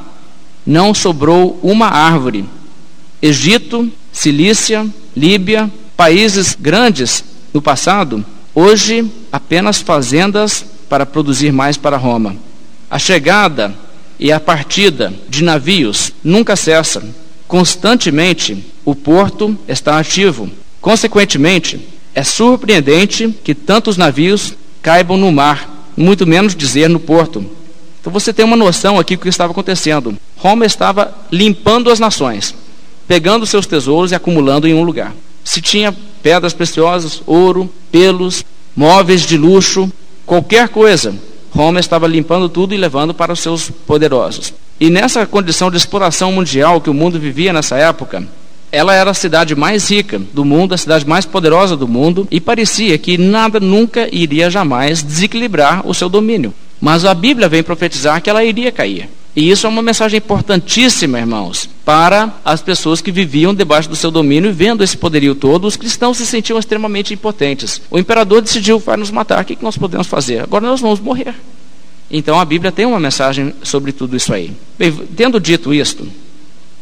não 0.66 0.93
sobrou 0.93 1.59
uma 1.61 1.88
árvore. 1.88 2.45
Egito, 3.22 3.91
Cilícia, 4.11 4.88
Líbia, 5.16 5.72
países 5.95 6.57
grandes 6.59 7.24
no 7.53 7.61
passado, 7.61 8.26
hoje 8.53 9.09
apenas 9.32 9.82
fazendas 9.82 10.66
para 10.89 11.05
produzir 11.05 11.51
mais 11.51 11.78
para 11.78 11.97
Roma. 11.97 12.36
A 12.89 12.99
chegada 12.99 13.74
e 14.20 14.32
a 14.32 14.39
partida 14.39 15.14
de 15.30 15.43
navios 15.43 16.11
nunca 16.24 16.55
cessa. 16.55 17.03
Constantemente 17.47 18.64
o 18.86 18.95
porto 18.95 19.57
está 19.68 19.99
ativo. 19.99 20.49
Consequentemente, 20.80 21.80
é 22.14 22.24
surpreendente 22.24 23.30
que 23.43 23.55
tantos 23.55 23.97
navios 23.97 24.53
caibam 24.82 25.18
no 25.18 25.32
mar, 25.32 25.88
muito 25.95 26.28
menos 26.28 26.55
dizer 26.55 26.89
no 26.89 26.99
porto. 26.99 27.43
Então 28.04 28.12
você 28.12 28.34
tem 28.34 28.43
uma 28.43 28.58
noção 28.58 28.99
aqui 28.99 29.16
do 29.16 29.22
que 29.22 29.30
estava 29.30 29.54
acontecendo. 29.54 30.18
Roma 30.36 30.66
estava 30.66 31.16
limpando 31.32 31.89
as 31.89 32.01
nações, 32.01 32.54
pegando 33.08 33.45
seus 33.45 33.66
tesouros 33.66 34.12
e 34.12 34.16
acumulando 34.16 34.68
em 34.68 34.74
um 34.74 34.84
lugar. 34.84 35.14
Se 35.41 35.62
tinha 35.62 35.95
pedras 36.22 36.51
preciosas, 36.51 37.24
ouro, 37.26 37.72
pelos, 37.89 38.43
móveis 38.76 39.22
de 39.22 39.38
luxo, 39.38 39.89
qualquer 40.26 40.68
coisa, 40.68 41.16
Roma 41.49 41.80
estava 41.80 42.06
limpando 42.06 42.49
tudo 42.49 42.74
e 42.74 42.78
levando 42.78 43.14
para 43.14 43.32
os 43.32 43.39
seus 43.39 43.70
poderosos. 43.70 44.54
E 44.82 44.89
nessa 44.89 45.26
condição 45.26 45.72
de 45.72 45.78
exploração 45.78 46.30
mundial 46.30 46.82
que 46.82 46.89
o 46.89 46.93
mundo 46.93 47.18
vivia 47.18 47.54
nessa 47.54 47.78
época, 47.78 48.28
ela 48.70 48.93
era 48.93 49.12
a 49.12 49.14
cidade 49.14 49.56
mais 49.56 49.89
rica 49.89 50.20
do 50.20 50.43
mundo, 50.43 50.74
a 50.74 50.78
cidade 50.78 51.08
mais 51.08 51.26
poderosa 51.26 51.78
do 51.78 51.88
mundo, 51.88 52.28
e 52.30 52.41
parecia 52.41 52.97
que 52.97 53.18
nada 53.18 53.62
nunca 53.62 54.14
iria 54.14 54.49
jamais 54.49 55.01
desequilibrar 55.01 55.88
o 55.88 55.93
seu 55.93 56.10
domínio. 56.10 56.54
Mas 56.84 57.06
a 57.06 57.14
Bíblia 57.14 57.48
vem 57.48 57.64
profetizar 57.64 58.22
que 58.22 58.30
ela 58.30 58.44
iria 58.44 58.70
cair. 58.70 59.10
E 59.34 59.50
isso 59.50 59.66
é 59.66 59.70
uma 59.70 59.82
mensagem 59.82 60.18
importantíssima, 60.18 61.18
irmãos, 61.18 61.70
para 61.86 62.34
as 62.44 62.62
pessoas 62.62 63.00
que 63.00 63.10
viviam 63.10 63.56
debaixo 63.56 63.88
do 63.88 63.96
seu 63.96 64.12
domínio 64.12 64.50
e 64.50 64.54
vendo 64.54 64.84
esse 64.84 64.98
poderio 64.98 65.34
todo, 65.34 65.64
os 65.64 65.78
cristãos 65.78 66.18
se 66.18 66.26
sentiam 66.26 66.60
extremamente 66.60 67.14
impotentes. 67.14 67.82
O 67.90 67.98
imperador 67.98 68.42
decidiu, 68.42 68.80
vai 68.80 68.98
nos 68.98 69.12
matar, 69.12 69.44
o 69.44 69.46
que 69.46 69.58
nós 69.62 69.78
podemos 69.78 70.08
fazer? 70.08 70.42
Agora 70.42 70.68
nós 70.68 70.82
vamos 70.82 71.00
morrer. 71.00 71.34
Então 72.12 72.38
a 72.38 72.44
Bíblia 72.44 72.70
tem 72.70 72.86
uma 72.86 73.00
mensagem 73.00 73.54
sobre 73.64 73.94
tudo 73.94 74.18
isso 74.18 74.34
aí. 74.34 74.52
Bem, 74.78 74.92
tendo 75.16 75.40
dito 75.40 75.74
isto, 75.74 76.06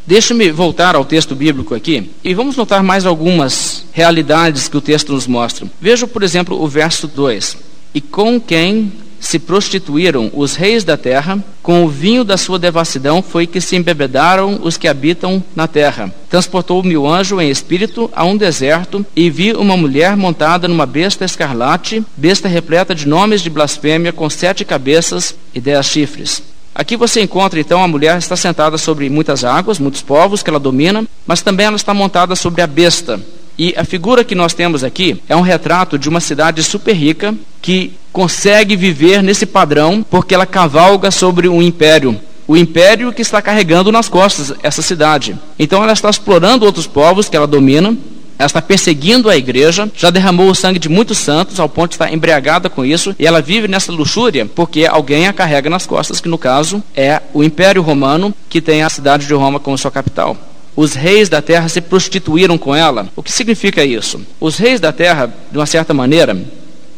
deixe-me 0.08 0.49
voltar 0.49 0.95
ao 0.95 1.06
texto 1.06 1.36
bíblico 1.36 1.76
aqui 1.76 2.10
e 2.24 2.34
vamos 2.34 2.56
notar 2.56 2.82
mais 2.82 3.06
algumas 3.06 3.86
realidades 3.93 4.68
que 4.68 4.78
o 4.78 4.82
texto 4.82 5.14
nos 5.14 5.28
mostra. 5.28 5.68
Veja, 5.80 6.08
por 6.08 6.24
exemplo, 6.24 6.60
o 6.60 6.68
verso 6.68 7.08
2: 7.08 7.56
E 7.93 8.02
com 8.02 8.41
quem 8.41 8.91
se 9.22 9.38
prostituíram 9.38 10.32
os 10.34 10.55
reis 10.55 10.84
da 10.84 10.97
terra, 10.97 11.41
com 11.61 11.86
o 11.86 11.88
vinho 11.88 12.24
da 12.24 12.36
sua 12.36 12.57
devassidão 12.57 13.22
foi 13.22 13.45
que 13.45 13.61
se 13.61 13.76
embebedaram 13.76 14.59
os 14.63 14.76
que 14.76 14.88
habitam 14.88 15.41
na 15.55 15.67
terra. 15.67 16.11
Transportou-me 16.28 16.97
o 16.97 17.07
anjo 17.07 17.39
em 17.39 17.49
espírito 17.49 18.09
a 18.15 18.26
um 18.26 18.36
deserto 18.36 19.05
e 19.15 19.30
vi 19.30 19.53
uma 19.53 19.78
mulher 19.78 20.17
montada 20.17 20.67
numa 20.67 20.88
besta 20.88 21.24
escarlate, 21.24 22.03
besta 22.17 22.47
repleta 22.47 22.95
de 22.95 23.07
nomes 23.07 23.41
de 23.41 23.49
blasfêmia, 23.49 24.11
com 24.11 24.28
sete 24.28 24.65
cabeças 24.65 25.36
e 25.53 25.61
dez 25.61 25.86
chifres. 25.86 26.41
Aqui 26.74 26.97
você 26.97 27.22
encontra 27.22 27.59
então 27.59 27.84
a 27.84 27.88
mulher 27.88 28.17
está 28.17 28.36
sentada 28.36 28.78
sobre 28.78 29.07
muitas 29.09 29.43
águas, 29.43 29.78
muitos 29.78 30.01
povos 30.01 30.41
que 30.41 30.49
ela 30.49 30.59
domina, 30.59 31.05
mas 31.28 31.41
também 31.41 31.67
ela 31.67 31.76
está 31.76 31.93
montada 31.93 32.36
sobre 32.36 32.61
a 32.61 32.67
besta, 32.67 33.19
e 33.58 33.74
a 33.78 33.84
figura 33.84 34.24
que 34.24 34.36
nós 34.36 34.54
temos 34.54 34.84
aqui 34.84 35.22
é 35.28 35.36
um 35.36 35.41
retrato 35.41 35.97
de 35.97 36.10
uma 36.10 36.20
cidade 36.20 36.64
super 36.64 36.93
rica 36.93 37.36
que 37.62 37.93
consegue 38.12 38.76
viver 38.76 39.22
nesse 39.22 39.45
padrão 39.45 40.06
porque 40.10 40.34
ela 40.34 40.45
cavalga 40.45 41.12
sobre 41.12 41.47
um 41.47 41.62
império. 41.62 42.20
O 42.47 42.58
império 42.58 43.14
que 43.14 43.22
está 43.22 43.41
carregando 43.41 43.91
nas 43.91 44.10
costas 44.10 44.54
essa 44.62 44.82
cidade. 44.82 45.38
Então 45.58 45.84
ela 45.84 45.93
está 45.93 46.10
explorando 46.10 46.66
outros 46.66 46.88
povos 46.88 47.30
que 47.30 47.38
ela 47.38 47.47
domina, 47.47 47.95
ela 48.38 48.47
está 48.47 48.62
perseguindo 48.62 49.30
a 49.30 49.38
igreja, 49.38 49.89
já 49.95 50.10
derramou 50.10 50.49
o 50.49 50.56
sangue 50.56 50.80
de 50.80 50.89
muitos 50.89 51.20
santos 51.20 51.60
ao 51.60 51.70
ponto 51.70 51.91
de 51.91 51.95
estar 51.95 52.12
embriagada 52.12 52.70
com 52.70 52.84
isso, 52.84 53.16
e 53.20 53.26
ela 53.28 53.41
vive 53.41 53.68
nessa 53.68 53.91
luxúria 53.91 54.47
porque 54.47 54.86
alguém 54.86 55.28
a 55.28 55.34
carrega 55.34 55.70
nas 55.70 55.86
costas, 55.86 56.20
que 56.20 56.28
no 56.28 56.38
caso 56.38 56.84
é 56.95 57.22
o 57.34 57.43
Império 57.43 57.84
Romano, 57.84 58.34
que 58.49 58.60
tem 58.60 58.82
a 58.82 58.89
cidade 58.89 59.28
de 59.28 59.34
Roma 59.34 59.60
como 59.60 59.78
sua 59.78 59.91
capital 59.91 60.36
os 60.76 60.93
reis 60.93 61.30
da 61.30 61.41
terra 61.41 61.67
se 61.67 61.82
prostituíram 61.82 62.57
com 62.57 62.76
ela. 62.76 63.09
O 63.15 63.22
que 63.22 63.32
significa 63.32 63.84
isso? 63.84 64.22
Os 64.39 64.57
reis 64.57 64.80
da 64.80 64.91
terra, 64.91 65.34
de 65.51 65.57
uma 65.57 65.65
certa 65.65 65.93
maneira, 65.93 66.38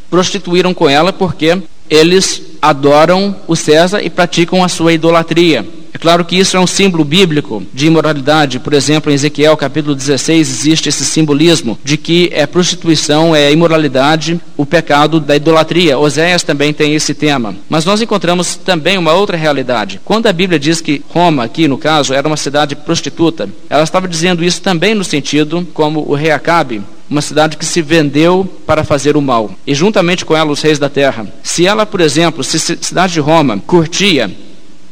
prostituíram 0.09 0.73
com 0.73 0.89
ela 0.89 1.11
porque 1.11 1.61
eles 1.89 2.41
adoram 2.61 3.35
o 3.47 3.55
César 3.55 4.01
e 4.01 4.09
praticam 4.09 4.63
a 4.63 4.67
sua 4.67 4.93
idolatria. 4.93 5.65
É 5.93 5.97
claro 5.97 6.25
que 6.25 6.35
isso 6.35 6.57
é 6.57 6.59
um 6.59 6.65
símbolo 6.65 7.05
bíblico 7.05 7.61
de 7.71 7.85
imoralidade. 7.85 8.59
Por 8.59 8.73
exemplo, 8.73 9.11
em 9.11 9.15
Ezequiel 9.15 9.55
capítulo 9.55 9.93
16 9.93 10.49
existe 10.49 10.89
esse 10.89 11.05
simbolismo 11.05 11.77
de 11.83 11.97
que 11.97 12.29
é 12.33 12.47
prostituição, 12.47 13.35
é 13.35 13.51
imoralidade, 13.51 14.41
o 14.57 14.65
pecado 14.65 15.19
da 15.19 15.35
idolatria. 15.35 15.99
Oséias 15.99 16.41
também 16.41 16.73
tem 16.73 16.95
esse 16.95 17.13
tema. 17.13 17.55
Mas 17.69 17.85
nós 17.85 18.01
encontramos 18.01 18.55
também 18.55 18.97
uma 18.97 19.13
outra 19.13 19.37
realidade. 19.37 20.01
Quando 20.03 20.25
a 20.25 20.33
Bíblia 20.33 20.57
diz 20.57 20.81
que 20.81 21.03
Roma, 21.09 21.43
aqui 21.43 21.67
no 21.67 21.77
caso, 21.77 22.13
era 22.13 22.27
uma 22.27 22.37
cidade 22.37 22.75
prostituta, 22.75 23.47
ela 23.69 23.83
estava 23.83 24.07
dizendo 24.07 24.43
isso 24.43 24.63
também 24.63 24.95
no 24.95 25.03
sentido 25.03 25.67
como 25.75 26.03
o 26.09 26.15
rei 26.15 26.31
Acabe 26.31 26.81
uma 27.13 27.21
cidade 27.21 27.57
que 27.57 27.65
se 27.65 27.81
vendeu 27.81 28.43
para 28.65 28.83
fazer 28.83 29.15
o 29.15 29.21
mal, 29.21 29.51
e 29.65 29.73
juntamente 29.75 30.25
com 30.25 30.35
ela 30.35 30.51
os 30.51 30.61
reis 30.61 30.79
da 30.79 30.89
terra. 30.89 31.27
Se 31.43 31.65
ela, 31.65 31.85
por 31.85 32.01
exemplo, 32.01 32.43
se 32.43 32.57
a 32.57 32.77
cidade 32.81 33.13
de 33.13 33.19
Roma 33.19 33.61
curtia 33.65 34.29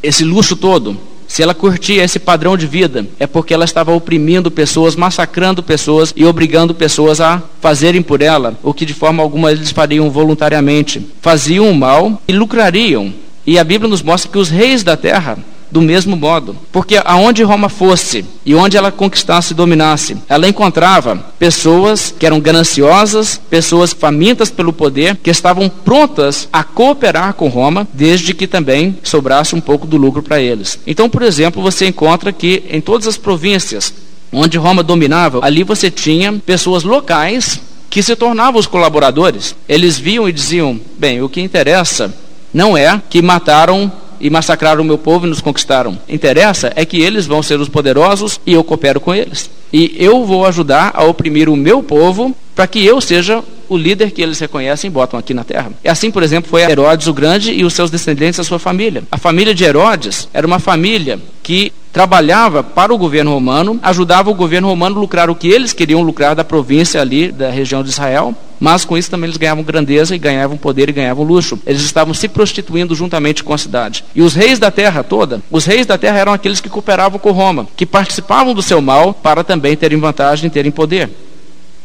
esse 0.04 0.24
luxo 0.24 0.56
todo, 0.56 0.96
se 1.28 1.42
ela 1.42 1.56
curtia 1.56 2.04
esse 2.04 2.20
padrão 2.20 2.56
de 2.56 2.68
vida, 2.68 3.08
é 3.20 3.26
porque 3.26 3.54
ela 3.54 3.66
estava 3.66 3.92
oprimindo 3.92 4.52
pessoas, 4.52 4.96
massacrando 4.96 5.64
pessoas 5.64 6.14
e 6.16 6.26
obrigando 6.26 6.76
pessoas 6.76 7.20
a 7.20 7.42
fazerem 7.60 8.02
por 8.02 8.22
ela 8.22 8.56
o 8.62 8.74
que 8.74 8.86
de 8.86 8.94
forma 8.94 9.24
alguma 9.24 9.52
eles 9.52 9.72
fariam 9.72 10.10
voluntariamente. 10.10 11.08
Faziam 11.22 11.72
o 11.72 11.76
mal 11.76 12.22
e 12.28 12.34
lucrariam. 12.34 13.14
E 13.48 13.58
a 13.58 13.64
Bíblia 13.64 13.90
nos 13.90 14.04
mostra 14.04 14.30
que 14.30 14.38
os 14.38 14.50
reis 14.50 14.84
da 14.84 14.98
terra 14.98 15.38
do 15.72 15.82
mesmo 15.82 16.16
modo. 16.16 16.56
Porque 16.72 17.00
aonde 17.04 17.44
Roma 17.44 17.70
fosse 17.70 18.26
e 18.46 18.54
onde 18.54 18.78
ela 18.78 18.92
conquistasse 18.92 19.54
e 19.54 19.56
dominasse, 19.56 20.18
ela 20.28 20.48
encontrava 20.48 21.16
pessoas 21.40 22.14
que 22.18 22.26
eram 22.26 22.40
gananciosas, 22.40 23.40
pessoas 23.50 23.94
famintas 23.94 24.50
pelo 24.50 24.74
poder, 24.74 25.16
que 25.16 25.30
estavam 25.30 25.70
prontas 25.70 26.50
a 26.52 26.64
cooperar 26.64 27.34
com 27.34 27.48
Roma, 27.48 27.88
desde 27.94 28.34
que 28.34 28.48
também 28.48 28.98
sobrasse 29.04 29.56
um 29.56 29.62
pouco 29.62 29.88
do 29.88 29.98
lucro 29.98 30.22
para 30.22 30.42
eles. 30.42 30.80
Então, 30.86 31.10
por 31.10 31.22
exemplo, 31.22 31.62
você 31.62 31.88
encontra 31.88 32.32
que 32.32 32.64
em 32.70 32.82
todas 32.82 33.08
as 33.08 33.18
províncias 33.18 33.94
onde 34.32 34.58
Roma 34.58 34.82
dominava, 34.82 35.40
ali 35.42 35.64
você 35.64 35.92
tinha 35.92 36.34
pessoas 36.34 36.84
locais 36.84 37.60
que 37.90 38.02
se 38.02 38.16
tornavam 38.16 38.60
os 38.60 38.68
colaboradores. 38.68 39.56
Eles 39.68 40.00
viam 40.00 40.28
e 40.28 40.32
diziam: 40.32 40.80
bem, 40.98 41.22
o 41.22 41.30
que 41.30 41.42
interessa 41.42 42.14
não 42.54 42.78
é 42.78 43.02
que 43.10 43.22
mataram 43.22 43.92
e 44.22 44.30
massacraram 44.30 44.82
o 44.82 44.86
meu 44.86 44.98
povo 44.98 45.26
e 45.26 45.30
nos 45.30 45.42
conquistaram. 45.42 45.98
Interessa 46.08 46.72
é 46.76 46.86
que 46.86 47.02
eles 47.02 47.26
vão 47.26 47.42
ser 47.42 47.60
os 47.60 47.68
poderosos 47.68 48.40
e 48.46 48.54
eu 48.54 48.64
coopero 48.64 49.00
com 49.00 49.14
eles. 49.14 49.50
E 49.74 49.96
eu 49.98 50.26
vou 50.26 50.46
ajudar 50.46 50.92
a 50.94 51.04
oprimir 51.04 51.50
o 51.50 51.56
meu 51.56 51.82
povo 51.82 52.36
para 52.56 52.68
que 52.68 52.86
eu 52.86 53.02
seja 53.02 53.44
o 53.68 53.78
líder 53.78 54.12
que 54.12 54.22
eles 54.22 54.38
reconhecem 54.40 54.90
e 54.90 54.92
botam 54.92 55.18
aqui 55.18 55.34
na 55.34 55.44
terra. 55.44 55.72
E 55.84 55.90
assim, 55.90 56.12
por 56.12 56.22
exemplo, 56.22 56.50
foi 56.50 56.62
Herodes 56.62 57.08
o 57.08 57.14
Grande 57.14 57.54
e 57.54 57.64
os 57.64 57.74
seus 57.74 57.90
descendentes, 57.90 58.40
a 58.40 58.44
sua 58.44 58.60
família. 58.60 59.04
A 59.10 59.18
família 59.18 59.56
de 59.56 59.64
Herodes 59.64 60.28
era 60.34 60.46
uma 60.46 60.60
família 60.60 61.20
que 61.42 61.72
trabalhava 61.92 62.64
para 62.64 62.94
o 62.94 62.98
governo 62.98 63.32
romano, 63.32 63.80
ajudava 63.84 64.30
o 64.30 64.34
governo 64.34 64.68
romano 64.68 64.98
a 64.98 65.00
lucrar 65.00 65.30
o 65.30 65.36
que 65.36 65.48
eles 65.48 65.74
queriam 65.74 66.02
lucrar 66.02 66.36
da 66.36 66.44
província 66.44 67.02
ali, 67.02 67.32
da 67.32 67.50
região 67.50 67.84
de 67.84 67.90
Israel, 67.90 68.36
mas 68.60 68.86
com 68.86 68.98
isso 68.98 69.10
também 69.10 69.28
eles 69.28 69.38
ganhavam 69.38 69.64
grandeza 69.64 70.16
e 70.16 70.20
ganhavam 70.20 70.56
poder 70.56 70.88
e 70.88 70.94
ganhavam 70.94 71.26
luxo. 71.26 71.60
Eles 71.66 71.82
estavam 71.82 72.14
se 72.14 72.28
prostituindo 72.28 72.96
juntamente 72.96 73.44
com 73.44 73.54
a 73.54 73.58
cidade. 73.58 74.06
E 74.16 74.22
os 74.22 74.36
reis 74.36 74.60
da 74.60 74.72
terra 74.72 75.04
toda, 75.04 75.42
os 75.50 75.66
reis 75.66 75.86
da 75.86 75.98
terra 75.98 76.20
eram 76.20 76.32
aqueles 76.32 76.62
que 76.62 76.70
cooperavam 76.70 77.20
com 77.20 77.32
Roma, 77.32 77.68
que 77.76 77.86
participavam 77.86 78.54
do 78.54 78.62
seu 78.62 78.80
mal 78.80 79.14
para 79.14 79.44
também 79.44 79.76
terem 79.76 80.00
vantagem 80.00 80.48
e 80.48 80.52
terem 80.52 80.72
poder. 80.72 81.10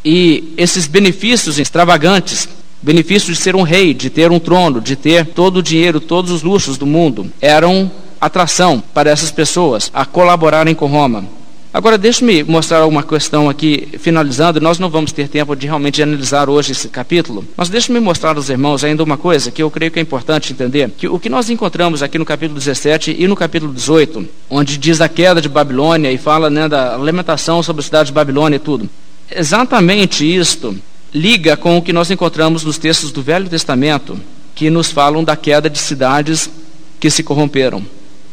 E 0.04 0.52
esses 0.56 0.86
benefícios 0.86 1.58
extravagantes, 1.58 2.48
benefício 2.80 3.32
de 3.32 3.38
ser 3.40 3.56
um 3.56 3.62
rei, 3.62 3.92
de 3.92 4.08
ter 4.08 4.30
um 4.30 4.38
trono, 4.38 4.80
de 4.80 4.94
ter 4.94 5.26
todo 5.26 5.56
o 5.56 5.62
dinheiro, 5.62 5.98
todos 5.98 6.30
os 6.30 6.42
luxos 6.42 6.78
do 6.78 6.86
mundo, 6.86 7.28
eram 7.40 7.90
atração 8.20 8.82
para 8.94 9.10
essas 9.10 9.30
pessoas 9.30 9.90
a 9.92 10.04
colaborarem 10.04 10.74
com 10.74 10.86
Roma. 10.86 11.24
Agora, 11.72 11.98
deixe-me 11.98 12.42
mostrar 12.42 12.86
uma 12.86 13.02
questão 13.02 13.50
aqui, 13.50 13.86
finalizando. 13.98 14.60
Nós 14.62 14.78
não 14.78 14.88
vamos 14.88 15.12
ter 15.12 15.28
tempo 15.28 15.54
de 15.54 15.66
realmente 15.66 16.02
analisar 16.02 16.48
hoje 16.48 16.72
esse 16.72 16.88
capítulo, 16.88 17.44
mas 17.54 17.68
deixe-me 17.68 18.00
mostrar 18.00 18.34
aos 18.34 18.48
irmãos 18.48 18.82
ainda 18.82 19.02
uma 19.02 19.18
coisa 19.18 19.50
que 19.50 19.62
eu 19.62 19.70
creio 19.70 19.90
que 19.90 19.98
é 19.98 20.02
importante 20.02 20.54
entender: 20.54 20.90
que 20.96 21.06
o 21.06 21.18
que 21.18 21.28
nós 21.28 21.50
encontramos 21.50 22.02
aqui 22.02 22.18
no 22.18 22.24
capítulo 22.24 22.58
17 22.58 23.14
e 23.18 23.28
no 23.28 23.36
capítulo 23.36 23.74
18, 23.74 24.26
onde 24.48 24.78
diz 24.78 25.02
a 25.02 25.08
queda 25.08 25.38
de 25.38 25.50
Babilônia 25.50 26.10
e 26.10 26.16
fala 26.16 26.48
né, 26.48 26.66
da 26.66 26.96
lamentação 26.96 27.62
sobre 27.62 27.80
a 27.80 27.84
cidade 27.84 28.06
de 28.06 28.14
Babilônia 28.14 28.56
e 28.56 28.60
tudo, 28.60 28.88
Exatamente 29.30 30.24
isto 30.24 30.76
liga 31.12 31.56
com 31.56 31.78
o 31.78 31.82
que 31.82 31.92
nós 31.92 32.10
encontramos 32.10 32.62
nos 32.62 32.78
textos 32.78 33.10
do 33.10 33.22
Velho 33.22 33.48
Testamento, 33.48 34.18
que 34.54 34.70
nos 34.70 34.90
falam 34.90 35.24
da 35.24 35.34
queda 35.36 35.68
de 35.68 35.78
cidades 35.78 36.48
que 37.00 37.10
se 37.10 37.22
corromperam. 37.22 37.84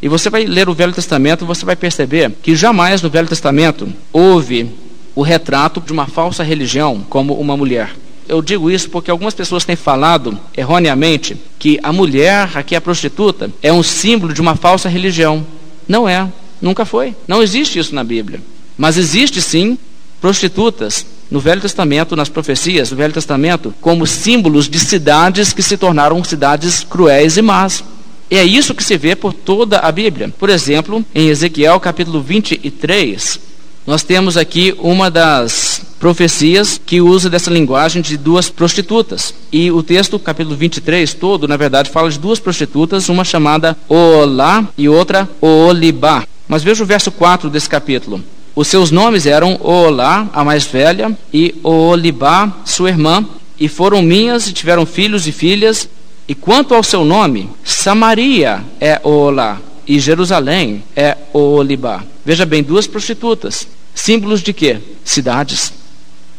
E 0.04 0.10
você 0.10 0.30
vai 0.30 0.44
ler 0.44 0.68
o 0.68 0.74
Velho 0.74 0.92
Testamento, 0.92 1.46
você 1.46 1.64
vai 1.64 1.78
perceber 1.78 2.30
que 2.44 2.58
jamais 2.58 3.02
no 3.02 3.10
Velho 3.10 3.30
Testamento 3.30 3.88
houve 4.12 4.70
o 5.16 5.22
retrato 5.22 5.80
de 5.80 5.94
uma 5.94 6.08
falsa 6.08 6.44
religião 6.44 7.06
como 7.10 7.34
uma 7.36 7.56
mulher. 7.56 7.96
Eu 8.28 8.42
digo 8.42 8.70
isso 8.70 8.90
porque 8.90 9.10
algumas 9.10 9.34
pessoas 9.34 9.64
têm 9.64 9.78
falado 9.78 10.38
erroneamente 10.58 11.38
que 11.58 11.80
a 11.82 11.94
mulher, 11.94 12.50
aqui 12.54 12.76
a 12.76 12.82
prostituta, 12.82 13.50
é 13.62 13.72
um 13.72 13.82
símbolo 13.82 14.34
de 14.34 14.42
uma 14.42 14.58
falsa 14.58 14.90
religião. 14.90 15.48
Não 15.88 16.06
é, 16.08 16.28
nunca 16.62 16.84
foi. 16.84 17.16
Não 17.26 17.42
existe 17.42 17.80
isso 17.80 17.96
na 17.96 18.04
Bíblia. 18.04 18.42
Mas 18.78 18.98
existe 18.98 19.42
sim 19.42 19.78
prostitutas 20.20 21.06
no 21.32 21.40
Velho 21.40 21.62
Testamento, 21.62 22.14
nas 22.14 22.28
profecias 22.28 22.90
do 22.90 22.98
Velho 22.98 23.14
Testamento, 23.14 23.74
como 23.80 24.06
símbolos 24.06 24.68
de 24.68 24.80
cidades 24.80 25.54
que 25.54 25.64
se 25.64 25.78
tornaram 25.78 26.22
cidades 26.26 26.84
cruéis 26.84 27.38
e 27.38 27.42
más. 27.42 27.86
É 28.30 28.44
isso 28.44 28.74
que 28.74 28.84
se 28.84 28.98
vê 28.98 29.16
por 29.16 29.34
toda 29.34 29.80
a 29.80 29.92
Bíblia. 29.92 30.34
Por 30.38 30.50
exemplo, 30.50 31.06
em 31.14 31.28
Ezequiel 31.28 31.80
capítulo 31.80 32.22
23, 32.22 33.40
nós 33.86 34.02
temos 34.02 34.38
aqui 34.38 34.74
uma 34.80 35.12
das 35.12 35.82
profecias 36.00 36.80
que 36.86 37.02
usa 37.02 37.30
dessa 37.30 37.52
linguagem 37.52 38.02
de 38.02 38.18
duas 38.18 38.50
prostitutas. 38.50 39.34
E 39.52 39.72
o 39.72 39.84
texto, 39.84 40.18
capítulo 40.18 40.56
23, 40.56 41.14
todo, 41.14 41.48
na 41.48 41.58
verdade, 41.58 41.90
fala 41.90 42.10
de 42.10 42.18
duas 42.18 42.40
prostitutas, 42.40 43.10
uma 43.10 43.24
chamada 43.24 43.78
Olá 43.88 44.68
e 44.78 44.88
outra 44.88 45.30
Olibá. 45.40 46.26
Mas 46.48 46.64
veja 46.64 46.84
o 46.84 46.88
verso 46.88 47.12
4 47.12 47.50
desse 47.50 47.70
capítulo. 47.70 48.24
Os 48.56 48.68
seus 48.68 48.92
nomes 48.92 49.26
eram 49.26 49.58
Olá, 49.62 50.30
a 50.34 50.44
mais 50.44 50.66
velha, 50.66 51.18
e 51.34 51.56
Olibá, 51.64 52.52
sua 52.66 52.90
irmã, 52.90 53.26
e 53.60 53.68
foram 53.68 54.02
minhas 54.02 54.48
e 54.48 54.54
tiveram 54.54 54.86
filhos 54.86 55.28
e 55.28 55.32
filhas. 55.32 55.90
E 56.26 56.34
quanto 56.34 56.74
ao 56.74 56.82
seu 56.84 57.04
nome, 57.04 57.50
Samaria 57.66 58.64
é 58.80 59.00
Olá 59.04 59.60
e 59.86 60.00
Jerusalém 60.00 60.82
é 60.96 61.18
Olibá. 61.34 62.02
Veja 62.24 62.46
bem, 62.46 62.64
duas 62.64 62.88
prostitutas. 62.88 63.68
Símbolos 63.94 64.42
de 64.42 64.54
quê? 64.54 64.80
Cidades. 65.04 65.74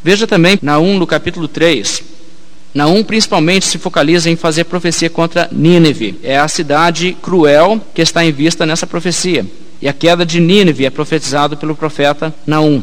Veja 0.02 0.26
também 0.26 0.58
Naum 0.62 0.98
no 0.98 1.06
capítulo 1.06 1.46
3. 1.46 2.02
Naum 2.72 3.04
principalmente 3.04 3.66
se 3.66 3.76
focaliza 3.76 4.30
em 4.30 4.36
fazer 4.36 4.64
profecia 4.64 5.10
contra 5.10 5.50
Nínive. 5.52 6.18
É 6.22 6.38
a 6.38 6.48
cidade 6.48 7.14
cruel 7.20 7.78
que 7.92 8.00
está 8.00 8.24
em 8.24 8.32
vista 8.32 8.64
nessa 8.64 8.86
profecia. 8.86 9.46
E 9.82 9.86
a 9.86 9.92
queda 9.92 10.24
de 10.24 10.40
Nínive 10.40 10.86
é 10.86 10.90
profetizado 10.90 11.58
pelo 11.58 11.76
profeta 11.76 12.34
Naum. 12.46 12.82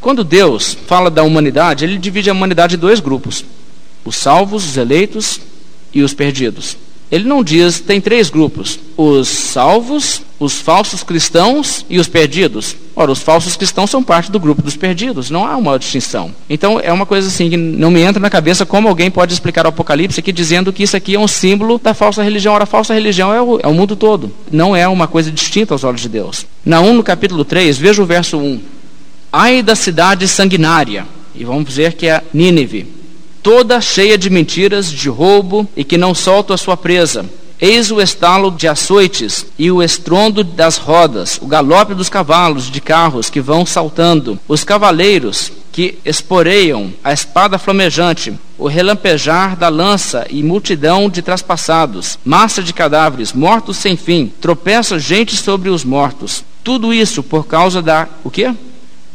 Quando 0.00 0.24
Deus 0.24 0.78
fala 0.86 1.10
da 1.10 1.22
humanidade, 1.22 1.84
ele 1.84 1.98
divide 1.98 2.30
a 2.30 2.32
humanidade 2.32 2.76
em 2.76 2.78
dois 2.78 3.00
grupos: 3.00 3.44
os 4.02 4.16
salvos, 4.16 4.64
os 4.64 4.76
eleitos 4.78 5.40
e 5.92 6.02
os 6.02 6.14
perdidos. 6.14 6.76
Ele 7.10 7.24
não 7.24 7.42
diz, 7.42 7.80
tem 7.80 8.00
três 8.00 8.28
grupos: 8.28 8.78
os 8.96 9.28
salvos, 9.28 10.22
os 10.38 10.60
falsos 10.60 11.02
cristãos 11.02 11.84
e 11.88 11.98
os 11.98 12.06
perdidos. 12.06 12.76
Ora, 12.94 13.10
os 13.10 13.20
falsos 13.20 13.56
cristãos 13.56 13.88
são 13.88 14.02
parte 14.02 14.30
do 14.30 14.38
grupo 14.38 14.60
dos 14.60 14.76
perdidos, 14.76 15.30
não 15.30 15.46
há 15.46 15.56
uma 15.56 15.78
distinção. 15.78 16.34
Então 16.50 16.78
é 16.78 16.92
uma 16.92 17.06
coisa 17.06 17.28
assim 17.28 17.48
que 17.48 17.56
não 17.56 17.90
me 17.90 18.00
entra 18.00 18.20
na 18.20 18.28
cabeça 18.28 18.66
como 18.66 18.88
alguém 18.88 19.10
pode 19.10 19.32
explicar 19.32 19.64
o 19.64 19.68
Apocalipse 19.68 20.20
aqui 20.20 20.32
dizendo 20.32 20.72
que 20.72 20.82
isso 20.82 20.96
aqui 20.96 21.14
é 21.14 21.18
um 21.18 21.28
símbolo 21.28 21.78
da 21.78 21.94
falsa 21.94 22.22
religião. 22.22 22.54
Ora, 22.54 22.64
a 22.64 22.66
falsa 22.66 22.92
religião 22.92 23.32
é 23.32 23.40
o, 23.40 23.58
é 23.62 23.66
o 23.66 23.74
mundo 23.74 23.96
todo, 23.96 24.30
não 24.50 24.76
é 24.76 24.86
uma 24.86 25.06
coisa 25.06 25.30
distinta 25.30 25.74
aos 25.74 25.84
olhos 25.84 26.02
de 26.02 26.08
Deus. 26.08 26.44
Na 26.64 26.80
1, 26.80 26.92
no 26.92 27.02
capítulo 27.02 27.44
3, 27.44 27.78
veja 27.78 28.02
o 28.02 28.06
verso 28.06 28.36
1. 28.36 28.60
Ai 29.32 29.62
da 29.62 29.74
cidade 29.74 30.26
sanguinária, 30.28 31.06
e 31.34 31.44
vamos 31.44 31.64
dizer 31.64 31.94
que 31.94 32.06
é 32.06 32.22
Nínive 32.34 32.97
toda 33.42 33.80
cheia 33.80 34.18
de 34.18 34.30
mentiras, 34.30 34.90
de 34.90 35.08
roubo 35.08 35.68
e 35.76 35.84
que 35.84 35.98
não 35.98 36.14
solta 36.14 36.54
a 36.54 36.58
sua 36.58 36.76
presa. 36.76 37.24
Eis 37.60 37.90
o 37.90 38.00
estalo 38.00 38.52
de 38.52 38.68
açoites 38.68 39.46
e 39.58 39.68
o 39.68 39.82
estrondo 39.82 40.44
das 40.44 40.76
rodas, 40.76 41.40
o 41.42 41.46
galope 41.46 41.92
dos 41.92 42.08
cavalos 42.08 42.70
de 42.70 42.80
carros 42.80 43.28
que 43.28 43.40
vão 43.40 43.66
saltando, 43.66 44.38
os 44.46 44.62
cavaleiros 44.62 45.50
que 45.72 45.98
esporeiam 46.04 46.92
a 47.02 47.12
espada 47.12 47.58
flamejante, 47.58 48.32
o 48.56 48.68
relampejar 48.68 49.56
da 49.56 49.68
lança 49.68 50.24
e 50.30 50.40
multidão 50.42 51.08
de 51.08 51.20
traspassados, 51.20 52.16
massa 52.24 52.62
de 52.62 52.72
cadáveres, 52.72 53.32
mortos 53.32 53.76
sem 53.76 53.96
fim, 53.96 54.32
tropeça 54.40 54.98
gente 54.98 55.36
sobre 55.36 55.68
os 55.68 55.84
mortos. 55.84 56.44
Tudo 56.62 56.94
isso 56.94 57.24
por 57.24 57.46
causa 57.46 57.82
da 57.82 58.08
o 58.22 58.30
quê? 58.30 58.54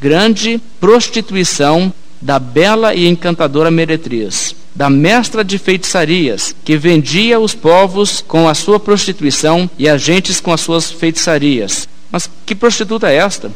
Grande 0.01 0.61
prostituição 0.81 1.93
da 2.23 2.39
bela 2.39 2.95
e 2.95 3.05
encantadora 3.05 3.69
meretriz, 3.69 4.55
da 4.73 4.89
mestra 4.89 5.43
de 5.43 5.57
feitiçarias, 5.57 6.55
que 6.63 6.77
vendia 6.77 7.37
os 7.37 7.53
povos 7.53 8.23
com 8.25 8.47
a 8.47 8.53
sua 8.53 8.79
prostituição 8.79 9.69
e 9.77 9.89
as 9.89 10.01
gentes 10.01 10.39
com 10.39 10.53
as 10.53 10.61
suas 10.61 10.89
feitiçarias. 10.89 11.87
Mas 12.09 12.29
que 12.45 12.55
prostituta 12.55 13.09
é 13.09 13.17
esta? 13.17 13.51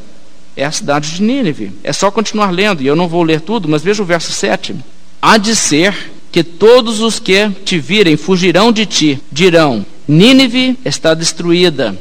É 0.53 0.65
a 0.65 0.71
cidade 0.71 1.11
de 1.11 1.23
Nínive. 1.23 1.71
É 1.81 1.93
só 1.93 2.11
continuar 2.11 2.51
lendo, 2.51 2.83
e 2.83 2.87
eu 2.87 2.95
não 2.95 3.07
vou 3.07 3.23
ler 3.23 3.39
tudo, 3.39 3.69
mas 3.69 3.81
veja 3.81 4.03
o 4.03 4.05
verso 4.05 4.33
7. 4.33 4.75
Há 5.21 5.37
de 5.37 5.55
ser 5.55 5.95
que 6.29 6.43
todos 6.43 6.99
os 6.99 7.19
que 7.19 7.49
te 7.63 7.79
virem 7.79 8.17
fugirão 8.17 8.71
de 8.73 8.85
ti, 8.85 9.21
dirão: 9.31 9.85
Nínive 10.05 10.77
está 10.83 11.13
destruída, 11.13 11.97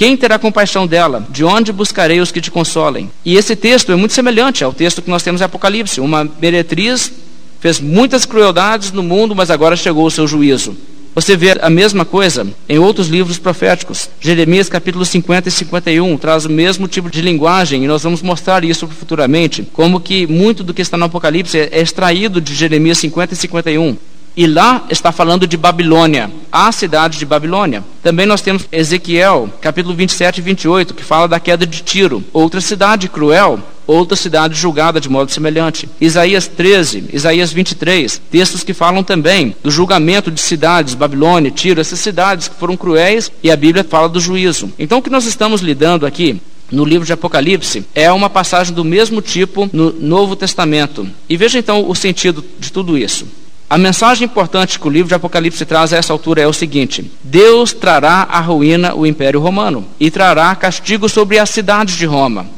quem 0.00 0.16
terá 0.16 0.38
compaixão 0.38 0.86
dela? 0.86 1.26
De 1.28 1.44
onde 1.44 1.74
buscarei 1.74 2.22
os 2.22 2.32
que 2.32 2.40
te 2.40 2.50
consolem? 2.50 3.10
E 3.22 3.36
esse 3.36 3.54
texto 3.54 3.92
é 3.92 3.96
muito 3.96 4.14
semelhante 4.14 4.64
ao 4.64 4.72
texto 4.72 5.02
que 5.02 5.10
nós 5.10 5.22
temos 5.22 5.42
em 5.42 5.44
Apocalipse. 5.44 6.00
Uma 6.00 6.26
meretriz 6.40 7.12
fez 7.60 7.78
muitas 7.78 8.24
crueldades 8.24 8.92
no 8.92 9.02
mundo, 9.02 9.36
mas 9.36 9.50
agora 9.50 9.76
chegou 9.76 10.06
o 10.06 10.10
seu 10.10 10.26
juízo. 10.26 10.74
Você 11.14 11.36
vê 11.36 11.54
a 11.60 11.68
mesma 11.68 12.06
coisa 12.06 12.46
em 12.66 12.78
outros 12.78 13.08
livros 13.08 13.38
proféticos. 13.38 14.08
Jeremias 14.18 14.70
capítulo 14.70 15.04
50 15.04 15.50
e 15.50 15.52
51 15.52 16.16
traz 16.16 16.46
o 16.46 16.50
mesmo 16.50 16.88
tipo 16.88 17.10
de 17.10 17.20
linguagem 17.20 17.84
e 17.84 17.86
nós 17.86 18.02
vamos 18.02 18.22
mostrar 18.22 18.64
isso 18.64 18.88
futuramente, 18.88 19.68
como 19.70 20.00
que 20.00 20.26
muito 20.26 20.64
do 20.64 20.72
que 20.72 20.80
está 20.80 20.96
no 20.96 21.04
Apocalipse 21.04 21.58
é 21.58 21.78
extraído 21.78 22.40
de 22.40 22.54
Jeremias 22.54 22.96
50 22.96 23.34
e 23.34 23.36
51. 23.36 23.98
E 24.36 24.46
lá 24.46 24.86
está 24.88 25.10
falando 25.10 25.46
de 25.46 25.56
Babilônia, 25.56 26.30
a 26.52 26.70
cidade 26.70 27.18
de 27.18 27.26
Babilônia. 27.26 27.84
Também 28.02 28.26
nós 28.26 28.40
temos 28.40 28.66
Ezequiel, 28.70 29.50
capítulo 29.60 29.94
27 29.94 30.38
e 30.38 30.42
28, 30.42 30.94
que 30.94 31.02
fala 31.02 31.26
da 31.26 31.40
queda 31.40 31.66
de 31.66 31.82
Tiro, 31.82 32.22
outra 32.32 32.60
cidade 32.60 33.08
cruel, 33.08 33.58
outra 33.86 34.16
cidade 34.16 34.54
julgada 34.54 35.00
de 35.00 35.08
modo 35.08 35.30
semelhante. 35.30 35.88
Isaías 36.00 36.46
13, 36.46 37.06
Isaías 37.12 37.52
23, 37.52 38.22
textos 38.30 38.62
que 38.62 38.72
falam 38.72 39.02
também 39.02 39.54
do 39.62 39.70
julgamento 39.70 40.30
de 40.30 40.40
cidades, 40.40 40.94
Babilônia, 40.94 41.50
Tiro, 41.50 41.80
essas 41.80 41.98
cidades 41.98 42.46
que 42.46 42.54
foram 42.54 42.76
cruéis, 42.76 43.32
e 43.42 43.50
a 43.50 43.56
Bíblia 43.56 43.84
fala 43.84 44.08
do 44.08 44.20
juízo. 44.20 44.72
Então 44.78 44.98
o 44.98 45.02
que 45.02 45.10
nós 45.10 45.26
estamos 45.26 45.60
lidando 45.60 46.06
aqui 46.06 46.40
no 46.70 46.84
livro 46.84 47.04
de 47.04 47.12
Apocalipse 47.12 47.84
é 47.94 48.10
uma 48.12 48.30
passagem 48.30 48.72
do 48.72 48.84
mesmo 48.84 49.20
tipo 49.20 49.68
no 49.72 49.92
Novo 49.92 50.36
Testamento. 50.36 51.08
E 51.28 51.36
veja 51.36 51.58
então 51.58 51.88
o 51.88 51.94
sentido 51.94 52.44
de 52.58 52.70
tudo 52.70 52.96
isso. 52.96 53.26
A 53.70 53.78
mensagem 53.78 54.24
importante 54.24 54.80
que 54.80 54.88
o 54.88 54.90
livro 54.90 55.06
de 55.06 55.14
Apocalipse 55.14 55.64
traz 55.64 55.92
a 55.92 55.96
essa 55.96 56.12
altura 56.12 56.42
é 56.42 56.46
o 56.48 56.52
seguinte: 56.52 57.08
Deus 57.22 57.72
trará 57.72 58.26
à 58.28 58.40
ruína 58.40 58.96
o 58.96 59.06
Império 59.06 59.38
Romano 59.38 59.86
e 60.00 60.10
trará 60.10 60.52
castigo 60.56 61.08
sobre 61.08 61.38
as 61.38 61.50
cidades 61.50 61.94
de 61.96 62.04
Roma. 62.04 62.48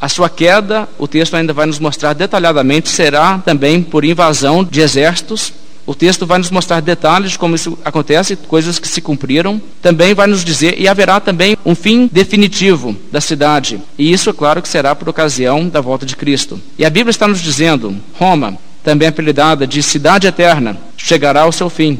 A 0.00 0.08
sua 0.08 0.30
queda, 0.30 0.88
o 0.98 1.08
texto 1.08 1.34
ainda 1.34 1.52
vai 1.52 1.66
nos 1.66 1.80
mostrar 1.80 2.12
detalhadamente, 2.12 2.88
será 2.88 3.38
também 3.38 3.82
por 3.82 4.04
invasão 4.04 4.62
de 4.62 4.80
exércitos. 4.80 5.52
O 5.84 5.96
texto 5.96 6.24
vai 6.24 6.38
nos 6.38 6.50
mostrar 6.50 6.80
detalhes 6.80 7.32
de 7.32 7.38
como 7.38 7.56
isso 7.56 7.76
acontece, 7.84 8.36
coisas 8.36 8.78
que 8.78 8.86
se 8.86 9.00
cumpriram. 9.00 9.60
Também 9.82 10.14
vai 10.14 10.28
nos 10.28 10.44
dizer, 10.44 10.80
e 10.80 10.86
haverá 10.86 11.18
também 11.18 11.56
um 11.64 11.74
fim 11.74 12.08
definitivo 12.12 12.94
da 13.10 13.20
cidade. 13.20 13.80
E 13.98 14.12
isso, 14.12 14.30
é 14.30 14.32
claro, 14.32 14.62
que 14.62 14.68
será 14.68 14.94
por 14.94 15.08
ocasião 15.08 15.68
da 15.68 15.80
volta 15.80 16.06
de 16.06 16.14
Cristo. 16.14 16.60
E 16.78 16.84
a 16.84 16.90
Bíblia 16.90 17.10
está 17.10 17.26
nos 17.26 17.40
dizendo: 17.40 17.96
Roma, 18.14 18.58
também 18.86 19.08
apelidada 19.08 19.66
de 19.66 19.82
cidade 19.82 20.28
eterna, 20.28 20.78
chegará 20.96 21.42
ao 21.42 21.50
seu 21.50 21.68
fim. 21.68 21.98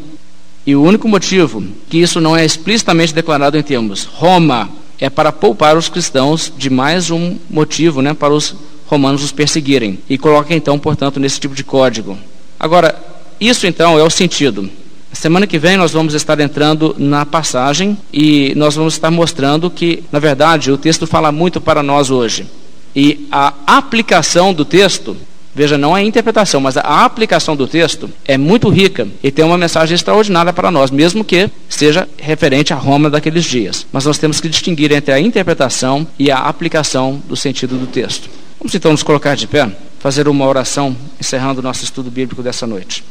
E 0.64 0.76
o 0.76 0.84
único 0.84 1.08
motivo 1.08 1.60
que 1.90 1.98
isso 1.98 2.20
não 2.20 2.36
é 2.36 2.44
explicitamente 2.44 3.12
declarado 3.12 3.58
em 3.58 3.62
termos 3.62 4.04
Roma 4.04 4.70
é 5.00 5.10
para 5.10 5.32
poupar 5.32 5.76
os 5.76 5.88
cristãos 5.88 6.52
de 6.56 6.70
mais 6.70 7.10
um 7.10 7.38
motivo, 7.50 8.00
né, 8.00 8.14
para 8.14 8.32
os 8.32 8.54
romanos 8.86 9.24
os 9.24 9.32
perseguirem. 9.32 9.98
E 10.08 10.16
coloca 10.16 10.54
então, 10.54 10.78
portanto, 10.78 11.18
nesse 11.18 11.40
tipo 11.40 11.56
de 11.56 11.64
código. 11.64 12.16
Agora, 12.58 12.94
isso 13.40 13.66
então 13.66 13.98
é 13.98 14.04
o 14.04 14.08
sentido. 14.08 14.70
Semana 15.12 15.44
que 15.44 15.58
vem 15.58 15.76
nós 15.76 15.90
vamos 15.90 16.14
estar 16.14 16.38
entrando 16.38 16.94
na 16.96 17.26
passagem 17.26 17.98
e 18.12 18.54
nós 18.54 18.76
vamos 18.76 18.94
estar 18.94 19.10
mostrando 19.10 19.68
que, 19.68 20.04
na 20.12 20.20
verdade, 20.20 20.70
o 20.70 20.78
texto 20.78 21.04
fala 21.04 21.32
muito 21.32 21.60
para 21.60 21.82
nós 21.82 22.12
hoje. 22.12 22.46
E 22.94 23.26
a 23.32 23.52
aplicação 23.66 24.54
do 24.54 24.64
texto 24.64 25.16
Veja, 25.56 25.78
não 25.78 25.96
é 25.96 26.00
a 26.02 26.04
interpretação, 26.04 26.60
mas 26.60 26.76
a 26.76 27.06
aplicação 27.06 27.56
do 27.56 27.66
texto 27.66 28.10
é 28.26 28.36
muito 28.36 28.68
rica 28.68 29.08
e 29.22 29.30
tem 29.30 29.42
uma 29.42 29.56
mensagem 29.56 29.94
extraordinária 29.94 30.52
para 30.52 30.70
nós, 30.70 30.90
mesmo 30.90 31.24
que 31.24 31.50
seja 31.66 32.06
referente 32.18 32.74
a 32.74 32.76
Roma 32.76 33.08
daqueles 33.08 33.42
dias. 33.46 33.86
Mas 33.90 34.04
nós 34.04 34.18
temos 34.18 34.38
que 34.38 34.50
distinguir 34.50 34.92
entre 34.92 35.14
a 35.14 35.18
interpretação 35.18 36.06
e 36.18 36.30
a 36.30 36.40
aplicação 36.40 37.22
do 37.26 37.34
sentido 37.34 37.78
do 37.78 37.86
texto. 37.86 38.28
Vamos 38.60 38.74
então 38.74 38.92
nos 38.92 39.02
colocar 39.02 39.34
de 39.34 39.46
pé, 39.46 39.66
fazer 39.98 40.28
uma 40.28 40.44
oração 40.44 40.94
encerrando 41.18 41.60
o 41.60 41.62
nosso 41.62 41.84
estudo 41.84 42.10
bíblico 42.10 42.42
dessa 42.42 42.66
noite. 42.66 43.02